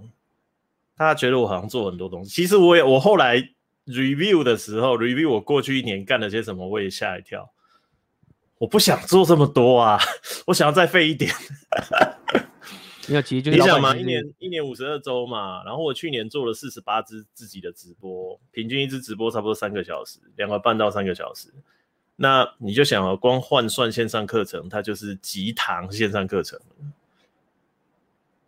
[0.97, 3.37] 大家觉得我好像做很多东西，其实我也我后来
[3.85, 7.51] review 的时候，review 我过去一年干了些什么，我也吓一跳。
[8.57, 9.99] 我不想做这么多啊，
[10.47, 11.31] 我想要再废一点。
[13.07, 21.49] 你想嘛，一年一年五十二周嘛，然后我去年做了四十八支自己的直播，平均一支直播差不多三个小时，两个半到三个小时。
[22.15, 26.59] 那你就想啊，光换算线上课程，它就是几堂线上课程，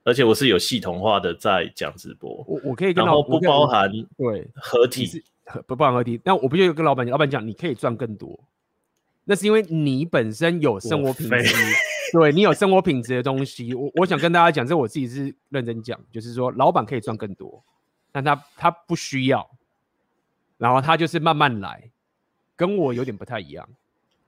[0.03, 2.43] 而且我是有系统化的在讲直播。
[2.47, 5.23] 我我可以跟然后不包含对合体，
[5.67, 6.19] 不包含合体。
[6.23, 8.39] 那我不就跟老板讲，老板讲你可以赚更多，
[9.25, 11.55] 那是因为你本身有生活品质。
[12.17, 17.63] 对，你有生活品质的东西，我我想跟大家讲，这我自己是认真讲，就是说老板可以赚更多，
[18.11, 19.47] 但他他不需要，
[20.57, 21.91] 然后他就是慢慢来，
[22.55, 23.69] 跟我有点不太一样。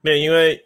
[0.02, 0.64] 没有，因为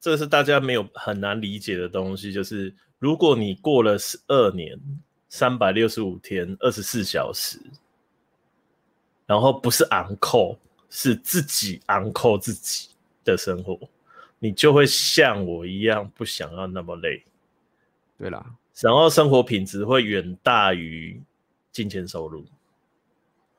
[0.00, 4.80] 这是大家没有很难理解的东西，就是如果你过了十二年
[5.28, 7.60] 三百六十五天二十四小时，
[9.26, 10.56] 然后不是昂扣
[10.88, 12.88] 是自己昂扣自己
[13.24, 13.78] 的生活。
[14.46, 17.24] 你就会像我一样不想要那么累，
[18.16, 18.46] 对啦，
[18.80, 21.20] 然后生活品质会远大于
[21.72, 22.44] 金钱收入。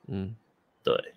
[0.06, 0.34] 嗯，
[0.82, 1.12] 对。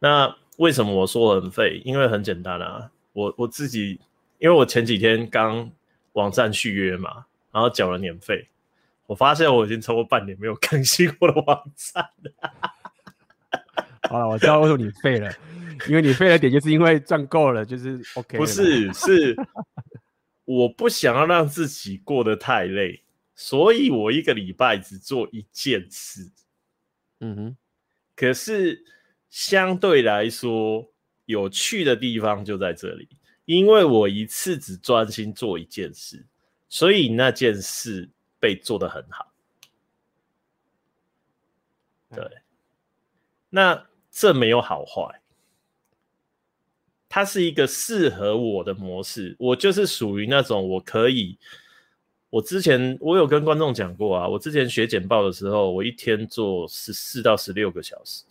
[0.00, 1.80] 那为什么我说很废？
[1.84, 4.00] 因为很简单啊，我我自己，
[4.40, 5.70] 因为我前几天刚
[6.14, 8.48] 网站续约嘛，然后缴了年费，
[9.06, 12.50] 我发现我已经超过半年没有更新我的网站了。
[14.08, 15.32] 好了，我知道为什么你废了。
[15.88, 18.38] 因为你废了点，就是因为赚够了，就是 OK。
[18.38, 19.36] 不是，是
[20.44, 23.02] 我不想要让自己过得太累，
[23.34, 26.30] 所以我一个礼拜只做一件事。
[27.20, 27.56] 嗯哼。
[28.14, 28.84] 可是
[29.28, 30.88] 相对来说，
[31.24, 33.08] 有趣的地方就在这里，
[33.44, 36.24] 因为我一次只专心做一件事，
[36.68, 38.08] 所以那件事
[38.38, 39.32] 被做得很好。
[42.14, 42.24] 对。
[43.50, 45.20] 那这没有好坏。
[47.08, 51.36] 它是一个适合我的模式，我就是属于那种我可以，
[52.30, 58.22] 我之前我有跟观众讲过啊，我之前学简报的时候，我一天做十四到十六个小时，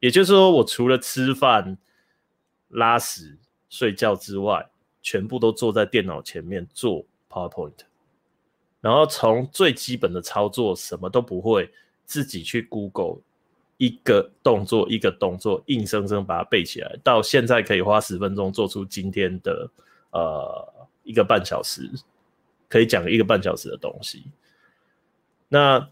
[0.00, 1.76] 也就是说，我除了吃饭、
[2.68, 3.36] 拉屎、
[3.68, 4.66] 睡觉之外，
[5.02, 7.72] 全部都坐在电脑前面做 PowerPoint，
[8.80, 11.70] 然后从最基本的操作什么都不会，
[12.06, 13.18] 自己去 Google。
[13.78, 19.70] 一个动作一个动作，硬生生把它背起来，到现在可以花十分钟做出今天的
[20.10, 21.88] 呃一个半小时，
[22.68, 24.24] 可以讲一个半小时的东西。
[25.48, 25.88] 那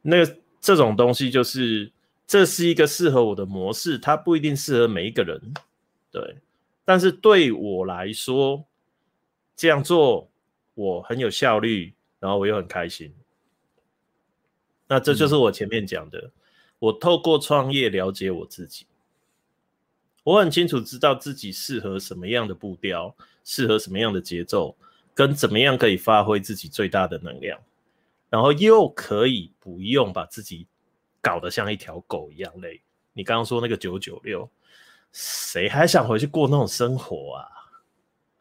[0.00, 1.92] 那个这种东西就是，
[2.26, 5.38] 这是一个适合我的模式，它不一定适合每一个人，
[6.10, 6.38] 对。
[6.86, 8.64] 但是对我来说，
[9.54, 10.30] 这样做
[10.74, 13.12] 我很有效率，然后我又很开心。
[14.88, 16.18] 那这就是我前面讲的。
[16.18, 16.32] 嗯
[16.78, 18.86] 我透过创业了解我自己，
[20.24, 24.76] 我很清楚知道自己适合什么样的步调，适合什么样的节奏，
[25.14, 27.58] 跟怎么样可以发挥自己最大的能量，
[28.28, 30.66] 然后又可以不用把自己
[31.22, 32.80] 搞得像一条狗一样累。
[33.12, 34.48] 你刚刚说那个九九六，
[35.12, 37.48] 谁还想回去过那种生活啊？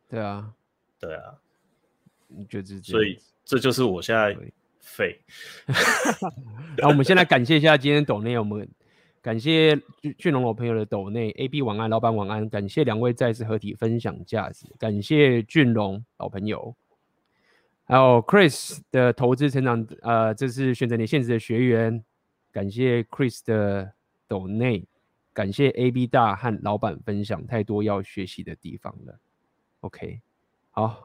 [0.09, 0.53] 对啊，
[0.99, 1.35] 对啊，
[2.27, 2.81] 你觉得？
[2.81, 4.37] 所以这就是我现在
[4.85, 5.19] 废。
[6.77, 8.65] 那我们先来感谢一下今天抖内，我们
[9.21, 16.75] 感谢俊俊龙老朋友的抖内，AB 晚安，老板晚安，感谢两位再次合体分享价值，感谢俊龙老朋友，
[17.83, 22.03] 还有 Chris 的投资成长，呃，这是选择你现实的学员，
[22.51, 23.93] 感谢 Chris 的
[24.27, 24.87] 抖内。
[25.33, 29.19] 感谢 AB 大和老板分享太多要学习的地方了。
[29.81, 30.21] OK，
[30.71, 31.04] 好，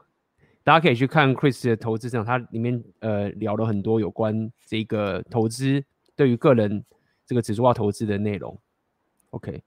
[0.70, 5.82] 大家可以去看 Chris 的投资上，他里面呃聊了很多有关这个投资
[6.14, 6.84] 对于个人
[7.26, 8.56] 这个指数化投资的内容。
[9.30, 9.64] OK，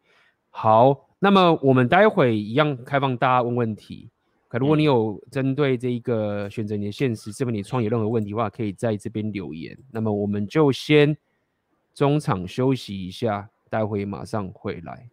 [0.50, 4.10] 好，那么我们待会一样开放大家问问题。
[4.48, 9.78] 可如果你有针对这一个选择你的现实，是不是你创业任何问题的话，可以在这边留言。
[9.92, 11.18] 那么我们就先
[11.94, 13.50] 中场休息一下。
[13.70, 15.10] 待会马上回来。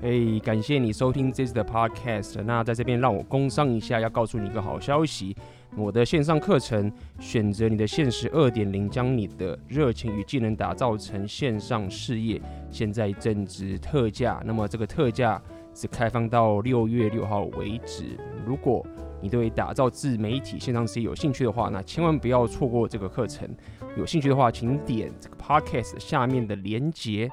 [0.00, 2.40] 嘿，感谢你收听这次的 Podcast。
[2.44, 5.36] 那在这边让我工商一下，要告诉你一个好消息：
[5.76, 6.88] 我的线上课程
[7.18, 14.40] 《选择你的现实二点零》，将你的热情与技能打造成线上事业，现在正值特价。
[14.44, 15.42] 那么这个特价
[15.74, 18.16] 只开放到六月六号为止。
[18.46, 18.86] 如果
[19.20, 23.48] 你对打造自媒体线上事业有兴趣的话，那千万不要错过这个课程。
[23.96, 27.28] 有兴趣的话，请点这个 podcast 下面的连接。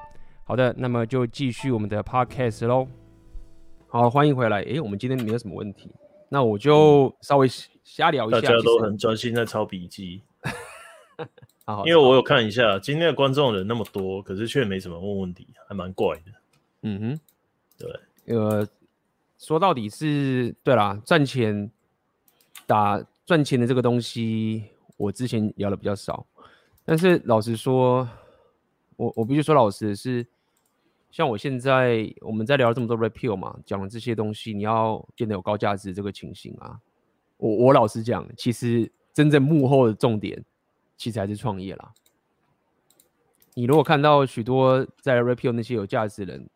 [0.48, 2.86] 好的，那么就继续我们的 podcast 喽。
[3.88, 4.62] 好，欢迎回来。
[4.62, 5.90] 诶，我们今天没有什么问题，
[6.28, 7.48] 那我就稍微
[7.82, 8.40] 瞎聊一下。
[8.40, 10.22] 大家都很专心在抄笔记。
[11.66, 16.30] 好，好，因为我有看一下今天的观众人那么多，可是却没什么问问题，还蛮怪的。
[16.82, 17.20] 嗯哼，
[17.76, 18.64] 对，呃，
[19.38, 21.68] 说到底是对啦，赚钱。
[22.68, 24.64] 打赚钱的这个东西，
[24.96, 26.26] 我之前聊的比较少，
[26.84, 28.08] 但是老实说，
[28.96, 30.26] 我我必须说老实的是，
[31.16, 36.78] 像我现在我们在聊这么多 repeal 嘛，讲的这些东西，你要变得有高价值这个情形啊，
[37.38, 40.44] 我我老实讲，其实真正幕后的重点，
[40.94, 41.90] 其实还是创业啦。
[43.54, 46.50] 你如果看到许多在 repeal 那些有价值的人，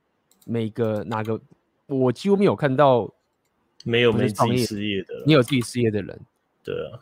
[0.44, 1.40] 每个哪个，
[1.86, 3.10] 我几乎没有看到。
[3.86, 6.20] 没有没自己事业的，你有自己事业的人，
[6.62, 7.00] 对啊，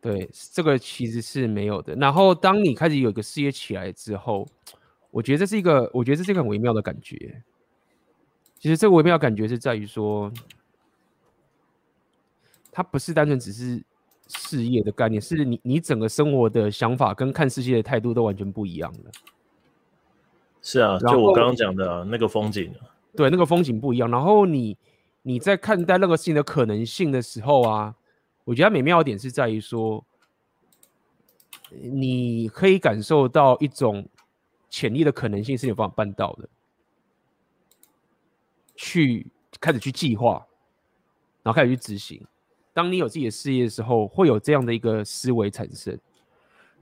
[0.00, 1.92] 对，这个其实是没有的。
[1.96, 4.46] 然后当你开始有一个事业起来之后，
[5.10, 7.42] 我觉得这是一个，我觉得这是一个很微妙的感觉。
[8.58, 10.32] 其实这个微妙的感觉是在于说，
[12.70, 13.82] 它不是单纯只是
[14.28, 19.10] 事业的概念，是你你整个生活的想法跟看世界的态度都完全不一样了。
[20.62, 22.74] 是啊，就我刚刚讲的、啊、那个风景，
[23.16, 24.10] 对，那个风景不一样。
[24.10, 24.76] 然后你。
[25.22, 27.94] 你在看待任何事情的可能性的时候啊，
[28.44, 30.02] 我觉得它美妙的点是在于说，
[31.70, 34.08] 你可以感受到一种
[34.70, 36.48] 潜力的可能性是有办法办到的，
[38.74, 39.30] 去
[39.60, 40.46] 开始去计划，
[41.42, 42.24] 然后开始去执行。
[42.72, 45.98] 当你有自己的事业的时候，会有这样的一个思维产生，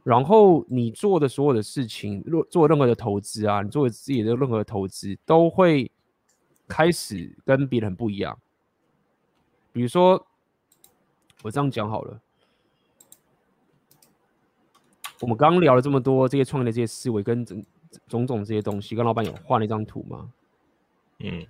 [0.05, 5.91] 然后你做的所有的事情，若做任何的投资啊，你做自己的任何的投资都会。
[6.71, 8.39] 开始跟别人不一样，
[9.73, 10.27] 比如说，
[11.43, 12.21] 我这样讲好了，
[15.21, 17.65] 我们刚刚聊了这么多这些创业的这些思维跟整
[18.07, 20.33] 种种这些东西，跟老板有画了一张图吗？
[21.19, 21.47] 嗯，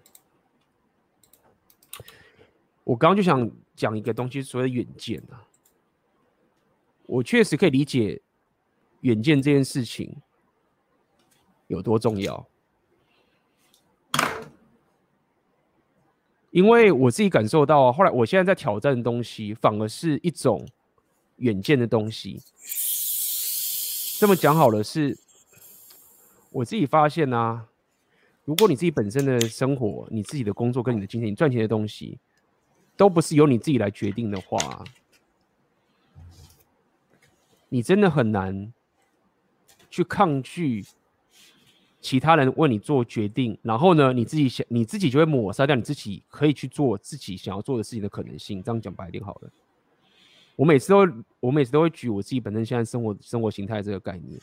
[2.85, 5.47] 我刚刚就想讲一个东西，所谓的远见啊，
[7.07, 8.23] 我确实可以理解
[9.03, 10.17] 远见这件事情
[11.67, 12.49] 有多重要。
[16.51, 20.67] 因为我自己感受到啊，后来我现在在挑战的东西，反而是一种
[21.37, 22.41] 远见的东西。
[24.19, 25.17] 这么讲好了，是
[26.59, 27.65] 我自己发现啊，
[28.45, 32.19] 如果你自己本身的生活、你自己的工作跟你的金钱、你赚钱的东西，
[32.97, 34.85] 都不是由你自己来决定的话，
[37.69, 38.73] 你真的很难
[39.89, 40.85] 去抗拒。
[42.01, 48.63] 其他人为你做决定，然后呢，你自己想，你自己就会抹杀掉你自己可以去做自己想要做的事情的可能性。
[48.63, 49.51] 这样讲白一点好了。
[50.55, 54.41] 我每次都，我每次都会举我自己本身现在生活生活形态这个概念，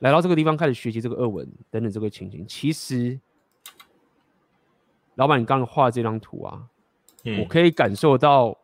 [0.00, 2.46] 来到这个地方开始学习这个俄文等等这个情形。
[2.46, 3.18] 其实，
[5.16, 6.68] 老板，你刚刚画这张图啊，
[7.24, 8.56] 嗯，我可以感受到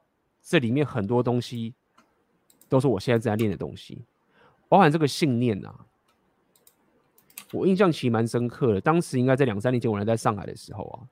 [0.42, 1.74] 这里面很多东西
[2.68, 4.04] 都是我现在正在练的东西，
[4.68, 5.86] 包含这个信念啊。
[7.52, 11.06] 我印象其实蛮深刻的，当时应该在两三年前，我还在上海的时候啊，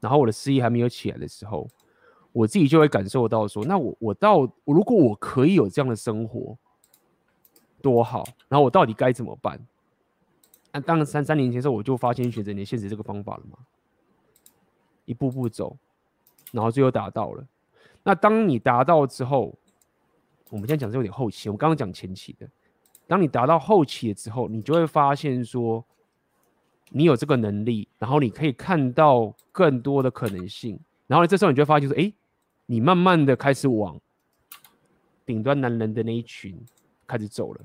[0.00, 1.68] 然后我的事业还没有起来的时候，
[2.32, 6.56] 我自己就会感受到说，那我我到我如果我可以有这样的生活，
[7.82, 9.60] 多好，然后我到底该怎么办？
[10.72, 13.58] 那当三三年前的时候，我就发现选择你的现实这个方法了嘛，
[15.04, 15.76] 一步步走，
[16.50, 17.44] 然后最后达到了。
[18.02, 19.54] 那当你达到之后，
[20.48, 22.48] 我们现在讲是有点后期，我刚刚讲前期的。
[23.06, 25.84] 当你达到后期了之后，你就会发现说，
[26.88, 30.80] 你有这个能力，然后你可以看到更多的可能性。
[31.06, 32.10] 然后这时候你就会发现说，哎，
[32.64, 34.00] 你慢慢的开始往
[35.26, 36.58] 顶端男人的那一群
[37.12, 37.60] 开始走了。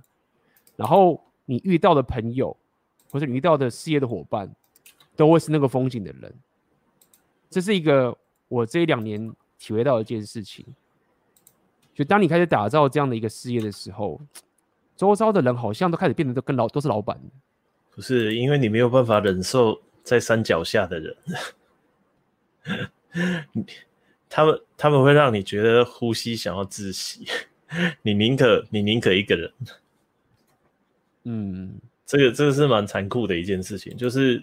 [0.75, 2.55] 然后你遇到的朋友，
[3.09, 4.53] 或者你遇到的事业的伙伴，
[5.15, 6.35] 都会是那个风景的人。
[7.49, 8.15] 这是一个
[8.49, 10.65] 我这一两年体会到的一件事情。
[11.95, 14.19] 就当你开始打造这样的一个事业的时候，
[14.95, 17.19] 周遭的人好像都开始变得都跟老都是老板。
[17.91, 21.17] 不是，因为你没有办法忍受在山脚下的人，
[24.29, 27.25] 他们他们会让你觉得呼吸想要窒息，
[28.01, 29.51] 你宁可你宁可一个人。
[31.23, 34.41] 嗯，这个这个是蛮残酷的一件事情，就是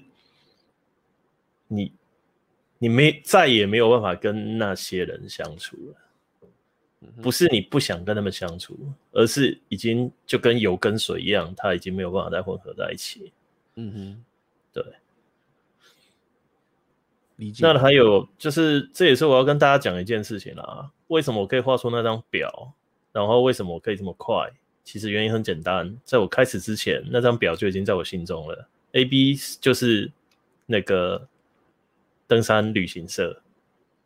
[1.68, 1.92] 你
[2.78, 5.96] 你没再也没有办法跟那些人相处了。
[7.20, 8.78] 不是你不想跟他们相处，
[9.12, 13.30] 而是已经就跟油跟水一样，它已经没有办法再混合在一起。
[13.76, 14.24] 嗯哼，
[14.72, 14.82] 对，
[17.36, 17.62] 理解。
[17.62, 20.90] 那还有就是，这也是我要跟大家讲一件事情啦。
[21.08, 22.72] 为什么我可以画出那张表？
[23.14, 24.50] 然后为什么我可以这么快？
[24.82, 28.68] 其实原因很简单，在我开始之前，那张表就已经在我心中了。
[28.92, 30.10] A B 就是
[30.66, 31.26] 那个
[32.26, 33.40] 登山旅行社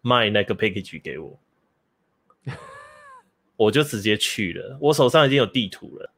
[0.03, 1.39] 卖那个 package 给我。
[3.57, 6.13] 我就直接去了，我手上已经有地图了，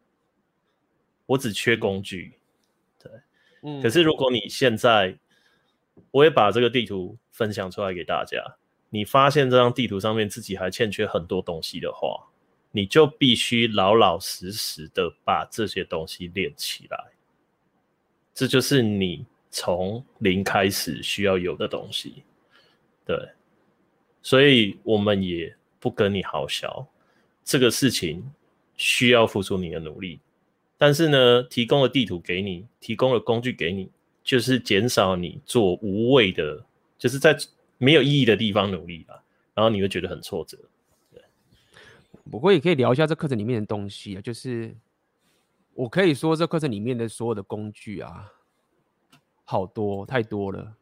[1.24, 2.34] 我只缺工具，
[3.02, 3.10] 对，
[3.62, 3.80] 嗯。
[3.80, 5.16] 可是如果你现在，
[6.10, 8.56] 我也把这个地图分享出来给大家，
[8.90, 12.26] 你发现这张地图上面自己还欠缺很多东西的话，
[12.72, 17.12] 你就必须老老实实的把这些东西练起来，
[18.32, 22.22] 这就是你从零开始需要有的东西，
[23.04, 23.16] 对。
[24.22, 26.86] 所以我们也不跟你好小。
[27.42, 28.22] 这个事情
[28.76, 30.20] 需要付出你的努力，
[30.76, 33.90] 但是呢，提供了地图给你，提供了工具给你，
[34.22, 36.64] 就是减少你做无谓的，
[36.98, 37.36] 就是在
[37.78, 39.16] 没有意义的地方努力啊，
[39.54, 40.56] 然后你会觉得很挫折。
[42.30, 44.76] 对，不过也可以聊一下这课程里面的东西啊，就是
[45.74, 48.32] 我可以说这课程里面的所有的工具啊，
[49.44, 50.74] 好多太多了，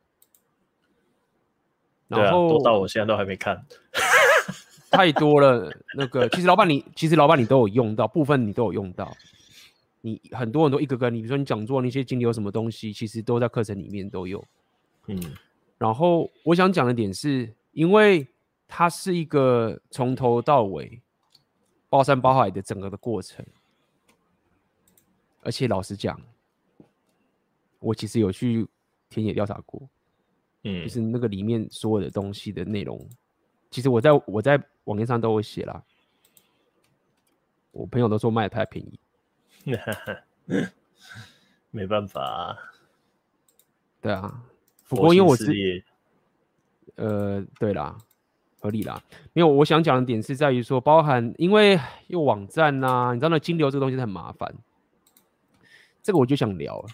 [2.08, 3.64] 然后，对啊，多到我现在都还没看。
[4.90, 9.14] 太多了，那个其实老板你其实老板你都有用到，部分你都有用到，
[10.00, 14.42] 你很多很多一个个，你比如说你讲座那些经历有什么东西，其实都在课程里面都有，
[15.08, 15.20] 嗯，
[15.76, 18.26] 然后我想讲的点是，因为
[18.66, 21.02] 它是一个从头到尾
[21.88, 23.44] 包山包海的整个的过程，
[25.42, 26.20] 而且老实讲，
[27.78, 28.66] 我其实有去
[29.08, 29.88] 田野调查过，
[30.64, 33.08] 嗯，就是那个里面所有的东西的内容。
[33.70, 35.82] 其实我在我在网页上都有写啦，
[37.70, 38.98] 我朋友都说卖的太便宜，
[41.70, 42.56] 没办法啊，
[44.00, 44.42] 对啊，
[44.88, 45.84] 不过因为我是，
[46.96, 47.96] 呃，对啦，
[48.58, 49.00] 合理啦，
[49.32, 51.78] 没有，我想讲的点是在于说，包含因为
[52.08, 54.54] 有网站呐、啊，你知道那金流这个东西很麻烦，
[56.02, 56.88] 这个我就想聊了，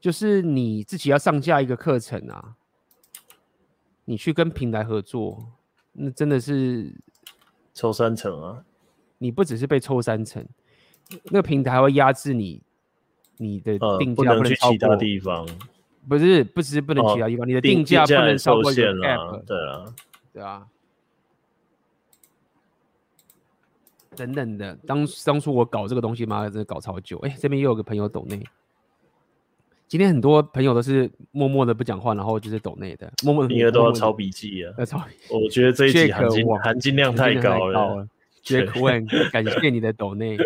[0.00, 2.54] 就是你自己要上架一个课程啊，
[4.04, 5.52] 你去跟平台合作。
[5.98, 6.92] 那真的是
[7.72, 8.62] 抽三成啊！
[9.16, 10.46] 你不只是被抽三成，
[11.30, 12.60] 那个平台会压制你，
[13.38, 15.48] 你的定价不能去其他地方。
[16.06, 19.42] 不是，不只是不能其他地方，你的定价不能超过一个 cap。
[19.46, 19.86] 对啊，
[20.36, 20.66] 对啊。
[24.14, 27.16] 等等的，当当初我搞这个东西嘛，真的搞超久。
[27.20, 28.44] 哎，这边又有个朋友抖内。
[29.88, 33.54] 今天很多朋友都是默默的不讲话，然后就是抖内的，默默的。
[33.54, 35.34] 应该都要抄笔记啊，要抄笔记。
[35.34, 38.06] 我觉得这一集含金含金量太高了。
[38.42, 40.36] Jack Wang，感谢你的抖内，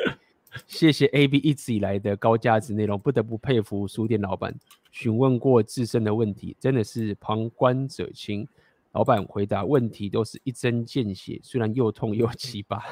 [0.69, 4.55] 谢谢 AB 一直以来的高价值内容，不得不佩服书店老板。
[4.93, 8.47] 询问过自身的问题，真的是旁观者清。
[8.93, 12.83] 老板回答问题都是一针见血， 虽然又痛又奇葩，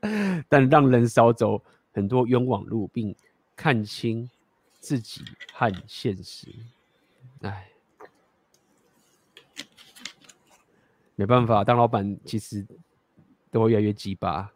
[0.48, 1.62] 但让人少走
[1.92, 3.14] 很多冤枉路，并
[3.54, 4.28] 看清。
[4.82, 5.20] 自己
[5.52, 6.48] 和现实，
[7.42, 7.70] 唉，
[11.16, 12.66] 没办法，当老板其实
[13.50, 14.50] 都会越来越鸡巴。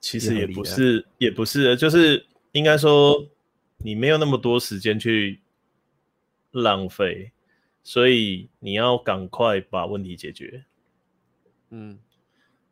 [0.00, 3.28] 其实也不是，也不是，就是应该说
[3.76, 5.42] 你没有那么多时间去
[6.52, 7.30] 浪费，
[7.84, 10.64] 所以你要赶快把问题解决。
[11.70, 12.00] 嗯。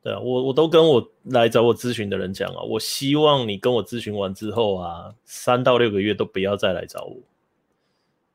[0.05, 7.17] 对啊，我我都跟我来找我咨询的人讲啊，我希望你跟我咨询完之后啊，三到六个月都不要再来找我，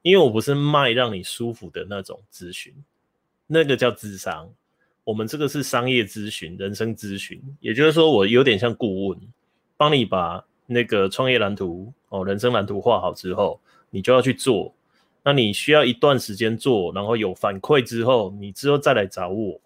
[0.02, 2.74] 因为我不是卖让你舒服的那种咨询，
[3.48, 4.49] 那个叫智商。
[5.04, 9.20] 我们这个是商业咨询、人生咨询，也就是说，我有点像顾问，
[9.76, 13.60] 帮你把那个创业蓝图哦、人生蓝图画好之后，
[13.90, 14.74] 你就要去做。
[15.28, 19.60] 那你需要一段时间做，然后有反馈之后，你之后再来找我。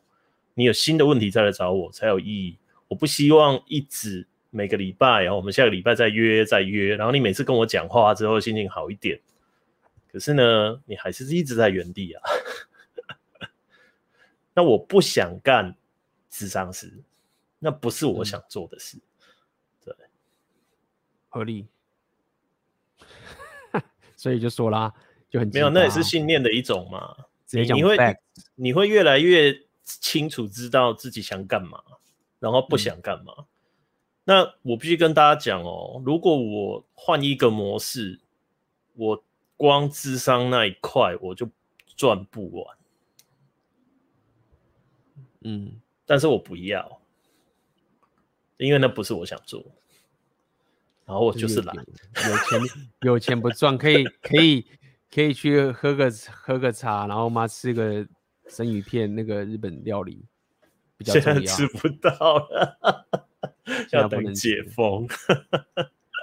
[0.55, 2.57] 你有新的问题再来找我才有意义。
[2.87, 9.21] 我不希望一直每个礼拜，然后我们下个礼拜再约再约，然后你每次跟我讲话之后心情好一点，
[10.11, 12.23] 可是呢，你还是一直在原地啊。
[14.55, 15.75] 那我不想干
[16.27, 16.91] 智商师，
[17.59, 19.03] 那不是我想做的事，嗯、
[19.85, 19.95] 对，
[21.29, 21.67] 合理。
[24.17, 24.91] 所以就说啦，
[25.31, 27.15] 就很、啊、没有，那也是信念的一种嘛。
[27.47, 27.97] 直接讲，你会
[28.55, 29.53] 你会越来越
[29.83, 31.81] 清楚知道自己想干嘛，
[32.39, 33.33] 然后不想干嘛。
[33.37, 33.45] 嗯、
[34.25, 38.19] 那我必须跟大家讲哦，如果我换一个模式，
[38.93, 39.23] 我
[39.57, 41.49] 光智商那一块我就
[41.95, 42.77] 赚不完。
[45.41, 47.01] 嗯，但是我不要，
[48.57, 49.65] 因为那不是我想做，
[51.05, 52.61] 然后我就是懒，有钱
[53.01, 54.65] 有钱不赚，可以可以
[55.13, 58.07] 可以去喝个喝个茶，然后嘛吃个
[58.47, 60.23] 生鱼片，那个日本料理
[60.97, 61.39] 比较重要。
[61.39, 63.05] 现在吃不到了，
[63.91, 65.05] 要等解封。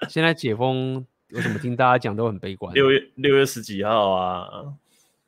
[0.09, 2.73] 现在解封，我怎么听大家讲都很悲观？
[2.73, 4.73] 六月六月十几号啊，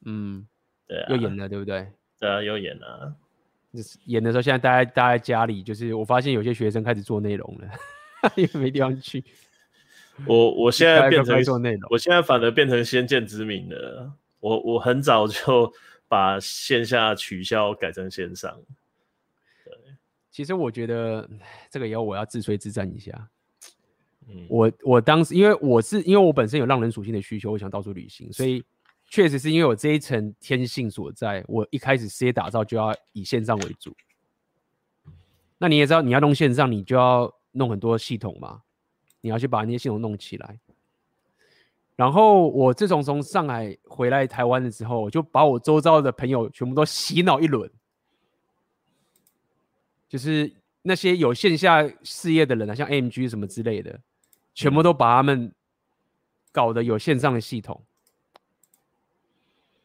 [0.07, 0.47] 嗯，
[0.87, 1.87] 对啊，又演了，对不对？
[2.19, 3.15] 对啊，又演了。
[4.07, 7.69] 演的时候，现在待在待在家里，就是我发现有些学生开始做内容了，
[8.37, 9.23] 因为没地方去。
[10.27, 14.13] 我我现在变成做内容，我现在反而变成先见之明了。
[14.41, 15.73] 我我很早就
[16.09, 18.61] 把线下取消，改成线上。
[19.65, 19.73] 对，
[20.31, 21.29] 其实我觉得
[21.71, 23.29] 这个以后我要自吹自赞一下。
[24.29, 28.65] 嗯，我我当时因为我是因为我本身有浪人属性的需求，我想到处旅行，所以。
[29.13, 33.93] 确实是因为我这一层天性所在，我一开始事业打造就要以线上为主。
[35.59, 38.63] 那你也知道，你要弄线上，你就要弄很多系统嘛，
[39.21, 40.59] 你要去把那些系统弄起来。
[41.97, 47.71] 然后我自从从上海回来台湾的时候，我就把我周遭的朋友全部都洗脑一轮，
[50.09, 54.01] 就是那些有线下事业的人啊，像 MG 什么之类的，
[54.55, 55.53] 全部都把他们
[56.53, 57.79] 搞得有线上的系统。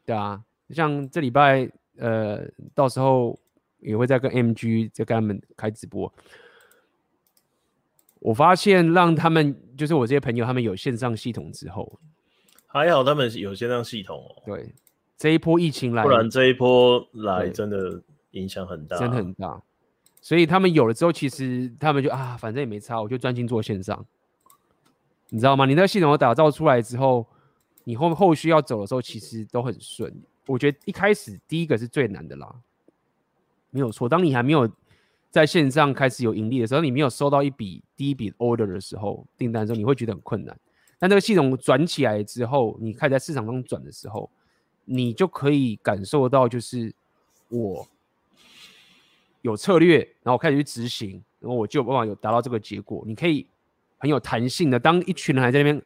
[0.06, 3.38] 对啊，像这礼拜，呃，到时候
[3.80, 6.10] 也会再跟 MG 再跟他们开直播。
[8.26, 12.00] 我发现让他们，就是我这些朋友，他们有线上系统之后，
[12.66, 14.42] 还好他们有线上系统哦。
[14.44, 14.74] 对，
[15.16, 19.62] 这一波疫情来，不然这一波来真的影响很大，真的很大。
[20.22, 24.04] 所以他们有了之后，其实他们就啊，反正也没差，我就专心做线上。
[25.30, 25.68] 你知道吗？
[25.68, 27.28] 你那个系统打造出来之后。
[27.88, 30.12] 你后后续要走的时候，其实都很顺。
[30.48, 32.52] 我觉得一开始第一个是最难的啦，
[33.70, 34.10] 没有错。
[34.10, 34.68] 当你还没有
[35.36, 40.58] 在线上开始有盈利的时候，你没有收到一笔第一笔 order 的时候，订单的时候，你会觉得很困难。
[40.98, 44.30] 但这个系统转起来之后，你开始在市场中转的时候，
[44.86, 46.94] 你就可以感受到，就是
[47.50, 47.86] 我
[49.42, 53.04] 有策略，然后我开始去执行，然后我就有办法有达到这个结果。
[53.06, 53.46] 你可以
[53.98, 55.82] 很有弹性的，当一群人还在那边。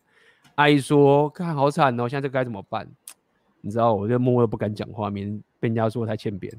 [0.53, 2.88] 阿姨说：“看好惨哦，现在这该怎么办？
[3.61, 6.53] 你知道，我就默默不敢讲话，免被人家说太欠扁。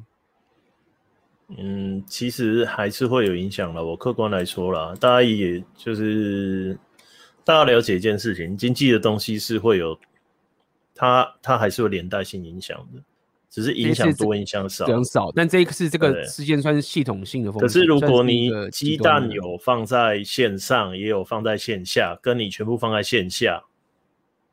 [1.59, 3.85] 嗯，其实还是会有影响的。
[3.85, 6.79] 我客观来说啦，大家也就是
[7.45, 9.99] 大家了解一件事情，经济的东西是会有，
[10.95, 13.03] 它它还是有连带性影响的，
[13.49, 15.33] 只是影响多影响少，影响少。
[15.35, 17.67] 但这一次这个事件算是系统性的风险。
[17.67, 23.63] 可是如果你鸡蛋有放在线上，也有放在线下，跟你全部放在线下。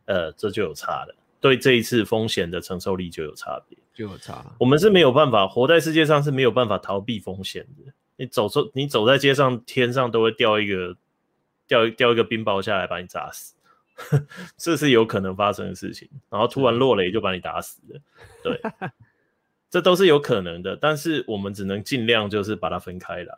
[0.06, 4.44] 呃，这就有差了，对这一次风险的承受力就有差别，就有差。
[4.60, 7.94] 我们是没有办法活在世界上，是没有办法逃避风险的。
[8.16, 10.98] 你走出，你走在街上，天上都会掉一个
[11.68, 13.54] 掉掉一个冰雹下来，把你砸死，
[14.58, 16.10] 这是有可能发生的事情。
[16.30, 18.02] 然后突然落雷就把你打死了，
[18.44, 18.60] 对，
[19.70, 20.76] 这都是有可能的。
[20.76, 23.38] 但是我们只能尽量就是把它分开来。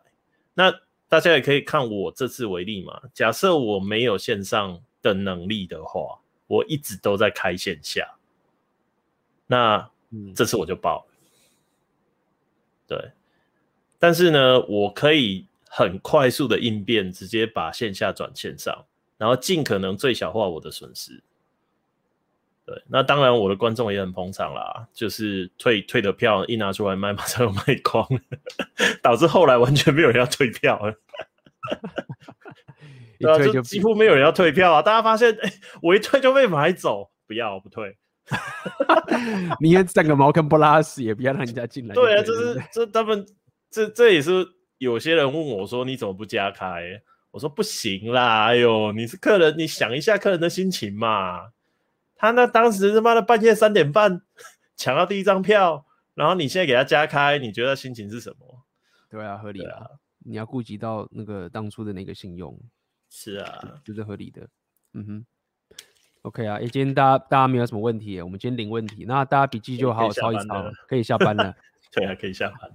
[0.53, 0.73] 那
[1.09, 3.01] 大家也可以看我这次为例嘛。
[3.13, 6.19] 假设我没有线上的能力的话。
[6.49, 8.15] 我一直都在开线下，
[9.45, 9.87] 那
[10.35, 11.13] 这次我就爆了，
[12.87, 13.11] 对，
[13.99, 18.83] 但是呢，我可以很快速的应变，直接把线下转线上，
[19.19, 21.21] 然后尽可能最小化我的损失。
[22.65, 28.19] 对，那当然我的观众也很捧场啦，就是退退的票一拿出来卖，马上又卖光了，
[29.03, 30.95] 导致后来完全没有人要退票了。
[33.19, 34.81] 对啊，就几乎没有人要退票啊！
[34.81, 37.97] 大家发现，哎、欸，我一退就被买走，不要，我不退。
[39.59, 41.93] 你也整个茅坑不拉屎，也不要让人家进来。
[41.93, 43.25] 对啊，就是这他们
[43.69, 44.47] 这这也是
[44.77, 47.01] 有些人问我说，你怎么不加开？
[47.31, 51.49] 我说不行啦，哎呦，你是客人，你想一下客人的心情嘛。
[52.15, 54.21] 他那当时他妈的半夜三点半
[54.75, 55.85] 抢到第一张票，
[56.15, 58.63] 然后你现在给他加开，你觉得心情是什么？
[59.09, 59.85] 对啊，合理啊。
[60.25, 62.59] 你要顾及到那个当初的那个信用。
[63.09, 64.47] 是啊，这是合理的。
[64.93, 65.25] 嗯哼。
[66.23, 71.53] OK 啊，今天大家大家没有什么问题，我们今天零问题，那大家笔记就好好抄一抄， 可以下班了。
[71.91, 72.71] 对啊，可以下班。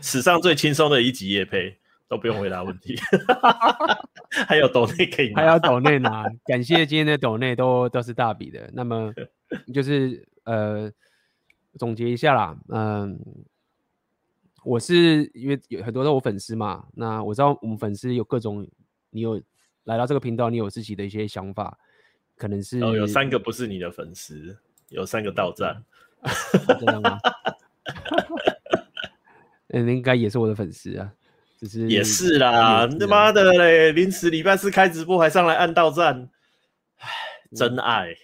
[0.00, 1.78] 史上最轻松的一集夜配。
[2.06, 2.94] 都不用回答问题，
[4.46, 8.70] 还有斗内可以，还有斗内拿，感谢今天的斗内都都是大笔的。
[8.74, 9.12] 那么
[9.72, 10.92] 就是呃
[11.78, 13.18] 总结一下啦，嗯、呃，
[14.64, 18.66] 我是因为有很多都是我粉丝嘛，那我知道我们粉丝有各种，
[19.10, 19.40] 你有
[19.84, 21.78] 来到这个频道，你有自己的一些想法，
[22.36, 24.56] 可能是、哦、有三个不是你的粉丝，
[24.88, 25.84] 有三个到站，
[26.78, 27.18] 真的吗？
[29.68, 31.12] 嗯，应该也是我的粉丝啊。
[31.66, 33.90] 是也是啦，他妈的嘞！
[33.92, 36.28] 临时礼拜四开直播还上来按到站，
[36.98, 37.08] 唉，
[37.56, 38.14] 真爱，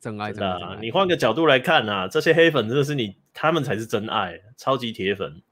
[0.00, 0.78] 真爱，真的。
[0.80, 5.42] 你换个角度来看啊，这些黑粉真的是你，他们才是真爱，超级铁粉，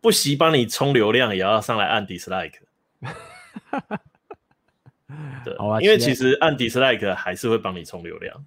[0.00, 2.60] 不惜帮你冲流量也要上来按 dislike。
[5.44, 8.44] 对，啊、因为其实按 dislike 还是会帮你充流量，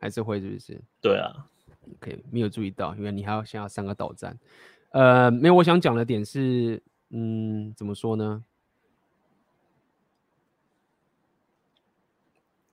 [0.00, 0.80] 还是会，是不是？
[1.00, 1.32] 对啊
[1.92, 4.36] ，OK，没有注意到，因为你还要先要三个导站。
[4.90, 8.42] 呃，没有，我想讲的点是，嗯，怎么说呢？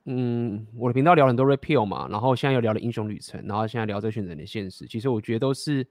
[0.07, 5.87] 嗯，我的频道聊很多 repeal 嘛，然后现在又聊了英雄旅程，然后现在聊这群人的现实，其实我觉得都是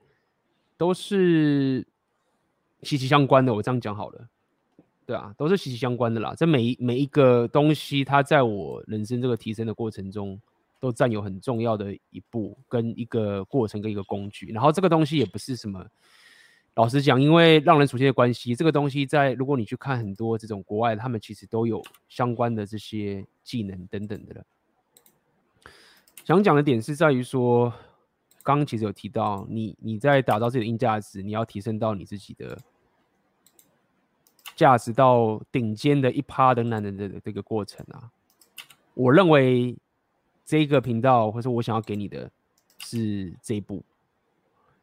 [0.77, 1.85] 都是
[2.83, 3.53] 息息相关的。
[3.53, 4.29] 我这样讲好了，
[5.05, 6.33] 对啊，都是息息相关的啦。
[6.37, 10.41] 这每一每一个东西，它在我人生这个提升的过程中，
[10.79, 14.53] 都占有很重要的一步，跟一个过程，跟一个工具。
[14.53, 15.85] 然后这个东西也不是什么。
[16.75, 24.45] 老实讲，因为让人熟悉的关系，这个东西在如果你去看很多这种国外，他们其实都有相关的这些技能等等的了。
[26.25, 27.73] 想讲的点是在于说，
[28.43, 32.59] 刚刚其实有提到，你你在打造自己的硬价值，你要提升到你自己的
[34.57, 38.11] 价值到顶尖的一趴的男人的这个过程啊。
[38.95, 39.77] 我认为
[40.45, 42.29] 这个频道或者我想要给你的
[42.79, 43.85] 是这一步。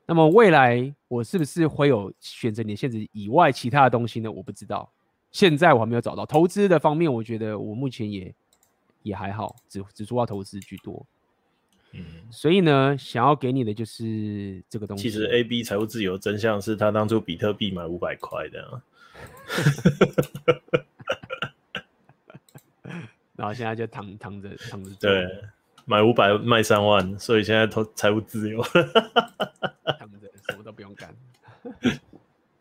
[0.05, 4.29] 那么未来我是不是会有选择你的限制以外其他的东西呢？
[4.29, 4.91] 我不知道，
[5.31, 6.25] 现在我还没有找到。
[6.25, 8.33] 投资的方面，我觉得我目前也
[9.03, 11.05] 也还好，只只主要投资居多。
[11.93, 15.03] 嗯，所以呢，想要给你的就是这个东西。
[15.03, 18.81] 其实 A B 财务自由真相是他当初比特币买五百块的，
[23.35, 24.89] 然后现在就躺躺着躺着。
[24.99, 25.43] 对。
[25.85, 28.61] 买五百卖三万，所以现在投财务自由，
[29.99, 31.13] 他们什么都不用干。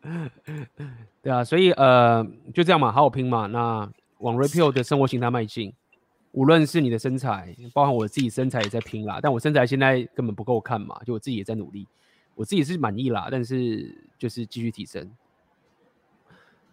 [1.21, 3.45] 对啊，所以呃就这样嘛，好好拼嘛。
[3.47, 5.73] 那往 Repeal 的生活形态迈进，
[6.31, 9.19] 无论是你的身材，包含我自己身材也在拼啦。
[9.21, 11.87] 但我身材现在根本不够看嘛，就我自己也在努力，
[12.35, 15.09] 我自己是满意啦，但是就是继续提升。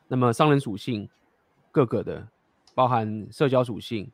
[0.09, 1.09] 那么商人属性
[1.70, 2.27] 各个的，
[2.75, 4.11] 包含社交属性。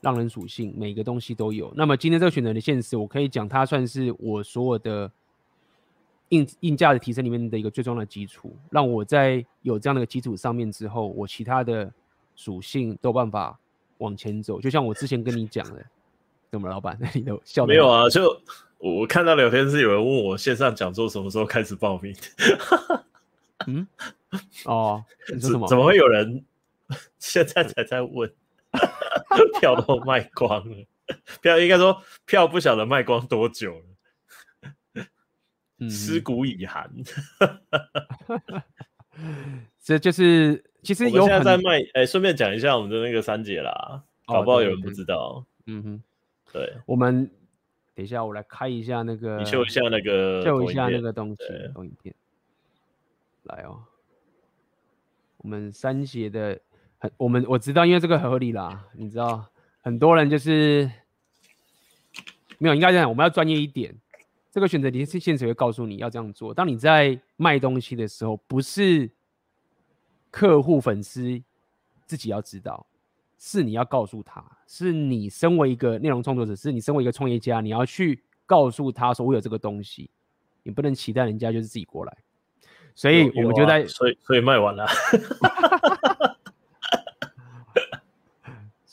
[0.00, 1.72] 让人属性，每个东西都有。
[1.76, 5.10] 那么今天这个选择的现实，我可以讲，它算是我所有的
[6.28, 8.54] 硬硬价的提升里面的一个最重要的基础。
[8.70, 11.92] 让我在有这样的一个基础上面之后，我其他的
[12.36, 13.58] 属性都有办法
[13.98, 14.60] 往前走。
[14.60, 15.84] 就像我之前跟你讲的，
[16.50, 18.08] 怎么老板， 那里都笑没有啊？
[18.08, 18.40] 就
[18.78, 22.14] 我看到聊天室有人问我线上讲座什么时候开始报名。
[23.66, 23.86] 嗯，
[24.64, 25.04] 哦，
[25.34, 25.66] 你说 什么？
[25.66, 26.44] 怎么会有人
[27.18, 28.32] 现在才在问？
[29.60, 30.86] 票都卖光了，
[31.40, 33.80] 票应该说票不晓得卖光多久
[34.94, 36.90] 了，尸骨已寒。
[39.80, 45.44] 这就是其实有现在在卖，哎、欸，顺便讲一下我们的那个三姐啦，搞不好有人不知道。
[45.66, 46.02] 嗯哼，
[46.52, 47.30] 对，我们
[47.94, 51.44] 等一下我来开一下那个，你秀一下那个，秀一下那个东西，
[51.74, 52.14] 投影片，
[53.42, 53.82] 来哦，
[55.38, 56.60] 我们三节的。
[56.98, 58.86] 很，我们我知道，因为这个合理啦。
[58.94, 59.46] 你知道，
[59.80, 60.90] 很多人就是
[62.58, 63.94] 没有，应该这样，我们要专业一点。
[64.50, 66.52] 这个选择题是现实会告诉你要这样做。
[66.52, 69.08] 当你在卖东西的时候，不是
[70.30, 71.40] 客户粉丝
[72.06, 72.86] 自己要知道，
[73.38, 80.10] 是你要告诉他，是你身为一个内容创作者，是你身为一个创业家，你要去告诉他说我有这个东西，
[80.64, 82.16] 你不能期待人家就是自己过来。
[82.94, 84.84] 所以我们就在，所以所以卖完了。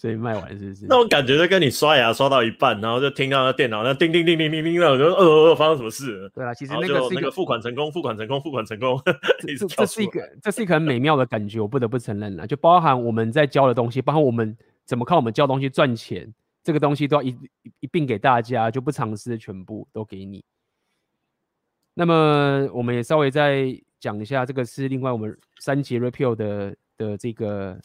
[0.05, 0.85] 所以卖完是不是？
[0.87, 6.29] 那种感觉就跟你刷牙刷到一半，然后就听到那电脑那叮叮叮叮叮叮，然后就呃呃呃发生什么事？
[6.31, 9.01] 对啊，其实那个是一个付款成功，付款成功，付款成功。
[9.41, 12.45] 这这是一个这是一个很美妙的感觉，我不得不承认了。
[12.45, 14.55] 就包含我们在教的东西，包含我们
[14.85, 16.31] 怎么靠我们教东西赚钱，
[16.63, 17.29] 这个东西都要一
[17.63, 20.45] 一一并给大家，就不尝试全部都给你。
[21.95, 27.75] 那么我们也稍微再讲一下，这个是另外我们三节 Repeal 的的这个。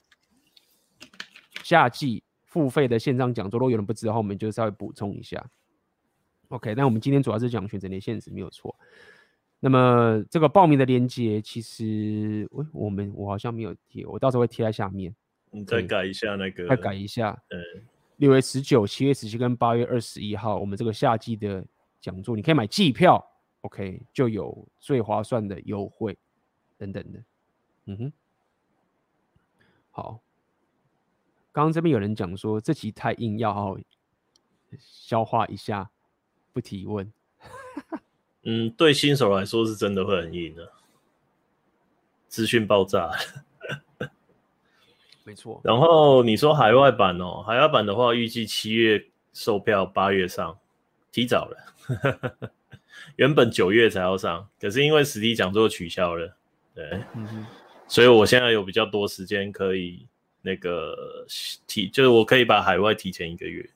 [1.70, 5.40] 夏季付费的线上讲座，如果有人不知道的话，我们就稍微补充一下。
[6.48, 8.74] OK，那我们今天主要是讲选择年限时没有错。
[9.60, 15.14] 那么这个报名的链接，其实我我们我好像没有贴，我到时候会贴在下面。
[15.52, 17.40] 你再改一下那个，再改一下。
[17.50, 17.86] 嗯，
[18.16, 21.64] 六月十九、七月十七跟八月二十一号，我们这个夏季的
[22.00, 23.24] 讲座，你可以买季票
[23.60, 26.18] ，OK，就有最划算的优惠
[26.76, 27.22] 等等的。
[27.84, 28.12] 嗯哼，
[29.92, 30.20] 好。
[31.52, 33.78] 刚刚这边有人讲说，这集太硬，要好好
[34.78, 35.90] 消化一下，
[36.52, 37.12] 不提问。
[38.44, 40.72] 嗯，对新手来说是真的会很硬的，
[42.28, 43.10] 资讯爆炸。
[45.24, 45.60] 没错。
[45.64, 50.56] 然后你说海外版哦，海外版的话，预计七月售票，八月上，
[51.10, 52.50] 提早了。
[53.16, 56.36] 原本九月才要上，可是因为实体讲座取消了，
[56.74, 57.46] 对，嗯哼，
[57.88, 60.06] 所以我现在有比较多时间可以。
[60.42, 61.26] 那个
[61.66, 63.68] 提就是我可以把海外提前一个月，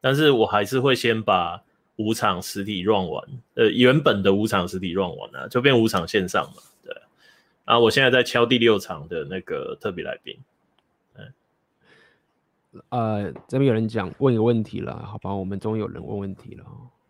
[0.00, 1.62] 但是我还是会先把
[1.96, 3.24] 五场实体 run 完，
[3.54, 6.94] 呃，原本的五场实体 run 完啊，就变五场线上嘛，对。
[7.64, 10.36] 然后我现在在敲第六场的那个特别来宾，
[11.14, 11.32] 嗯，
[12.90, 16.64] 呃，这边有人讲问一个问题了，好吧，我们终于有人问问题了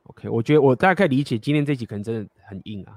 [0.05, 2.95] ，OK，我觉得我大概理解今天这集可能真的很硬啊，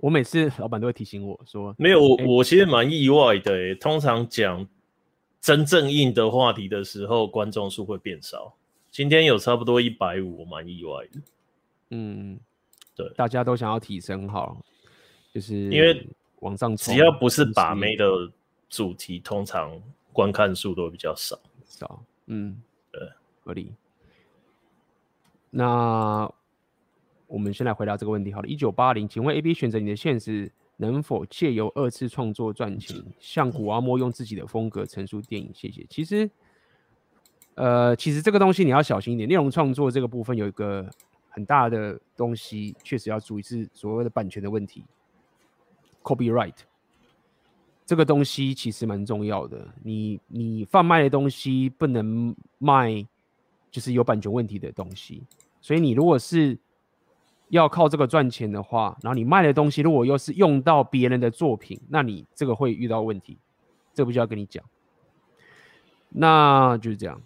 [0.00, 4.66] 我每次老板都会提醒我说，没有，我我其实蛮意外的，欸，通常讲。
[5.40, 8.54] 真正硬的话题的时候，观众数会变少。
[8.90, 11.20] 今天有差不多一百五，我蛮意外的。
[11.90, 12.38] 嗯，
[12.94, 14.56] 对，大家都想要提升哈，
[15.32, 16.06] 就是因为
[16.40, 18.04] 往上只要不是把妹的
[18.68, 19.80] 主题，通常
[20.12, 21.38] 观看数都比较少。
[21.64, 22.60] 少，嗯，
[22.92, 23.00] 对，
[23.42, 23.72] 合理。
[25.48, 26.30] 那
[27.26, 28.46] 我们先来回答这个问题好了。
[28.46, 30.52] 一九八零，请问 AB 选择你的现实。
[30.80, 32.96] 能否借由二次创作赚钱？
[33.18, 35.86] 像古阿莫用自己的风格陈述电影，谢谢。
[35.90, 36.30] 其实，
[37.54, 39.28] 呃，其实这个东西你要小心一点。
[39.28, 40.88] 内容创作这个部分有一个
[41.28, 44.82] 很大的东西，确实要注意是所谓的版权的问题
[46.02, 46.56] ，copyright。
[47.84, 49.68] 这个东西其实蛮重要的。
[49.82, 53.06] 你你贩卖的东西不能卖，
[53.70, 55.24] 就是有版权问题的东西。
[55.60, 56.58] 所以你如果是
[57.50, 63.36] 要靠这个赚钱的话，然后你卖的东西如果又是用到别人的作品，那你这个会遇到问题，
[63.92, 64.64] 这不就要跟你讲？
[66.08, 67.20] 那就是这样，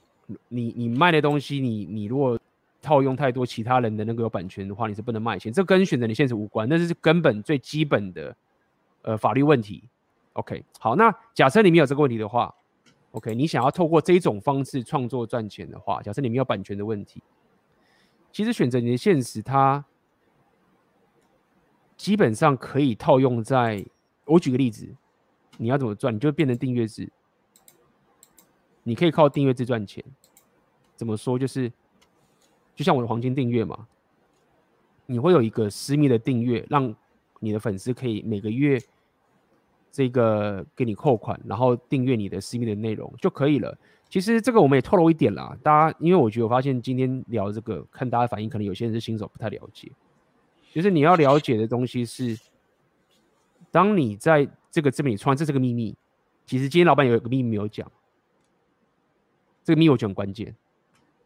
[0.49, 2.39] 你你卖的东西，你你如果
[2.81, 5.53] 套用太多其他人的那个有版权的话，你是不能卖钱。
[5.53, 8.37] 这跟选择你现实无关，那是根本最基本的
[9.03, 9.85] 呃法律问题。
[10.33, 12.55] OK，好，那假设你没有这个问题的话
[13.13, 17.23] ，OK，你想要透过这种方式创作赚钱的话，假设你没有版权的问题，
[18.33, 19.85] 其实选择你的现实它。
[21.97, 23.85] 基本上可以套用在，
[24.25, 24.89] 我举个例子，
[25.59, 27.09] 你要怎么赚，你就变成订阅制，
[28.83, 30.05] 你可以靠订阅制赚钱。
[30.97, 31.39] 怎么说？
[31.39, 31.73] 就是，
[32.75, 33.87] 就像我的黄金订阅嘛，
[35.07, 36.95] 你会有一个私密的订阅，让
[37.41, 38.81] 你的粉丝可以每个月
[39.91, 43.77] 这个给你扣款，然后订阅你的私密的内容就可以了。
[44.09, 49.91] 其实这个我们也透露一点啦，大家，因为我觉得我发现今天聊这个，看大家反应，可能有些人是新手，不太了解。
[50.75, 52.37] 就是你要了解的东西是，
[53.71, 55.97] 当你在这个这边创，这是个秘密。
[56.45, 57.89] 其实今天老板有一个秘密没有讲，
[59.63, 60.53] 这个秘密我觉得很关键，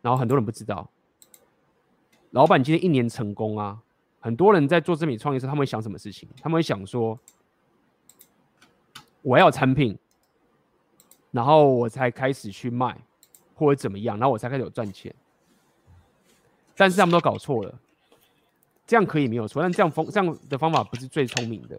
[0.03, 0.91] 然后很多人不知道。
[2.33, 3.83] 老板今天一年成功啊，
[4.20, 6.29] 很多人在做这边创业时，他们会想什么事情？
[6.43, 7.19] 他们会想说，
[9.23, 9.99] 我要产品，
[11.31, 13.01] 然后我才开始去卖，
[13.55, 15.15] 或者怎么样，然后我才开始有赚钱。
[16.77, 17.81] 但是他们都搞错了。
[18.89, 21.78] 这样可以没有错，但这样方这样的方法不是最聪明的。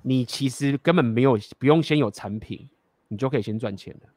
[0.00, 2.66] 你其实根本没有不用先有产品，
[3.08, 4.08] 你就可以先赚钱了。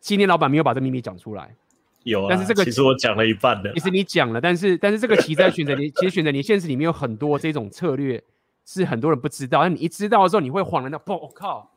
[0.00, 1.56] 今天老板没有把这秘密讲出来，
[2.02, 3.72] 有啊，但是这个其实我讲了一半的。
[3.72, 8.22] 其实你讲了，但是但是这个其实在选择你， 其实选择你现实里面有很多这种策略
[8.66, 11.12] 是很多人不知道，但你一知道的时候，你会恍然大悟。
[11.12, 11.70] 我靠！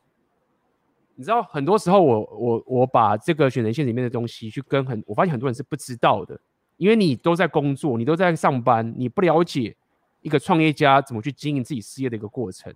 [1.16, 6.38] 你知道很多时候我我我把这个选择线里面的东西去跟很，我发现很多人是不知道的。
[6.78, 9.76] 因为你都在工作，你都在上班，你不了解
[10.22, 12.74] 一个创业家怎么去经营自己事业的一个过程，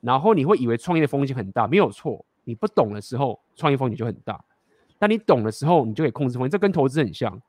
[0.00, 4.44] 然后你会以为创业的风险很大，没有错，你不懂的时候，创业风险就很大。
[4.98, 6.50] 但你懂的时候，你就可以控制风险。
[6.50, 7.40] 这跟投资很像。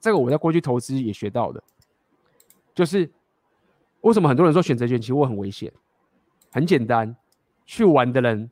[0.00, 1.62] 这个我在过去投资也学到的，
[2.74, 3.10] 就是
[4.02, 5.72] 为什么很多人说选择权期货很危险？
[6.50, 7.16] 很简单，
[7.66, 8.50] 去玩的人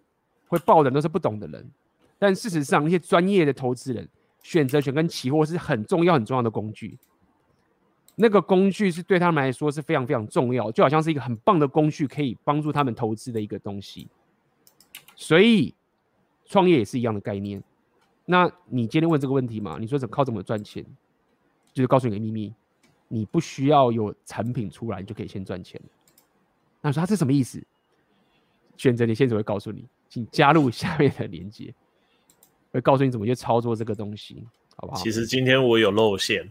[0.49, 1.71] 会报的都是不懂的人。
[2.19, 4.09] 但事实上，那些专业的投资人，
[4.43, 6.99] 选择权跟期货是很重要、很重要的工具。
[8.15, 14.07] 那个工具是对他们来说是非常非常重要，就好像是一个很棒的工具，可以帮助他们投资的一个东西。
[15.17, 15.75] 所以，
[16.45, 17.63] 创业也是一样的概念。
[18.25, 19.79] 那你今天问这个问题嘛？
[19.81, 20.85] 你说怎么靠怎么赚钱？
[21.73, 22.55] 就是告诉你个秘密，
[23.09, 25.81] 你不需要有产品出来，你就可以先赚钱。
[26.83, 27.63] 那说他是什么意思？
[28.77, 31.73] 选择你现在会告诉你，请加入下面的链接，
[32.73, 34.45] 会告诉你怎么去操作这个东西，
[34.77, 35.01] 好不好？
[35.01, 36.51] 其实今天我有露馅，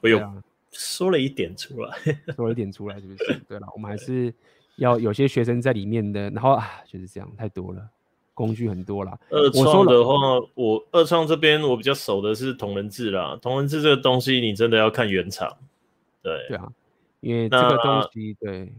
[0.00, 0.20] 我有
[0.70, 1.96] 说了一点出来，
[2.36, 3.40] 说了一点出来，是不是？
[3.48, 4.32] 对了，我们还是
[4.76, 7.88] 要有些学生在里面的，然后啊，就是这样，太多了。
[8.34, 9.16] 工具很多啦。
[9.28, 10.12] 二创的话，
[10.54, 13.38] 我二创这边我比较熟的是同人志啦。
[13.42, 15.54] 同人志这个东西，你真的要看原厂。
[16.22, 16.72] 对对啊，
[17.20, 18.72] 因为这个东西对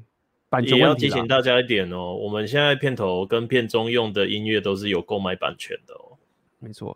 [0.54, 2.14] 版权也要提醒大家一点哦。
[2.14, 6.16] 我们现在片头跟片中用的音乐都是有购买版权的哦。
[6.60, 6.96] 没错，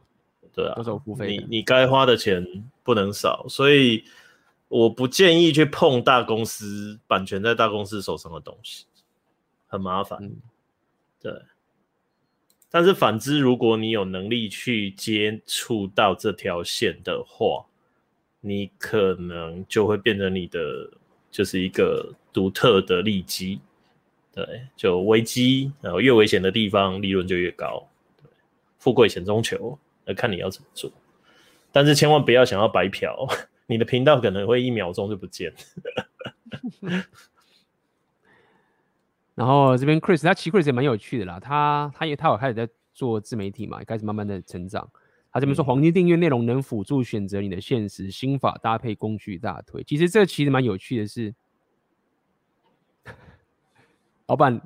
[0.54, 1.26] 对啊，都是有付费。
[1.28, 2.46] 你你该花的钱
[2.84, 4.04] 不能少，所以
[4.68, 8.86] 我不建议去碰大公司版权在大公司手上的东西，
[9.66, 10.20] 很麻烦。
[10.22, 10.36] 嗯、
[11.20, 11.34] 对。
[12.70, 17.66] 但是反之，如果你有能力去接触到这条线的话，
[18.40, 20.92] 你可能就会变成你的
[21.32, 23.60] 就是一个独特的利基。
[24.34, 27.90] 对，就危机，然后越危险的地方利润就越高。
[28.22, 28.30] 对，
[28.78, 30.92] 富贵险中求，那看你要怎么做。
[31.72, 33.28] 但是千万不要想要白嫖，
[33.66, 35.52] 你的频道可能会一秒钟就不见。
[39.34, 44.88] 然后这边 Chris，他其实 Chris 也蛮有趣的啦，他他也他有开始在做自媒体嘛，开始慢慢的成长。
[45.38, 49.84] 他这边说黄金订阅内容能辅助选择你的现实心法，搭配工具大推。
[49.84, 51.36] 其实这其实蛮有趣的是，
[54.26, 54.60] 老板，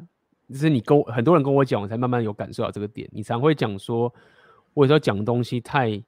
[0.49, 3.09] 就是你跟很多人跟我讲，我才慢慢有感受到这个点。
[3.11, 4.13] 你常会讲说，
[4.73, 6.01] 我有时候讲东西太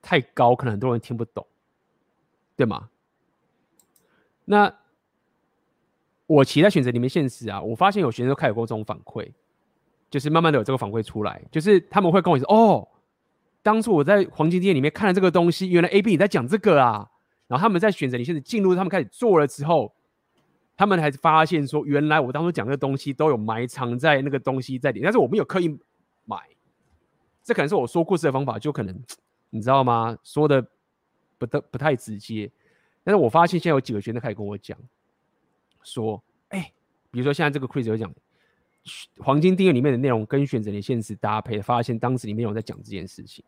[0.00, 1.46] 太高，可能很多人听不懂，
[2.56, 2.88] 对吗？
[4.44, 4.74] 那。
[6.26, 9.28] 我其他选择里面现实啊，我发现有学生都开始给我这种反馈，
[10.08, 12.88] 就是慢慢的有这个反馈出来，就是他们会跟我说，哦，
[13.62, 17.10] 当初我在黄金店里面看了这个东西，原来 A B 你在讲这个啊，
[17.46, 19.94] 然后他们在选择你现在进入，他们开始做了之后，
[20.76, 25.68] 他们还发现说，原来我当初讲这个东西都有埋藏在那个东西在里，但是我没有刻意
[26.24, 26.38] 买，
[27.42, 28.98] 这可能是我说故事的方法，就可能
[29.50, 30.16] 你知道吗？
[30.22, 30.66] 说的
[31.38, 32.50] 不得不太直接，
[33.02, 34.78] 但是我发现现在有几个学生开始跟我讲。
[35.82, 36.70] 说，哎、
[37.10, 38.12] 比如说现在这个 Chris 有讲
[39.18, 43.44] 黄金订阅里面的内容跟选择你现实搭配，发现当时里面有在讲这件事情。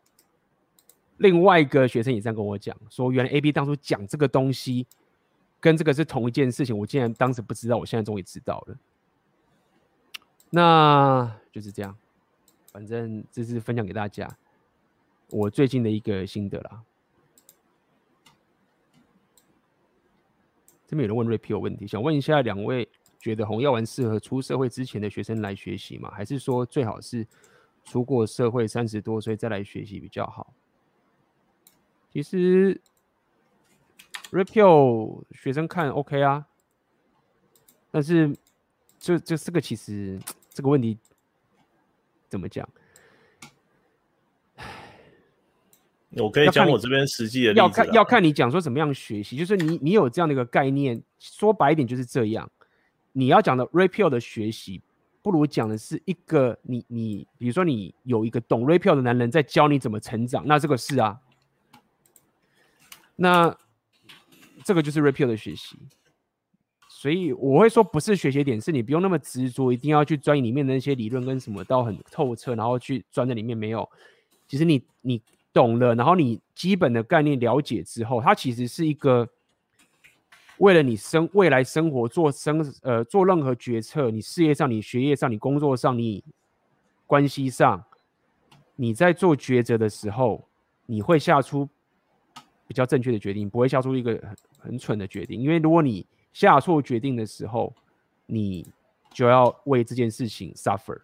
[1.17, 4.85] 另外一个学生也这样跟我讲，说原来 AB 当初讲这个东西
[5.59, 8.77] 跟这个是同一件事情，我竟然当时不知道，我现在终于知道了。
[10.49, 11.97] 那就是这样，
[12.71, 14.29] 反正这是分享给大家
[15.29, 16.83] 我最近的一个心得啦。
[20.85, 22.87] 这边有人问 Repeal 问题，想问一下两位，
[23.23, 26.11] 觉得红药丸适合出社会之前的学生来学习吗？
[26.13, 27.25] 还是说最好是
[27.85, 30.53] 出过社会三十多岁再来学习比较好？
[32.11, 32.81] 其实
[34.29, 36.45] Repeal 学生看 OK 啊，
[37.91, 38.35] 但是
[38.99, 40.19] 这这这个其实
[40.49, 40.97] 这个问题
[42.27, 42.67] 怎么讲？
[46.17, 52.51] 我可以讲我这边实际的例子，要看要看你讲说怎么样学习，就是你你有这样的一个概念，说白一点就是这样。
[53.13, 54.81] 你要讲的 Repeal 的学习，
[55.21, 61.21] 不如讲的是一个你你，比如说你有一个懂 Repeal 的男人在教你怎么成长，那这个是啊，
[63.15, 63.55] 那
[64.65, 65.77] 这个就是 Repeal 的学习。
[66.89, 73.89] 所以我会说，不是学习点，是你不用那么执着，一定要去钻里面的那些理论跟什么到很透彻，然后去钻在里面没有。
[74.47, 75.21] 其实你你。
[75.55, 79.29] 懂了，然后你基本的概念了解之后，它其实是一个
[80.57, 86.23] 为了你生未来生活做生呃做任何决策，你事业上、你学业上、你工作上、你
[87.05, 87.83] 关系上，
[88.75, 90.47] 你在做抉择的时候，
[90.85, 91.67] 你会下出
[92.67, 94.35] 比较正确的决定，不会下出一个很
[94.71, 95.41] 很蠢的决定。
[95.41, 97.73] 因为如果你下错决定的时候，
[98.25, 98.65] 你
[99.11, 100.99] 就要为这件事情 suffer。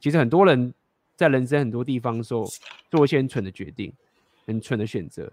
[0.00, 0.72] 其实很多人。
[1.18, 2.46] 在人生很多地方说
[2.92, 3.92] 做一些很蠢的决定，
[4.46, 5.32] 很蠢的选择，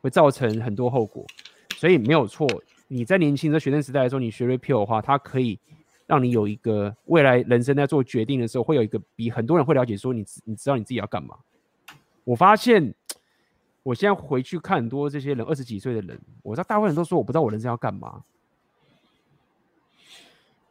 [0.00, 1.24] 会造成很多后果，
[1.82, 2.46] 所以没有错。
[2.86, 5.58] 你在年轻的学生时代的时候，你学 Repeal 的话，它可以
[6.06, 11.34] 让你有一个未来人生在做决定的时候，会有一个比很多人会了解说你你知道你自己要干嘛。
[12.22, 12.94] 我发现
[13.82, 18.22] 我现在回去看很多这些人二十几岁的人，我知道大部分人都说我不知道我人生要干嘛，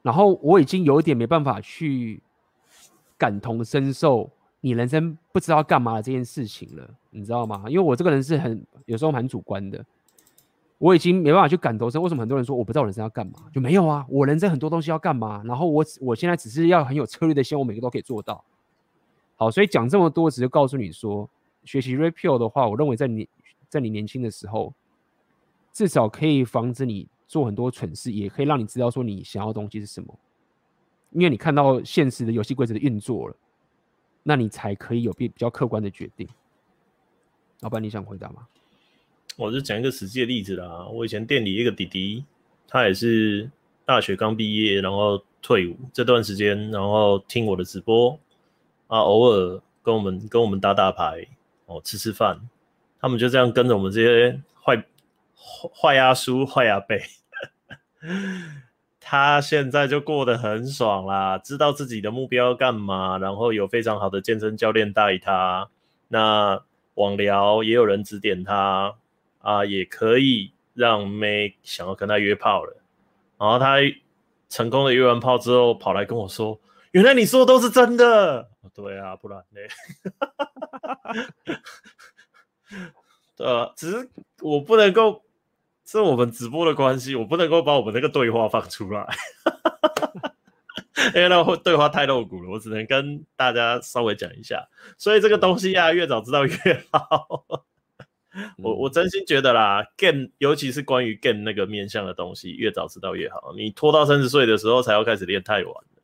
[0.01, 2.23] 然后我已经有一点没办法去
[3.17, 4.31] 感同身受
[4.61, 7.65] 你人生不知道干嘛的这件事情了，你知道吗？
[7.67, 9.85] 因为我这个人是很有时候蛮主观的。
[10.81, 13.33] 我已经没办法去感同身受，为什么很多人说我不知道人生要干嘛？
[13.53, 18.43] 就没有啊，我人生很多东西要干嘛，然后我我现在只是要很有策略的，希望我每个都可以做到。
[19.35, 21.29] 好，所以讲这么多，只是告诉你说，
[21.65, 23.29] 学习 repeal 的话，我认为在你
[23.69, 24.73] 在你年轻的时候，
[25.71, 30.11] 至少可以防止你做很多蠢事，也可以让你知道说你想要的东西是什么，
[31.11, 33.35] 因为你看到现实的游戏规则的运作了，
[34.23, 36.27] 那你才可以有比比较客观的决定。
[37.59, 38.47] 老板，你想回答吗？
[39.37, 40.85] 我就讲一个实际的例子啦。
[40.91, 42.25] 我以前店里一个弟弟，
[42.67, 43.49] 他也是
[43.85, 48.19] 大学刚毕业，然后退伍这段时间，然后听我的直播
[48.87, 51.25] 啊，偶尔跟我们跟我们打打牌
[51.65, 52.39] 哦，吃吃饭。
[52.99, 54.83] 他们就这样跟着我们这些坏
[55.73, 56.95] 坏阿叔、坏阿伯。
[58.99, 65.69] 他现在就过得很爽啦，知道自己的目标要干嘛，然后有非常好的健身教练带他，
[66.09, 66.61] 那
[66.93, 68.93] 网聊也有人指点他。
[69.41, 72.75] 啊，也可以让妹想要跟他约炮了，
[73.37, 73.77] 然后他
[74.49, 76.59] 成功的约完炮之后，跑来跟我说
[76.91, 79.59] ：“原来你说的都是真的。”对啊，不然呢？
[83.37, 84.09] 呃，只是
[84.41, 85.23] 我不能够，
[85.85, 89.05] 是我们直播的关系，我不能够把我们那个对话放出来，
[91.15, 94.69] 因为那会对话太露骨了，我只能跟大家稍微讲一下。
[94.97, 96.53] 所以这个东西啊，越早知道越
[96.91, 97.45] 好。
[98.63, 103.53] 我我真心觉得啦，game 尤其是关于 game 那个面向的东西，越早知道越好。
[103.57, 106.03] 你拖到三十岁的时候才要开始练，太晚了。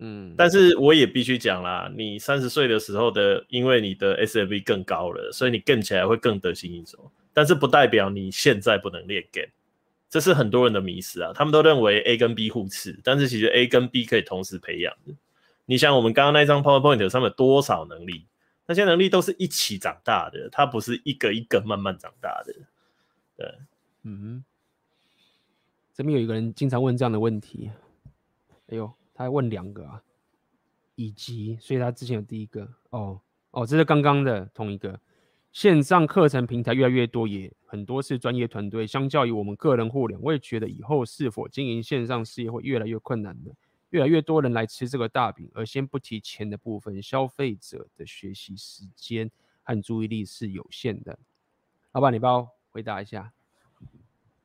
[0.00, 7.12] 嗯，但是我也必须讲啦，你三十岁的时候的，因为你的 SMV 更高了，所以你 game 起来会更得心应手。
[7.32, 9.48] 但是不代表你现在不能练 game，
[10.10, 11.30] 这是很多人的迷失啊。
[11.32, 15.14] 他们都认为 A 跟 B 互斥，但是其实 A 跟 B 可以同时培养的。
[15.66, 18.26] 你想我们刚刚那张 PowerPoint 上面有多少能力？
[18.66, 22.54] 那些能力都是一起长大的，它不是一个一个慢慢长大的。
[23.36, 23.58] 对，
[24.02, 24.44] 嗯，
[25.92, 27.70] 这边有一个人经常问这样的问题。
[28.68, 30.02] 哎呦，他还问两个啊，
[30.94, 33.20] 以及，所以他之前有第一个，哦
[33.50, 34.98] 哦，这是刚刚的同一个。
[35.50, 43.50] 线上课程平台越来越多，也很多是专业团队，相较于我们个人互联，我也觉得以后是否经营线上事业会越来越困难的。
[43.92, 49.30] 越来越多人来吃这个大饼，而先不提钱的部分，消费者的学习时间
[49.62, 51.18] 和注意力是有限的。
[51.92, 53.32] 老板，你帮我回答一下。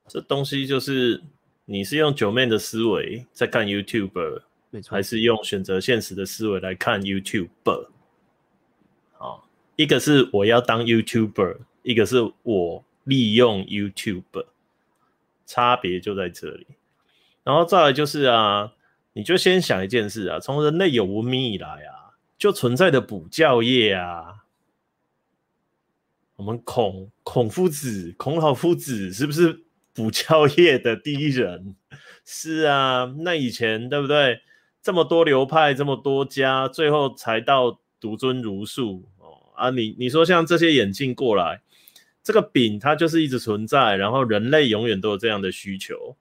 [0.05, 1.23] 这东西就是
[1.63, 7.87] 你是用九 man 的思维在看 YouTube，没错，还是用选择现实的思维来看 YouTube？
[9.13, 9.47] 好，
[9.77, 14.47] 一个是我要当 YouTuber，一个是我利用 YouTube，
[15.45, 16.67] 差别就在这里。
[17.45, 18.73] 然后再来就是啊。
[19.17, 24.43] 你就先想一件事啊，从人类有文明以来啊，就存在的补教业啊。
[26.35, 31.75] 我们孔孔夫子、孔老夫子是不是补教业的第一人？
[32.23, 34.41] 是啊，那以前对不对？
[34.83, 39.71] 这么多流派，这么多家，最后才到独尊儒术哦啊！
[39.71, 41.61] 你你说像这些演进过来，
[42.21, 46.15] 这个饼它就是一直存在，然后人类永远都有这样的需求。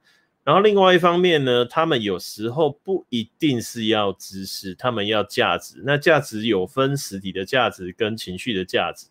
[0.47, 5.83] 然后另外一方面呢，他们有时候不一定是要知识，他们要价值。
[5.85, 9.09] 那价值有分实体的价值跟情绪的价值。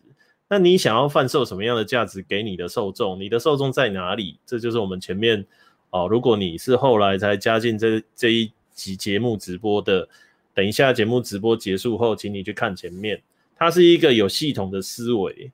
[0.48, 3.20] 那你想要贩售什么样的价值给你的受众？
[3.20, 4.38] 你的受众在哪里？
[4.46, 5.44] 这就是我们前面
[5.90, 10.08] 哦，如果你是后来才加进这这一集节目直播的，
[10.54, 13.20] 等一下节目直播结束后，请你去看前面，
[13.56, 15.52] 它是一个有系统的思维。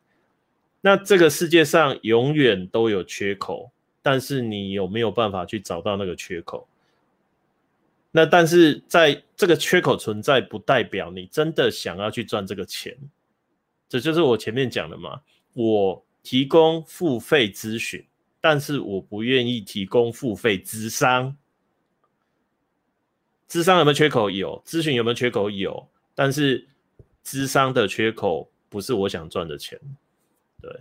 [0.80, 3.72] 那这个世界上永远都有缺口。
[4.02, 6.66] 但是你有没有办法去找到那个缺口？
[8.10, 12.94] 那但是在这个缺口存在，不代表你真的想要去赚这个钱。
[13.88, 15.22] 这就是我前面讲的嘛。
[15.54, 18.04] 我提供付费咨询，
[18.40, 21.34] 但是我不愿意提供付费咨商。
[23.48, 24.28] 智商有没有缺口？
[24.28, 24.62] 有。
[24.66, 25.48] 咨询有没有缺口？
[25.48, 25.88] 有。
[26.14, 26.68] 但是
[27.22, 29.80] 智商的缺口不是我想赚的钱。
[30.60, 30.80] 对。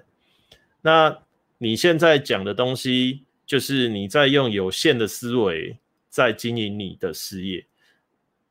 [0.81, 1.17] 那。
[1.63, 5.77] 你现在讲的东西，就是你在用有限的思维
[6.09, 7.67] 在经营你的事业。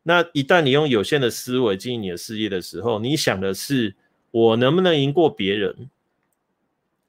[0.05, 3.97] 那一旦你用有限的思维经营你的事业的时候，你想的是
[4.31, 5.91] 我能不能赢过别人，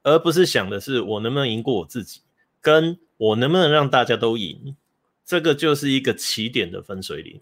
[0.02, 2.22] 而不是想的是我能不能赢过我自己，
[2.60, 4.76] 跟我能不能让大家都赢。
[5.24, 7.40] 这个就是一个起点的分水岭。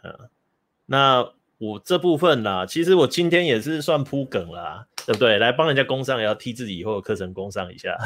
[0.00, 0.30] 啊，
[0.86, 5.38] 那我这部分啦，其实我今天也是算铺梗啦，对不对？
[5.38, 7.96] 来帮人家工商，也要替自己以后的课程工商一下。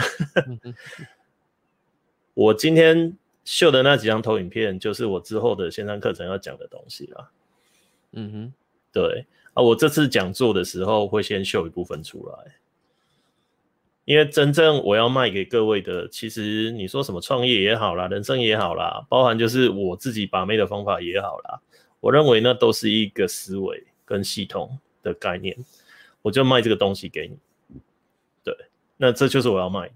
[2.35, 3.15] 我今天
[3.45, 7.31] 秀的那几张投影片，就是我之后的线上课程要讲的东西啦。
[8.13, 8.53] 嗯哼，
[8.91, 12.55] 对啊，我这次讲座的时候会先秀一部分出来，
[14.07, 21.61] 因为真正我要卖给各位的，其实你说什么创业也好啦，人生也好啦，包含就是我自己把妹的方法也好啦，
[22.03, 25.57] 我认为那都是一个思维跟系统的概念，
[26.21, 27.39] 我就卖这个东西给你。
[28.43, 28.53] 对，
[28.97, 29.95] 那这就是我要卖的。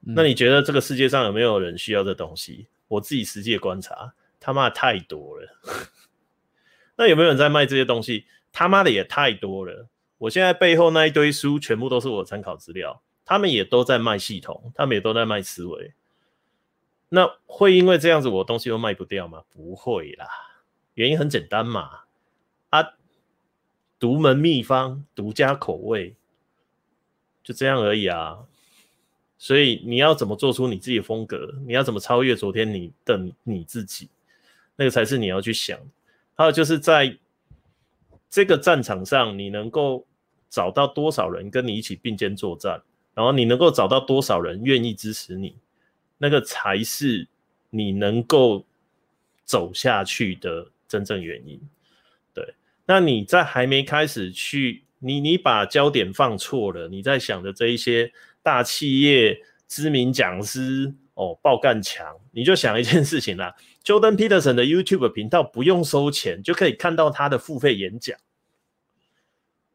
[0.00, 2.66] 那你觉得这个世界上有没有人需要这东西？
[2.88, 5.48] 我自己实际的观察，他妈的太多了。
[6.96, 8.24] 那有没有人在卖这些东西？
[8.50, 9.86] 他妈的也太多了。
[10.18, 13.00] 我现在背后那一堆书，全部都是我参考资料。
[13.24, 15.92] 他们也都在卖系统，他们也都在卖思维。
[17.10, 19.44] 那会因为这样子，我东西都卖不掉吗？
[19.52, 20.26] 不会啦。
[20.98, 22.00] 原因很简单嘛，
[22.70, 22.94] 啊，
[24.00, 26.16] 独门秘方，独家口味，
[27.44, 28.40] 就这样而已啊。
[29.38, 31.54] 所以你要怎么做出你自己的风格？
[31.64, 34.08] 你要怎么超越昨天你的你自己？
[34.74, 35.78] 那个才是你要去想。
[36.34, 37.16] 还有就是在
[38.28, 40.04] 这个战场上，你能够
[40.50, 42.82] 找到多少人跟你一起并肩作战，
[43.14, 45.54] 然后你能够找到多少人愿意支持你，
[46.16, 47.28] 那个才是
[47.70, 48.64] 你能够
[49.44, 51.60] 走下去的真正原因。
[52.32, 52.54] 对，
[52.86, 58.12] 那你在还没开始去，你你把焦点放错了，你在想的这一些。
[58.40, 63.54] 大企业知名讲师哦，爆干强，你就想一件事情啦
[63.84, 68.16] ，Jordan Peterson 的 YouTube 频道不用收钱就可以看到他的付费演讲。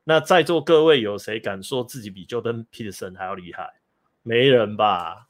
[0.05, 3.73] 那在座各位有谁敢说自己比 Jordan Peterson 还要厉害？
[4.23, 5.27] 没人吧？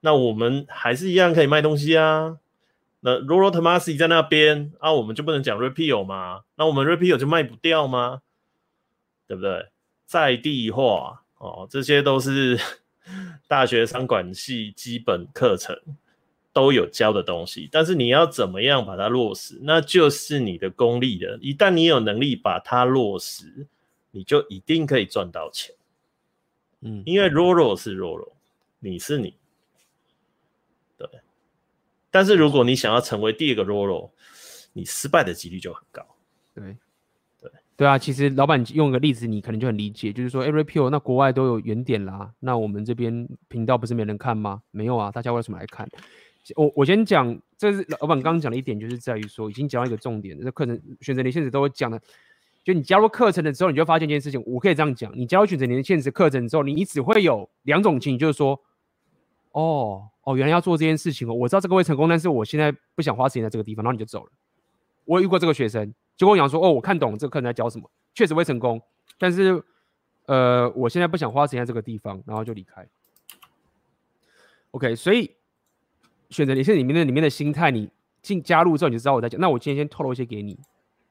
[0.00, 2.38] 那我们还是一样可以卖东西啊。
[3.06, 6.44] 那 Rollo Tomassi 在那边啊，我们就不能讲 Repeal 吗？
[6.56, 8.22] 那我们 Repeal 就卖不掉吗？
[9.26, 9.68] 对不对？
[10.06, 11.22] 在地化。
[11.36, 12.58] 哦，这些都是
[13.46, 15.78] 大学商管系基本课程
[16.54, 21.38] 都有教的东西，但是你要怎么样把它落实，那就是你的功力了。
[21.42, 23.66] 一旦你有能力把它落实，
[24.12, 25.74] 你就一定可以赚到钱。
[26.80, 28.32] 嗯，因为 Rollo 是 Rollo，
[28.78, 29.36] 你是你，对。
[32.14, 34.10] 但是如果你想要成为第一个 Rollo，
[34.72, 36.06] 你失败的几率就很高。
[36.54, 36.76] 对。
[37.40, 44.62] 对对啊，其实老板用个例子，你可能就很理解，就是说 Repeal 那国外都有原点啦，那我们这边频道不是没人看吗？
[44.70, 45.88] 没有啊，大家为什么来看？
[46.54, 52.00] 我我先讲，这是老板刚刚讲的一点，就是在于说，已经讲到一个重点，这课程选择年限制都会讲的，
[52.62, 58.62] 就你加入课程的时候，你就发现一件事情，我可以这样讲，你加入选择年限制课程之后，你只会有两种情形，就是说，
[59.50, 64.32] 哦哦，原来要做这件事情哦，我知道这个会成功，但是我现在不想花时间在这个地方，然后你就走了。
[65.04, 65.94] 我遇过这个学生。
[66.16, 68.80] 就跟我讲说，哦，我看懂了这个课程在教什么，确实会成功，
[69.18, 69.60] 但是，
[70.26, 72.86] 呃，我现在不想花时间在这个地方，然后就离开。
[74.70, 75.28] OK，所以
[76.30, 77.90] 选择你现在里面的里面的心态，你
[78.22, 79.40] 进加入之后你就知道我在讲。
[79.40, 80.56] 那我今天先透露一些给你，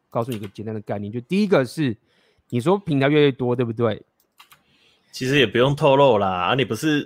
[0.09, 1.97] 告诉你一个简单的概念，就第一个是，
[2.47, 4.01] 你说平台越来越多，对不对？
[5.11, 7.05] 其实也不用透露啦，啊，你不是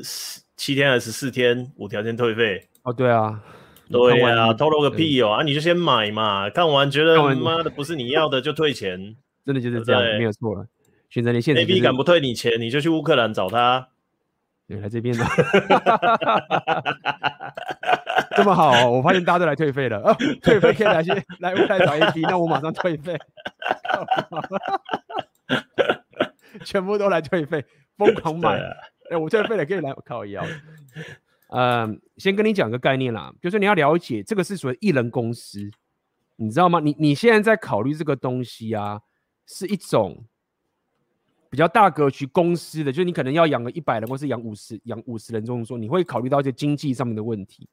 [0.58, 2.68] 七天还是十四天无条件退费？
[2.84, 3.42] 哦，对啊。
[3.90, 5.30] 对、啊，透露个屁哦！
[5.32, 9.16] 啊，你就先买嘛，看完觉得妈的不是你要的就退钱，
[9.46, 10.68] 真的就是这样，没有错了。
[11.10, 13.88] 选择你现在、就是，A B 敢不退你钱，你就去乌克兰找他。
[14.68, 15.24] 对，来这边的，
[18.36, 20.00] 这么好、哦，我发现大家都来退费了。
[20.00, 21.10] 哦、退费可以来去
[21.40, 23.18] 来乌克兰找 A B， 那我马上退费。
[26.66, 27.64] 全部都来退费，
[27.98, 28.60] 疯狂买。
[29.10, 30.44] 哎、啊，我退费了，可以来我靠腰。
[31.50, 35.60] 嗯，先跟你讲个概念啦，就是你要了解这个是属于艺人公司，
[36.36, 36.80] 你知道吗？
[36.80, 39.00] 你你现在在考虑这个东西啊，
[39.46, 40.26] 是一种
[41.50, 47.70] 比较大格局公司的，就是你可能要养个一百人，或是养五十养五十人这种说，你会考虑到一些经济上面的问题。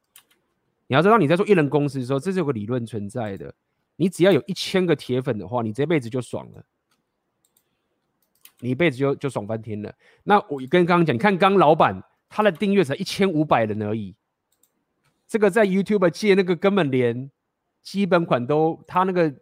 [0.87, 3.53] 你要知道你在做艺人公司的时候，这是有个理论存在的，
[3.97, 6.65] 你只要有一千个铁粉的话，你这辈子就爽了，
[8.61, 9.93] 你一辈子就就爽翻天了。
[10.23, 12.03] 那我跟刚刚讲，你看刚老板。
[12.37, 14.13] 他的订阅才一千五百人而已，
[15.29, 17.31] 这个在 YouTube 借那个根本连
[17.81, 19.33] 基本款都，他那个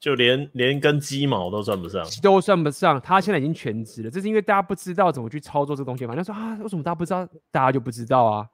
[0.00, 2.98] 就连连根鸡毛都算不上，都算不上。
[3.02, 6.16] 他现在已经全职了，这是因为大家不知道怎么去操作这个东西嘛。
[6.16, 7.28] 他说啊，为什么大家不知道？
[7.50, 8.48] 大家就不知道啊，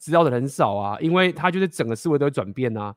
[0.00, 2.92] 知道的人少啊，因为他就是整个思维都会转变啊。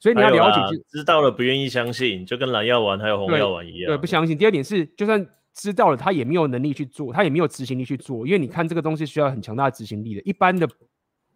[0.00, 3.92] 所以你要了解就，知道了不愿意相信，就跟蓝药丸还有红药丸一样。
[3.92, 4.36] 对，不相信。
[4.36, 5.24] 第二点是，就算。
[5.56, 10.20] 知道了，他也没有能力去做，他也没有执行力去做，因为你看这个东西需要很强大的执行力的。
[10.20, 10.68] 一般的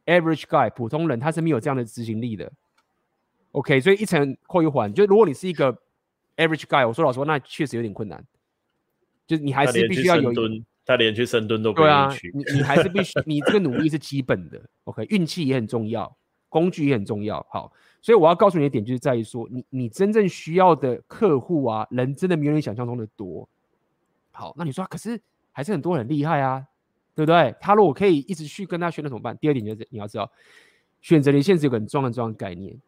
[0.04, 2.52] average guy 普通人，他是没有这样的执行力的。
[3.52, 5.72] OK，所以一层扣一环，就如果你是一个
[6.36, 8.22] average guy，我说老实话，那确实有点困难。
[9.26, 10.30] 就是你还是必须要有，
[10.84, 12.30] 他连去深蹲都不愿意去。
[12.30, 14.60] 对啊，你你还是必须，你这个努力是基本的。
[14.84, 16.14] OK，运气也很重要，
[16.50, 17.44] 工具也很重要。
[17.50, 17.72] 好，
[18.02, 23.48] 所以我要告诉你的点，就是在于说，你你真正需要的客户啊，人真的没有你想象中的多。
[24.40, 25.20] 好，那你说，可是
[25.52, 26.66] 还是很多人厉害啊，
[27.14, 27.54] 对不对？
[27.60, 29.36] 他如果可以一直去跟他学，那怎么办？
[29.36, 30.32] 第二点就是你要知道，
[31.02, 32.80] 选择连线是有个很重要很重要的概念。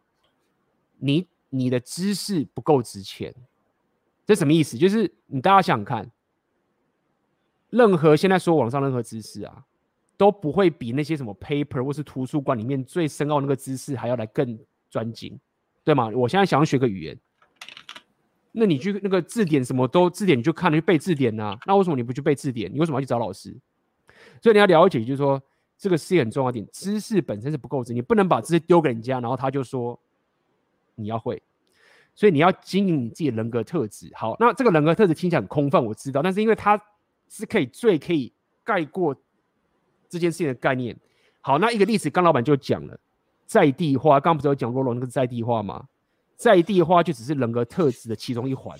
[0.97, 3.31] 你你的知识不够值钱，
[4.25, 4.79] 这什么意思？
[4.79, 6.09] 就是你大家想想看，
[7.69, 9.63] 任何现在说网上任何知识啊，
[10.17, 14.57] 都不会比那些什么 paper 或是图书馆里面最深奥那个知识还要来更
[14.89, 15.39] 专精，
[15.83, 16.09] 对吗？
[16.15, 17.19] 我现在想要学个语言，
[18.53, 22.73] 那你去那个字典什么都字典你就看了去背字典啊，那为什么你不去背字典？
[22.73, 23.53] 你为什么要去找老师？
[24.41, 25.41] 所以你要了解，就是说
[25.77, 29.99] 这个是一个很重要的点，知识本身是不够值，你不能把知识丢给人家，然后他就说。
[30.95, 31.41] 你要会，
[32.13, 34.11] 所以你要经营你自己的人格特质。
[34.13, 36.79] 好，那这个人格特质听起来很空泛，我知道，但是因为它
[37.27, 38.31] 是可以最可以
[38.63, 39.15] 概括
[40.07, 40.95] 这件事情的概念。
[41.41, 42.95] 好，那一个例子，刚老板就讲了，
[43.47, 45.87] 在地化，刚不是有讲过罗那个在地化吗？
[46.35, 48.77] 在地化就只是人格特质的其中一环。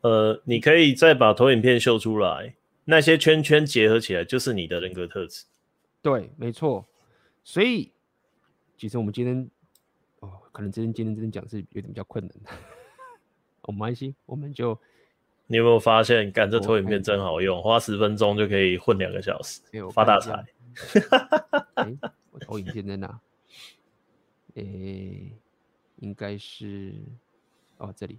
[0.00, 2.54] 呃，你可以再把投影片秀出来，
[2.84, 5.44] 那些圈圈结合起来就是你的人格特质。
[6.00, 6.86] 对，没错。
[7.44, 7.92] 所以，
[8.76, 9.48] 其实我们今天。
[10.20, 12.50] 哦，可能今天今天真的讲是有点比较困难的，
[13.62, 14.78] 我们没关系，我们就。
[15.48, 19.60] 你有没有发现，干这投影片真好用，花十分钟就可以混两个小时，
[19.92, 20.44] 发大财。
[21.74, 21.98] 欸、
[22.30, 23.20] 我投影片在哪？
[24.54, 25.32] 诶、欸，
[26.02, 26.92] 应该是
[27.78, 28.18] 哦，这里，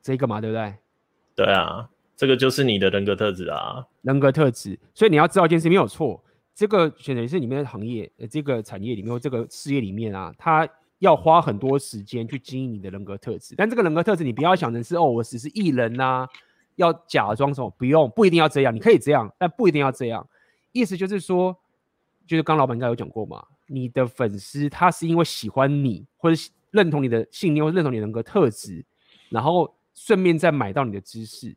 [0.00, 0.74] 这个嘛，对不对？
[1.36, 4.78] 对啊，这个就是你的人格特质啊，人格特质。
[4.94, 6.24] 所以你要知道一件事没有错。
[6.54, 10.66] 这个选择是里面的行业，呃，这个产业里面或这个事业里面啊，他
[10.98, 13.54] 要花很多时间去经营你的人格特质。
[13.56, 16.28] 但这个人格特质，你不要想成是哦，我只是艺人呐、啊，
[16.76, 17.70] 要假装什么？
[17.78, 20.26] 不用，不一定要这样，你可以这样，但不一定要这样。
[20.72, 21.56] 意思就是说，
[22.26, 23.42] 就是刚老板应该有讲过嘛，
[23.72, 26.42] 你的粉丝他是因为喜欢你，或者
[26.72, 28.84] 认同你的信念，或者认同你人格特质，
[29.28, 31.56] 然后顺便再买到你的知识。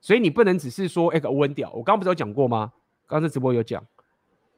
[0.00, 1.70] 所以你不能只是说，哎，我很屌。
[1.72, 2.72] 我刚刚不是有讲过吗？
[3.08, 3.84] 刚才直播有讲，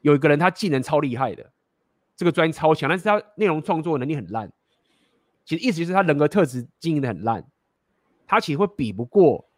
[0.01, 1.51] 有一个人他技能超厉害的，
[2.15, 4.53] 这个专业超强，但是他内容创作能力很烂。
[5.43, 7.43] 其实意思就是他人格特质经营的很烂，
[8.27, 9.49] 他其实会比不过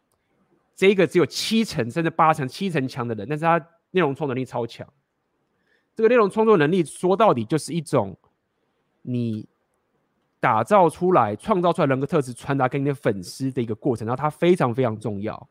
[0.76, 3.58] 这一个只有七成甚至八成、七成强的人，但是他
[3.92, 4.88] 内容创作能力超强。
[5.96, 8.18] 这个内容创作能力说到底就是一种
[9.02, 9.48] 你
[10.40, 15.50] 打造出来、创造出来人格特质传达给你的粉丝的一个过程，然后它非常非常重要。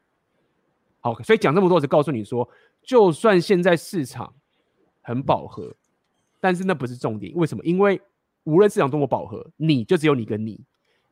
[1.00, 2.48] 好，所以讲这么多是告诉你说，
[2.82, 4.32] 就算现在市场
[5.02, 5.74] 很饱和，
[6.40, 7.32] 但是那不是重点。
[7.34, 7.64] 为什么？
[7.64, 8.00] 因为
[8.44, 10.60] 无论市场多么饱和，你就只有你跟你，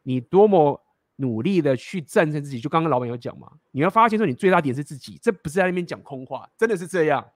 [0.02, 0.80] 你多么
[1.16, 2.60] 努力的去战胜自己。
[2.60, 7.26] 就刚刚老板有讲嘛，你要发现说你最大点是自己，这不是在那边讲空话，真的是这样。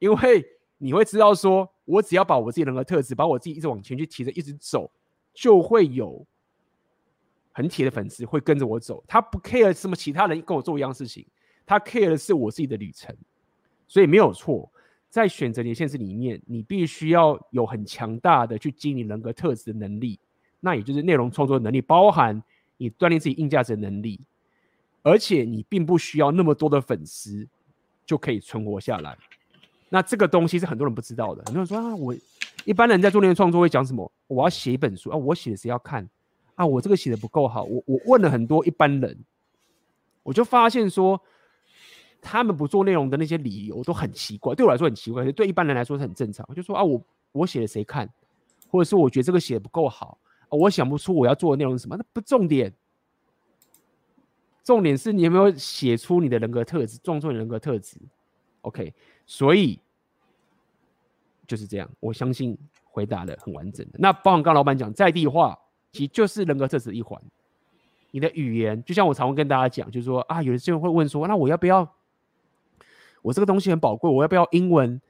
[0.00, 0.44] 因为
[0.78, 4.90] 你会知道说，我只要把我自己人格特质，把我自己一直往前去提着，一直走，
[5.32, 6.26] 就会有
[7.52, 9.02] 很铁的粉丝会跟着我走。
[9.06, 11.24] 他不 care 什么其他人跟我做一样事情。
[11.64, 13.16] 他 care 的是我自己的旅程，
[13.86, 14.70] 所以没有错。
[15.08, 20.18] 在选择连线式里面，你必须要有很强大的去经营人格特质的能力，
[20.58, 22.42] 那也就是内容创作能力，包含
[22.76, 24.20] 你锻炼自己硬价值的能力。
[25.02, 27.46] 而且你并不需要那么多的粉丝
[28.04, 29.16] 就可以存活下来。
[29.94, 31.42] 那这个东西是很多人不知道的。
[31.46, 32.12] 很多人说啊，我
[32.64, 34.10] 一般人在做内容创作会讲什么？
[34.26, 36.08] 我要写一本书啊，我写的谁要看
[36.56, 36.66] 啊？
[36.66, 37.62] 我这个写的不够好。
[37.62, 39.16] 我我问了很多一般人，
[40.24, 41.20] 我就发现说。
[42.26, 46.48] 他们不做内容的那些理由都很奇怪，对我来说很奇怪，对一般人来说是很正常。
[46.54, 46.98] 就说啊，我
[47.32, 48.08] 我写的谁看，
[48.70, 50.16] 或者是我觉得这个写的不够好，
[50.48, 52.72] 啊，我想不出我要做的内容是什么，那不重点。
[54.64, 57.98] 重点是你有没有写出你的人格特质，创作你人格特质。
[58.62, 58.94] OK，
[59.26, 59.78] 所以
[61.46, 63.98] 就是这样，我相信回答的很完整的。
[63.98, 65.58] 那包括刚老板讲在地化，
[65.92, 67.20] 其实就是人格特质一环。
[68.10, 71.88] 你的语言，就像我常会跟大家讲，就是说啊，有的时候会问说，那我要不要？
[73.22, 75.00] 我这个东西很宝贵，我要不要英文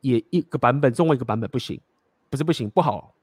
[0.00, 1.48] 也一个版本，中文一个版本？
[1.48, 1.80] 不行，
[2.28, 3.14] 不是不行，不好，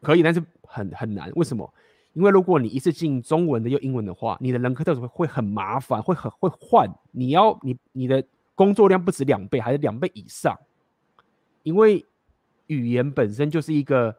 [0.00, 1.30] 可以，但是很很难。
[1.34, 1.68] 为什么？
[2.14, 6.88] 因为如果你一次进中文的又英文的话，你的人格特质会会很麻烦，会很会换。
[7.10, 8.22] 你要你你的
[8.54, 10.58] 工作量不止两倍，还是两倍以上。
[11.62, 12.04] 因为
[12.66, 14.14] 语言本身就是一个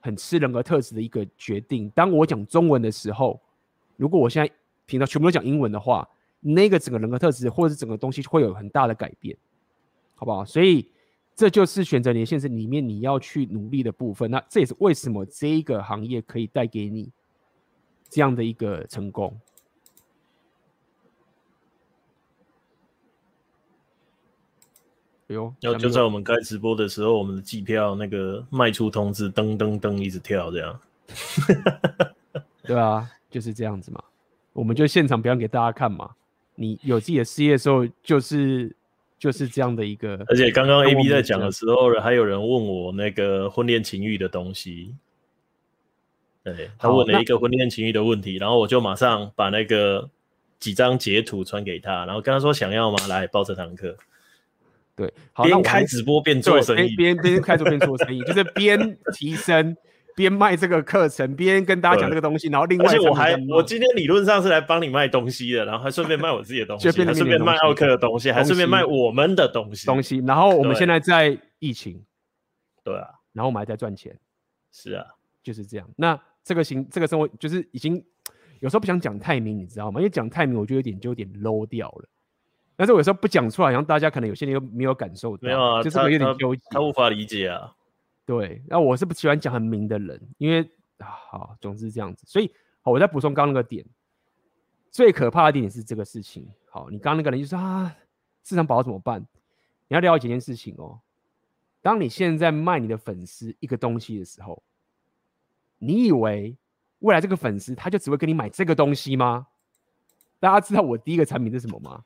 [0.00, 1.90] 很吃人格特质的一个决定。
[1.90, 3.40] 当我讲中文的时候，
[3.96, 4.52] 如果我现在
[4.86, 6.08] 频道全部都讲英文的话。
[6.46, 9.34] 那个整个人格特质，或者是整个东西会有很大的改变。
[10.14, 10.44] 好不好？
[10.44, 10.86] 所以
[11.34, 14.30] 这就是选择你的现实里面你要去努力的部分。
[14.30, 17.10] 那这也是为什么这一个行业可以带给你
[18.10, 19.34] 这样的一个成功。
[25.28, 30.80] 哎呦，要就在我们开直播的时候，我们的季票那个卖出通知噔噔噔一直跳，这样。
[32.62, 34.02] 对啊，就是这样子嘛。
[34.52, 36.10] 我们就现场表演给大家看嘛。
[36.54, 38.76] 你有自己的事业的时候，就是
[39.18, 40.22] 就是这样的一个。
[40.28, 44.94] 而且刚刚 A B 在讲的时候，还有人问我那个婚恋情欲的东西。
[46.42, 50.10] 对，他问了一个婚恋情欲的问题，然后我就马上把那个
[50.60, 52.98] 几张截图传给他，然后跟他说想要吗？
[53.08, 53.96] 来报这堂课。
[54.96, 55.12] 对，
[55.42, 59.76] 边开直播边做生意，边边开直播边做生意，就是边提升。
[60.16, 69.86] 边卖这个课程，边跟大家讲这个东西，然后另外，而且我还我今天理论上是来帮你卖东西的，然后还顺便卖我自己的东西， 顺便卖奥克的东西，还顺便卖我们的东西。
[69.86, 72.00] 东西，然后我们现在在疫情，
[72.84, 74.16] 对啊，然后我们还在赚钱，
[74.70, 75.04] 是啊，
[75.42, 75.90] 就是这样。
[75.96, 78.00] 那这个行，这个生活就是已经
[78.60, 79.98] 有时候不想讲太明，你知道吗？
[79.98, 82.08] 因为讲太明，我觉得有点就有点 low 掉了。
[82.76, 87.74] 但是我有时候不讲出来，然后大家可能有些人又没有感受到，没有啊，就是有点纠结，他无法理解啊。
[88.26, 90.60] 对，那我是不喜欢讲很明的人，因为
[90.98, 92.50] 啊，好，总之这样子，所以
[92.82, 93.84] 好，我再补充刚刚那个点，
[94.90, 96.48] 最可怕的点是这个事情。
[96.70, 97.94] 好，你刚刚那个人就说啊，
[98.42, 99.20] 市场饱和怎么办？
[99.88, 100.98] 你要了解一件事情哦。
[101.82, 104.62] 当你现在卖你的粉丝一个东西的时候，
[105.78, 106.56] 你以为
[107.00, 109.46] 未来这个粉丝他就只会跟你买这个东西吗？
[110.40, 112.02] 大家知道我第一个产品是什么吗？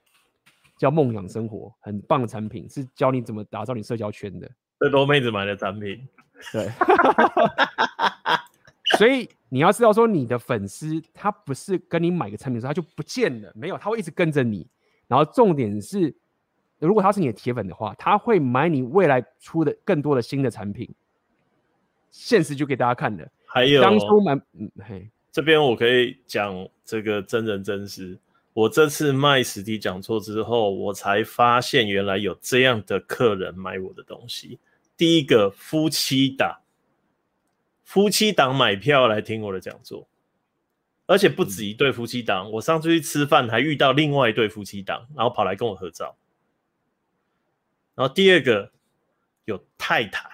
[0.78, 4.48] 叫梦想生活，很棒的产品，是教你怎么打造你社交圈的。
[4.78, 6.00] 最多妹子买的产品，
[6.52, 6.70] 对，
[8.96, 14.66] 所以你要知道说，你的粉丝他不是跟你买个产品的时候他就不见了，没有，他会一直跟着你。
[15.08, 16.14] 然后重点是，
[16.78, 20.88] 如果他是你的铁粉的话，他会买你未来出的更多的新的产品。
[22.10, 28.18] 现实就给大家看的，还有当初买，嗯，嘿，这边我可以讲这个真人真事。
[28.58, 34.58] 我这次卖实体讲座之后，我才发现原来有这样的客人买我的东西。
[34.96, 36.58] 第一个夫妻档，
[37.84, 40.08] 夫妻档买票来听我的讲座，
[41.06, 42.50] 而且不止一对夫妻档。
[42.50, 46.16] 我上次去吃饭还遇到另外一对夫妻档，然后跑来跟我合照。
[47.94, 48.72] 然后第二个
[49.44, 50.28] 有太太，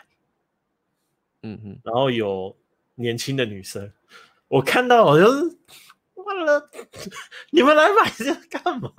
[1.42, 2.56] 嗯嗯，然后有
[2.94, 3.92] 年轻的女生，
[4.48, 5.58] 我看到好像是
[6.24, 6.70] 完了，
[7.52, 8.90] 你们来买这干嘛？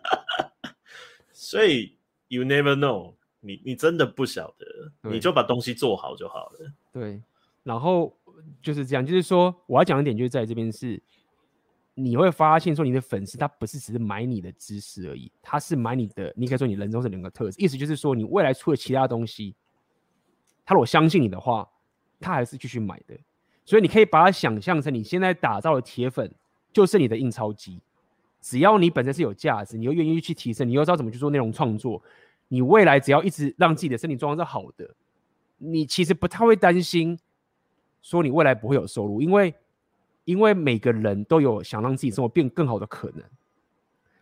[1.32, 3.14] 所以 you never know。
[3.40, 4.66] 你你真的不晓得，
[5.08, 6.72] 你就把东西做好就好了。
[6.92, 7.22] 对，
[7.62, 8.18] 然后
[8.60, 11.00] 就是这样，就是说我要讲一点，就是在这边是，
[11.94, 19.54] 你会发现说你的粉丝他不是只是买你的知识而已，他是买你的，你可以说你人中是两个特质，意思就是说你未来出了其他东西，
[20.64, 21.70] 他如果相信你的话，
[22.18, 23.16] 他还是继续买的。
[23.66, 26.32] 所以你可以把它想象成你现在打造的铁粉
[26.72, 27.80] 就是你的印钞机，
[28.40, 32.00] 只要你本身是有价值，你又愿意去提升，你又知道怎么去做内容创作。
[32.48, 34.94] 你未来只要一直让自己的身体状况是好的，
[35.58, 37.18] 你其实不太会担心
[38.02, 39.52] 说你未来不会有收入，因为
[40.24, 43.24] 因为每个人都有想让自己生活变更好的可能，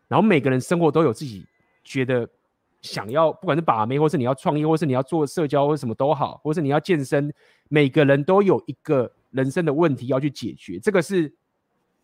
[0.09, 1.47] 然后每个人生活都有自己
[1.83, 2.27] 觉得
[2.85, 7.33] 想要，不管是把妹，或是你要创业，或是你要做社交，或什么都好，或是你要健身，
[7.69, 11.35] 每个人都有一个人生的问题要去解决，这个是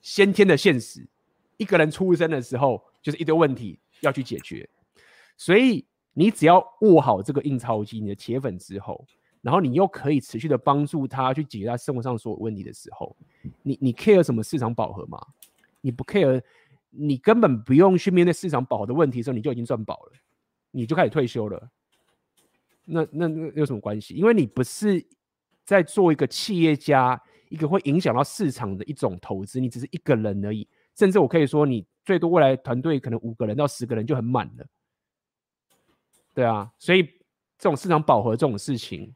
[0.01, 1.07] 先天的现实。
[1.59, 4.69] 一个人出生的时候就是一堆问题要去解决，
[5.37, 5.85] 所以。
[6.13, 9.07] 你只要握好这个印钞机，你的铁粉之后，
[9.43, 13.17] 然后你又可以持续的帮助他去解决他生活上所有问题的时候，
[13.63, 15.25] 你你 care 什么市场饱和吗？
[15.81, 16.43] 你不 care，
[16.91, 20.13] 你根本不用去面对市场饱和的问题的时候，你就已经赚饱了，
[20.71, 21.71] 你就开始退休了。
[22.85, 24.15] 那那那有什么关系？
[24.15, 25.05] 因为你不是
[25.65, 30.67] 在做一个企业家，一个会影响到市场的一种投资，你只是一个人而已。
[30.97, 34.67] 甚至我可以说，你最多未来团队可能五个人到十个人就很满了。
[36.35, 39.15] 对啊，所以这种市场饱和这种事情，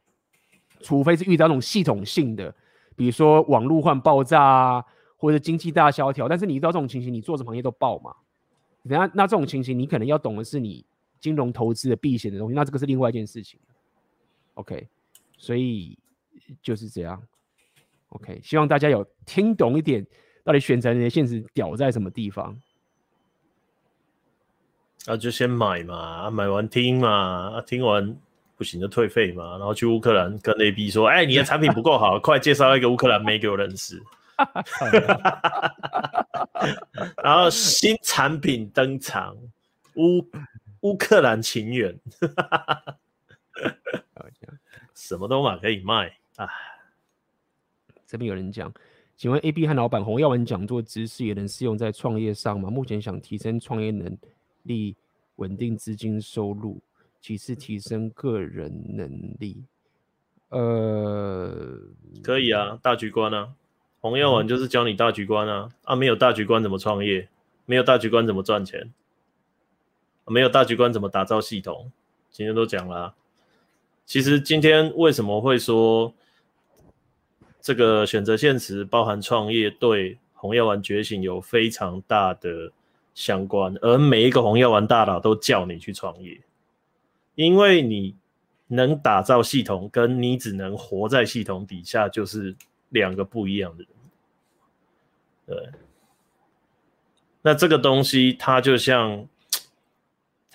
[0.79, 2.53] 除非是遇到那种系统性的，
[2.95, 4.85] 比如说网络换爆炸啊，
[5.17, 8.15] 或者经济大萧条，但是你遇到这种情形，你做什么行业都爆嘛。
[8.87, 10.85] 等下那这种情形，你可能要懂的是你
[11.25, 13.59] 金融投资的避险的东西，那这个是另外一件事情。
[14.53, 14.87] OK，
[15.39, 15.97] 所以
[16.61, 17.19] 就是这样。
[18.09, 20.05] OK，希望大家有听懂一点，
[20.43, 22.55] 到底选择你的现实屌在什么地方。
[25.07, 28.15] 啊，就先买嘛，啊、买完听嘛，啊、听完
[28.55, 33.99] 不行就退费嘛，然后去乌克兰跟 AB 说，哎、欸，你的产品不够好， 快介绍一个乌克兰妹给我认识。
[37.23, 39.35] 然后新产品登场，
[39.95, 40.21] 乌
[40.85, 41.99] 乌克兰情缘，
[44.93, 46.47] 什么都嘛可以卖啊。
[48.05, 48.71] 这边有人讲，
[49.17, 52.69] 请问 AB 和老板红耀文讲座知识也能适用在创业上吗？
[52.69, 54.15] 目前想提升创业能
[54.61, 54.95] 力，
[55.37, 56.79] 稳定资金收入，
[57.19, 59.63] 其次提升个人能力。
[60.49, 61.79] 呃，
[62.21, 63.55] 可以啊，大局观啊，
[64.01, 65.67] 红耀文就是教你大局观啊。
[65.85, 67.27] 啊，没有大局观怎么创业？
[67.65, 68.93] 没有大局观怎么赚钱？
[70.25, 71.91] 没有大局观怎么打造系统？
[72.31, 73.13] 今天都讲了。
[74.05, 76.13] 其实今天为什么会说
[77.61, 82.71] 这个选择现实包含创业对红药丸觉醒有非常大的
[83.13, 86.39] 相关，而每一个红药丸大佬都叫你去创业，
[87.33, 88.15] 因为你
[88.67, 92.55] 能打造系统，跟你只能活在系统底下，就是
[92.89, 93.89] 两个不一样的人。
[95.47, 95.69] 对，
[97.41, 99.27] 那这个东西它就像，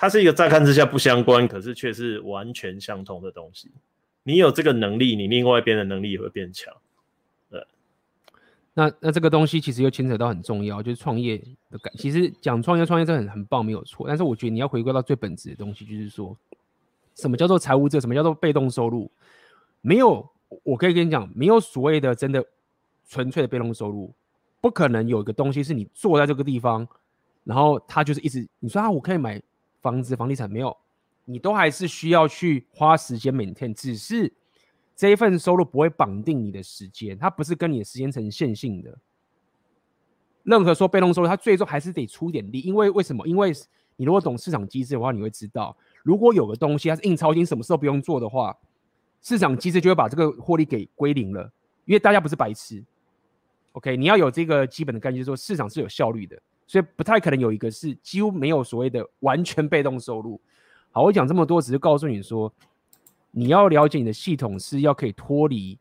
[0.00, 3.70] 它是一个乍看之下不相关，可是却是完全相同的东西。
[4.22, 6.72] 你有这个能力，你另外一边的能力也会变强。
[7.50, 7.62] 对
[8.72, 11.36] 那那这个东西其实又牵扯到很重要，就是创业
[11.70, 11.92] 的感。
[11.98, 14.08] 其实讲创业，创业这很很棒，没有错。
[14.08, 16.34] 但是我觉得你要回归到最本质的东西，就是说，
[17.14, 18.00] 什么叫做财务自由？
[18.00, 19.10] 什么叫做被动收入？
[19.82, 20.26] 没有，
[20.62, 22.42] 我可以跟你讲，没有所谓的真的
[23.06, 24.10] 纯粹的被动收入，
[24.62, 26.88] 不可能有一个东西是你坐在这个地方，
[27.44, 29.38] 然后他就是一直你说啊，我可以买
[29.80, 30.76] 房子、房地产，没有，
[31.24, 34.32] 你都还是需要去花时间 maintain，只是。
[34.96, 38.98] 这一份收入不会绑定你的时间，它不是跟你的时间成线性的。
[40.42, 42.60] 任何说被动收入，它最终还是得出点力。
[42.60, 43.26] 因为为什么？
[43.26, 43.50] 因为
[43.96, 48.54] 你如果懂市场机制的话，你会知道，如果有个东西它是印钞机，什么时候不用做的话，
[49.22, 51.50] 市场机制就会把这个获利给归零了。
[51.86, 52.84] 因为大家不是白痴。
[53.72, 56.38] OK，你要有这个基本的概念，就是说市场是有效率的，
[56.70, 60.40] 所以不太可能有一个是几乎没有所谓的完全被动收入。
[60.92, 62.52] 好，我讲这么多，只是告诉你说。
[63.32, 65.78] 你要了解你的系统是要可以脱离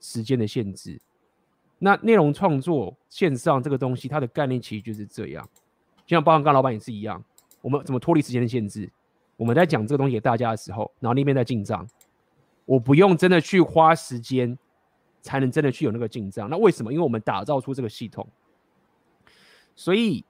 [0.00, 1.00] 时间的限制。
[1.78, 5.48] 那内容创作线上这个东西，它的概念其实就是这样。
[6.06, 7.20] 就像包含刚老板也是一样，
[7.60, 8.90] 我们怎么脱离时间的限制？
[9.36, 11.84] 我们在讲这个东西给大家的时候，然后那边在进账，
[12.64, 14.56] 我不用真的去花时间
[15.20, 16.48] 才能真的去有那个进账。
[16.48, 16.92] 那为什么？
[16.92, 18.24] 因为我们打造出这个系统，
[19.74, 20.24] 所以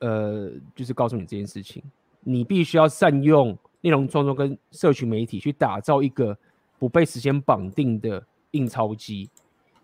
[0.00, 1.82] 呃，就是告诉你这件事情，
[2.20, 3.56] 你必须要善用。
[3.82, 6.36] 内容创作跟社群媒体去打造一个
[6.78, 9.30] 不被时间绑定的印钞机，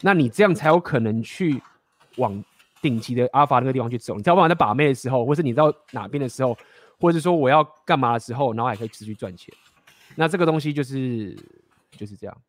[0.02, 1.62] 那你这样才有可能去
[2.16, 2.44] 往
[2.82, 4.14] 顶级的阿法那个地方去走。
[4.16, 4.46] 你知道吗？
[4.46, 6.54] 在把妹的时候，或是你到哪边的时候，
[7.00, 9.54] 或者是说我要干嘛的时候，然后还可以持续赚钱。
[10.14, 11.34] 那这个东西就是
[11.92, 12.42] 就是这样。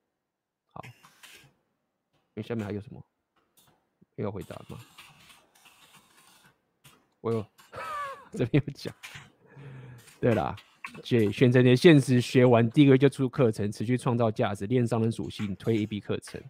[0.74, 0.84] 好，
[2.34, 3.02] 那下面还有什么
[4.18, 4.78] 要回答吗？
[7.22, 7.46] 我有
[8.38, 8.94] 这边有讲。
[10.20, 10.56] 对啦。
[11.04, 16.42] J 选择你的现实，学完第一个月就出课程，持续创造价值，练商人属性，推 AB 课程。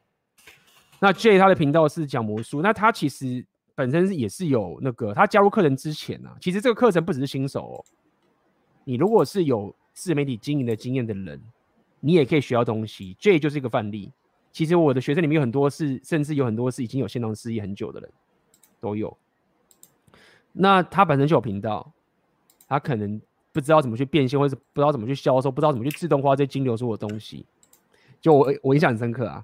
[1.00, 7.86] 那 J 他的频道是讲魔术，那他其实本身也是有那个，他加入课程之前啊，其实这个课程不只是新手哦。
[8.86, 11.42] 你如果是有自媒体经营的经验的人，
[12.00, 13.18] 你也可以学到东西。
[13.20, 14.14] J 就是一个范例。
[14.54, 18.10] 其实我的学生里面有很多是，甚至有很多是已经有线上事业很久的人，
[18.80, 19.18] 都有。
[20.58, 21.94] 那他本身就有频道，
[22.68, 23.22] 他可能。
[23.54, 27.44] 不知道怎么去变现，或者不知道怎么去销售，不知道怎么去自动化这些金流出的东西，
[28.22, 29.44] 就我我印象很深刻啊。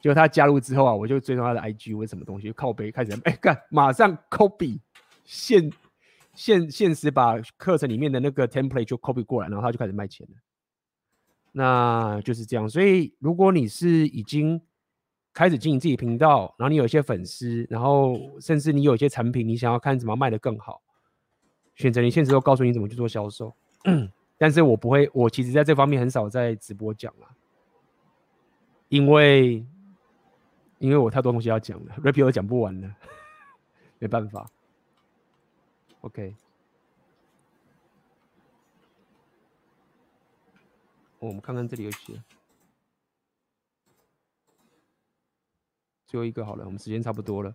[0.00, 4.78] 就他加入之后啊，我就追踪他的 IG 或什么东西，靠北开始哎干，马上 copy
[5.24, 5.72] 现
[6.34, 10.36] 现现实把课程里面的那个 template 就 copy 过来，然后他就开始卖钱了。
[11.50, 12.68] 那就是这样。
[12.68, 14.60] 所以如果你是已经
[15.32, 20.82] 开始经营自己频道，然后你有一些粉丝，然后甚至你有一些产品，你想要看怎么卖得更好。
[21.76, 23.54] 选择你现实都告诉你怎么去做销售，
[24.36, 27.28] 但是我不会，我其实在这方面很少在直播讲了，
[28.88, 29.64] 因为
[30.78, 32.92] 因为我太多东西要讲了，rap 都讲不完了，
[34.00, 34.50] 没办法。
[36.00, 36.34] OK，
[41.20, 42.20] 我们看看这里有写，
[46.08, 47.54] 最后一个好了，我们时间差不多了。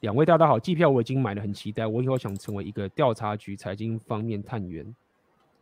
[0.00, 1.86] 两位大大好，机票我已经买了，很期待。
[1.86, 4.94] 我以后想成为一个调查局财经方面探员，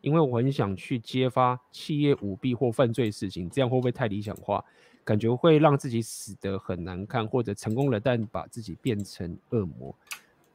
[0.01, 3.51] 因为我很想去揭发企业舞弊或犯罪事情。
[3.51, 4.65] 这样会不会太理想化？
[5.05, 9.95] 感觉会让自己死得很难看，或者成功了但把自己变成恶魔，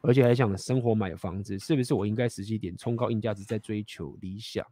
[0.02, 4.66] 而且还想生活买房子，是不是我应该实际点，冲高硬价值，在追求理想？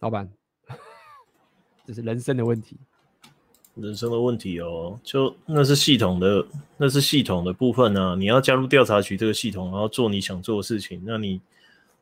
[0.00, 0.30] 老板，
[1.84, 2.78] 这是人生的问题。
[3.76, 6.46] 人生的问题哦，就那是系统的，
[6.76, 8.14] 那是系统的部分啊。
[8.16, 11.40] 你要加入调查局这个系统，然后做你想做的事情，那你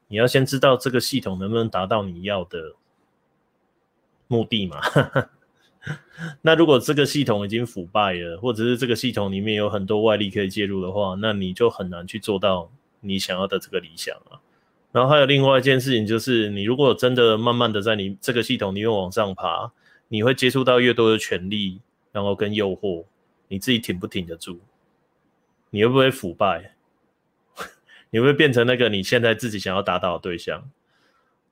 [0.09, 2.75] 你要先知道这个系统能不能达到你要的
[4.27, 4.81] 目的嘛。
[6.43, 12.71] 那如果这个系统已经腐败了，或者是这个系统里面有很多外力可以介入的话，那你就很难去做到
[13.01, 14.39] 你想要的这个理想啊。
[14.93, 19.73] 然后还有另外一件事情，就是你如果真的慢慢的在你这个系统里面往上爬，
[20.13, 21.81] 你会接触到越多的权力，
[22.13, 23.03] 然后跟诱惑，
[23.49, 24.59] 你自己挺不挺得住？
[25.71, 26.75] 你会不会腐败？
[28.13, 30.71] 你会不会变成那个你现在自己想要达到的对象？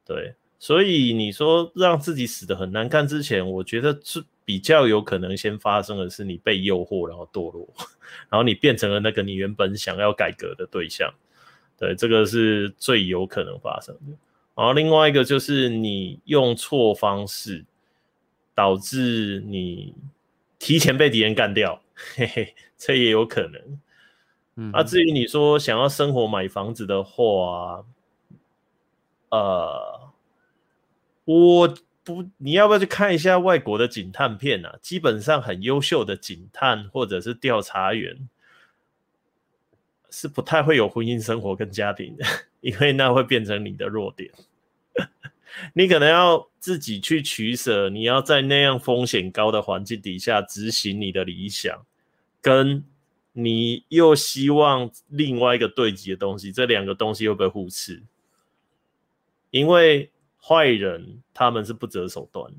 [0.05, 0.35] 对。
[0.59, 7.67] 所以你说让自己死得很难看之前，我觉得是比较有可能先发生的是你被诱惑，然后堕落，
[8.29, 11.11] 然后你变成了那个你原本想要改革的对象。
[11.79, 14.13] 对，这个是最有可能发生的。
[14.55, 17.65] 然后另外一个就是你用错方式，
[18.61, 19.95] 导致你
[20.59, 21.81] 提前被敌人干掉，
[22.15, 23.81] 嘿嘿，这也有可能。
[24.57, 27.87] 嗯，啊，至于你说想要生活买房子的话，
[29.31, 30.13] 呃。
[31.25, 31.75] 我
[32.05, 34.79] 不，你要不要去看一下外国的警探片啊？
[34.83, 38.29] 基本上很优秀的警探或者是调查员，
[40.11, 42.27] 是不太会有婚姻生活跟家庭的，
[42.61, 44.31] 因为那会变成你的弱点。
[45.75, 51.87] 你可能要自己去取舍，你要在那样风险高的环境底下执行你的理想，
[52.41, 52.85] 跟
[53.33, 58.03] 你又希望另外一个对极的东西，这两个东西会不会互斥？
[59.51, 60.11] 因为。
[60.43, 62.59] 坏人他们是不择手段的，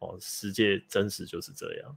[0.00, 1.96] 哦，世界真实就是这样，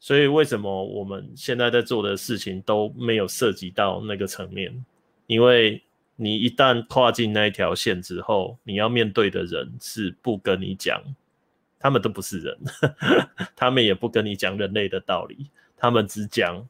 [0.00, 4.82] 所以为什么我们现在在做的事情都没有涉及到那个层面？
[5.26, 5.84] 因为
[6.16, 11.02] 你一旦跨进那一条线之后，你要面对的人是不跟你讲，
[11.78, 12.58] 他们都不是人，
[13.56, 16.68] 他们也不跟你讲人类的道理，他们只讲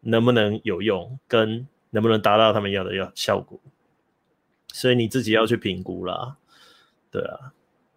[0.00, 3.60] 能不能有用，跟能不能达到他们要的要效果。
[4.72, 6.36] 所以你自己要去评估啦，
[7.10, 7.52] 对啊。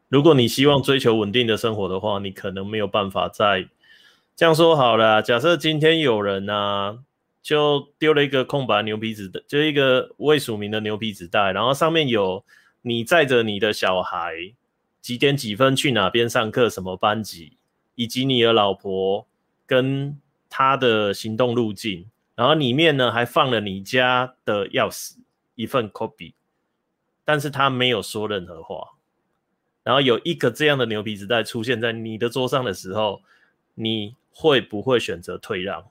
[0.10, 3.68] 如果你希望追求稳定的生活的话，你可能没有办法再
[4.36, 5.22] 这样说好了。
[5.22, 7.00] 假设今天有人啊，
[7.44, 12.44] 就丢了一个空白牛皮纸的，就一个未署名的牛皮纸袋，然后上面有
[12.82, 14.34] 你载着你的小孩
[15.02, 17.58] 几点几分去哪边上课，什么班级，
[17.96, 19.28] 以及你的老婆
[19.68, 20.18] 跟
[20.50, 25.18] 他的行动路径，然后里面呢还放了你家的钥匙，
[25.56, 26.34] 一份 copy。
[27.26, 28.96] 但是他没有说任何话，
[29.84, 33.22] 然后有一个这样的牛皮纸袋出现在你的桌上的时候，
[33.76, 35.86] 你会不会选择退让？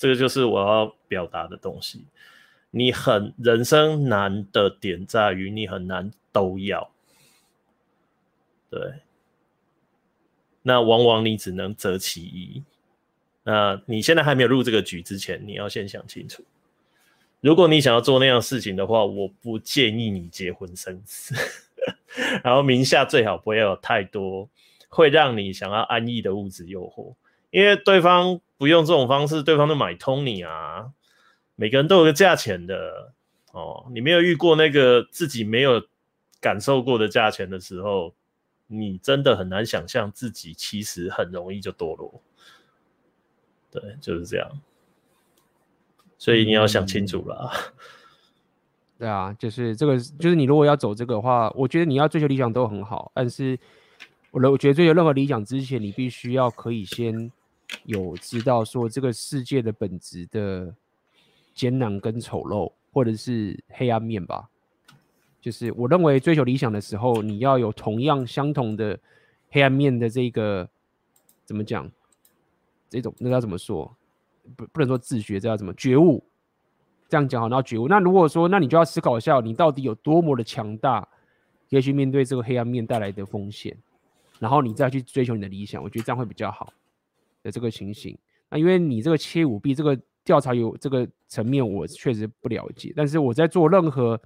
[0.00, 2.06] 这个就是我要表达的东西。
[2.70, 6.90] 你很人生难的点在于你很难都要，
[8.70, 8.80] 对。
[10.62, 12.62] 那往往你只能择其一。
[13.42, 16.42] 那你现在还没有入这个局之前，你要先想清楚。
[17.42, 21.34] 如果你想要做那样事情的话，我不建议你结婚生子，
[22.42, 24.48] 然后名下最好不要有太多
[24.88, 27.14] 会让你想要安逸的物质诱惑，
[27.50, 30.92] 因为对方不用这种方式，对方都买通你啊。
[31.56, 33.14] 每个人都有个价钱的
[33.52, 35.82] 哦，你没有遇过那个自己没有
[36.42, 38.14] 感受过的价钱的时候，
[38.66, 42.20] 你真的很难想象自己其实很容易就堕落。
[43.70, 44.50] 对，就是这样。
[46.18, 47.72] 所以你要想清楚了，嗯。
[48.98, 53.58] 对啊，就是这个，就是你如果要走这个的话，我觉得你要追求理想都很好，但是
[54.32, 57.32] 我我觉得追求任何理想之前，你必须要可以先
[57.84, 60.74] 有知道说这个世界的本质的
[61.54, 64.48] 艰难跟丑陋，或者是黑暗面吧。
[65.40, 68.98] 就是我认为追求理想的时候，你要有同样相同的
[69.50, 70.68] 黑暗面的这个
[71.44, 71.90] 怎么讲？
[72.88, 73.96] 这种那要怎么说？
[74.56, 76.24] 不不能说自觉，这要怎么觉悟？
[77.08, 77.88] 这样讲好，然后觉悟。
[77.88, 81.00] 那如果说，那你就要思考一下，你到底有多么的强大，
[81.70, 83.76] 可以去面对这个黑暗面带来的风险，
[84.38, 85.82] 然后你再去追求你的理想。
[85.82, 86.72] 我觉得这样会比较好
[87.42, 88.16] 的这个情形。
[88.48, 92.92] 那因为你这个切五 B 这个调查有这个层面，我确实不了解。
[92.96, 94.20] 但是我在做任何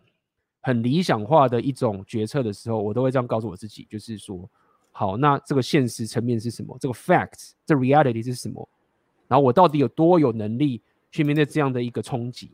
[0.60, 4.48] 很理想化的一种决策的时候，我都会这样告诉我自己，就是说，
[4.92, 6.76] 好，那这个现实层面是什么？
[6.80, 8.68] 这个 fact，这 reality 是什么？
[9.28, 12.50] 然后我到底有多有能力去面对这样的一个冲击？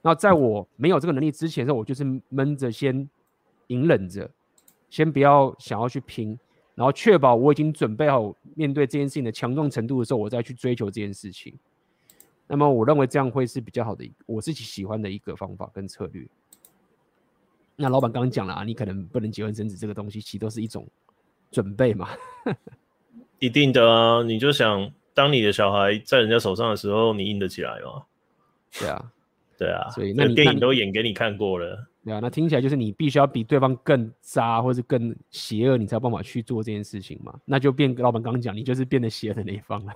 [0.00, 3.08] 那在我没有这个能力之前的时候，我就是闷着先
[3.68, 4.30] 隐忍着，
[4.90, 6.38] 先不要想要去拼，
[6.74, 11.52] 然后确保我已经准备好面对这件事情的强壮程度的时候，我再去追求这件事情。
[12.46, 16.26] 那么我认为这样会是比较好的，我自己喜欢的一个方法跟策略。
[17.76, 20.86] 那老板刚刚讲了啊，你可能不能结婚生子，这个东西其实都是一种
[21.50, 22.08] 准备嘛。
[23.38, 24.92] 一定的啊，你就想。
[25.16, 28.02] 当你的小孩在人家手上的时候，你硬得起来吗？
[28.76, 29.12] 对啊，
[29.56, 31.86] 对啊，所以那电影都演给你看过了。
[32.04, 37.34] 对啊，那听起来就是你必须要比对方更渣，或是更邪恶，你才有办法去做这件事情嘛？
[37.46, 39.92] 那就变老板刚刚讲，你就是变得邪恶的那一方了。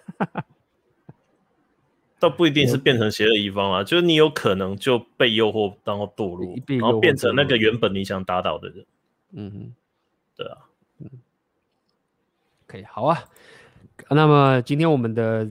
[2.18, 8.86] 倒不一定是变成邪恶一方啊，就是你有可能就被诱惑，然后堕落，然后变成那个原本你想打倒的人。
[9.32, 9.74] 嗯哼，
[10.34, 10.56] 对啊，
[11.00, 11.10] 嗯，
[12.66, 13.22] 可以，好啊。
[14.08, 15.48] 那么今天我们的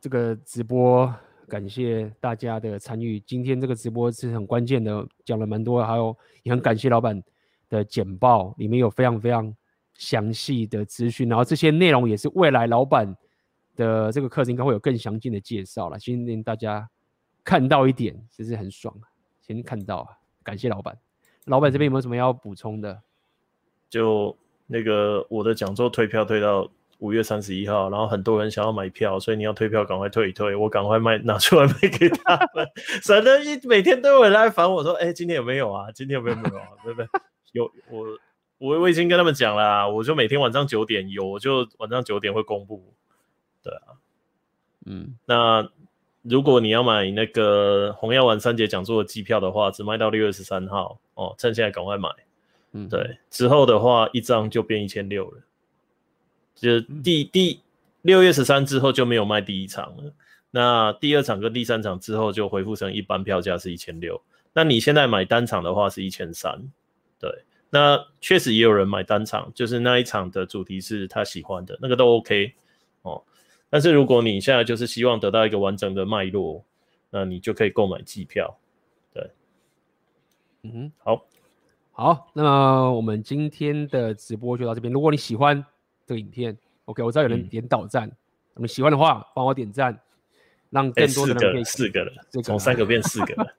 [0.00, 1.12] 这个直播，
[1.48, 3.18] 感谢大家的参与。
[3.20, 7.20] 今天这个直播是很关键的，讲了蛮多，还有也很感谢老板
[7.68, 9.52] 的简报，里面有非常非常
[9.94, 13.16] 详细的资讯，然后这些内容也是未来老板。
[13.78, 16.90] 的这个课程应该会有更详尽的介绍了，今天大家
[17.44, 18.92] 看到一点，其实很爽。
[19.40, 20.04] 先看到，
[20.42, 20.98] 感谢老板。
[21.44, 23.00] 老板这边有没有什么要补充的？
[23.88, 24.36] 就
[24.66, 26.68] 那个我的讲座退票退到
[26.98, 32.66] 五月三十一号，然后很多人想要买票，所以你要退票赶快退一退，我赶快卖拿出来卖给他们，
[33.02, 35.90] 省得一每天都有人来烦我说，哎、欸，今天有没有啊？
[35.92, 36.68] 今天有没有没有啊？
[36.82, 37.08] 对不对？
[37.52, 38.06] 有我
[38.58, 42.92] 我我已经跟他们讲了，我就每天晚上九点有，我就晚上九点会公布。
[43.62, 43.94] 对啊，
[44.84, 45.68] 嗯，那
[46.22, 52.08] 如果你要买那个红药丸三节讲座的机票的话，只卖到六月十三号哦，趁现在赶快买。
[52.72, 55.38] 嗯，对，之后的话一张就变一千六了，
[56.60, 57.60] 就是第第
[58.02, 60.12] 六月十三之后就没有卖第一场了，
[60.50, 64.20] 那第二场跟第三场之后就恢复成一般票价是一千六，
[64.52, 66.60] 那你现在买单场的话是一千三，
[67.18, 67.30] 对，
[67.70, 72.52] 那确实也有人买单场，就是那一场的主题是他喜欢的那个都 OK
[73.02, 73.22] 哦。
[73.70, 76.64] 但是如果你现在就是希望得到一个完整的脉络，
[77.10, 78.58] 那你就可以购买季票。
[79.12, 79.30] 对，
[80.62, 81.26] 嗯哼，好，
[81.92, 84.90] 好，那么我们今天的直播就到这边。
[84.90, 85.62] 如果你喜欢
[86.08, 86.56] 这个影片
[86.86, 88.08] ，OK，我知道有人点倒赞，
[88.54, 90.00] 那、嗯、么喜欢的话帮我点赞，
[90.70, 92.12] 让更多的人可以、欸、四个了，
[92.42, 93.54] 从三个变四个了。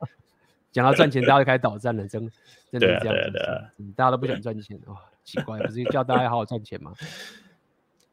[0.71, 2.19] 讲到赚钱，大家就开始倒赞了，真
[2.73, 6.91] 真的是这样子，对啊啊啊嗯，大家都不想赚钱哦，奇怪，不是叫大家好好赚钱吗？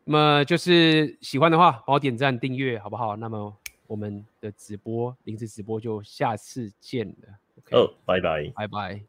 [0.04, 3.16] 那么就是喜欢的话，帮我点赞、订阅，好不好？
[3.16, 3.56] 那么
[3.86, 7.38] 我们的直播，临时直播就下次见了。
[7.70, 9.06] 哦，拜拜，拜拜。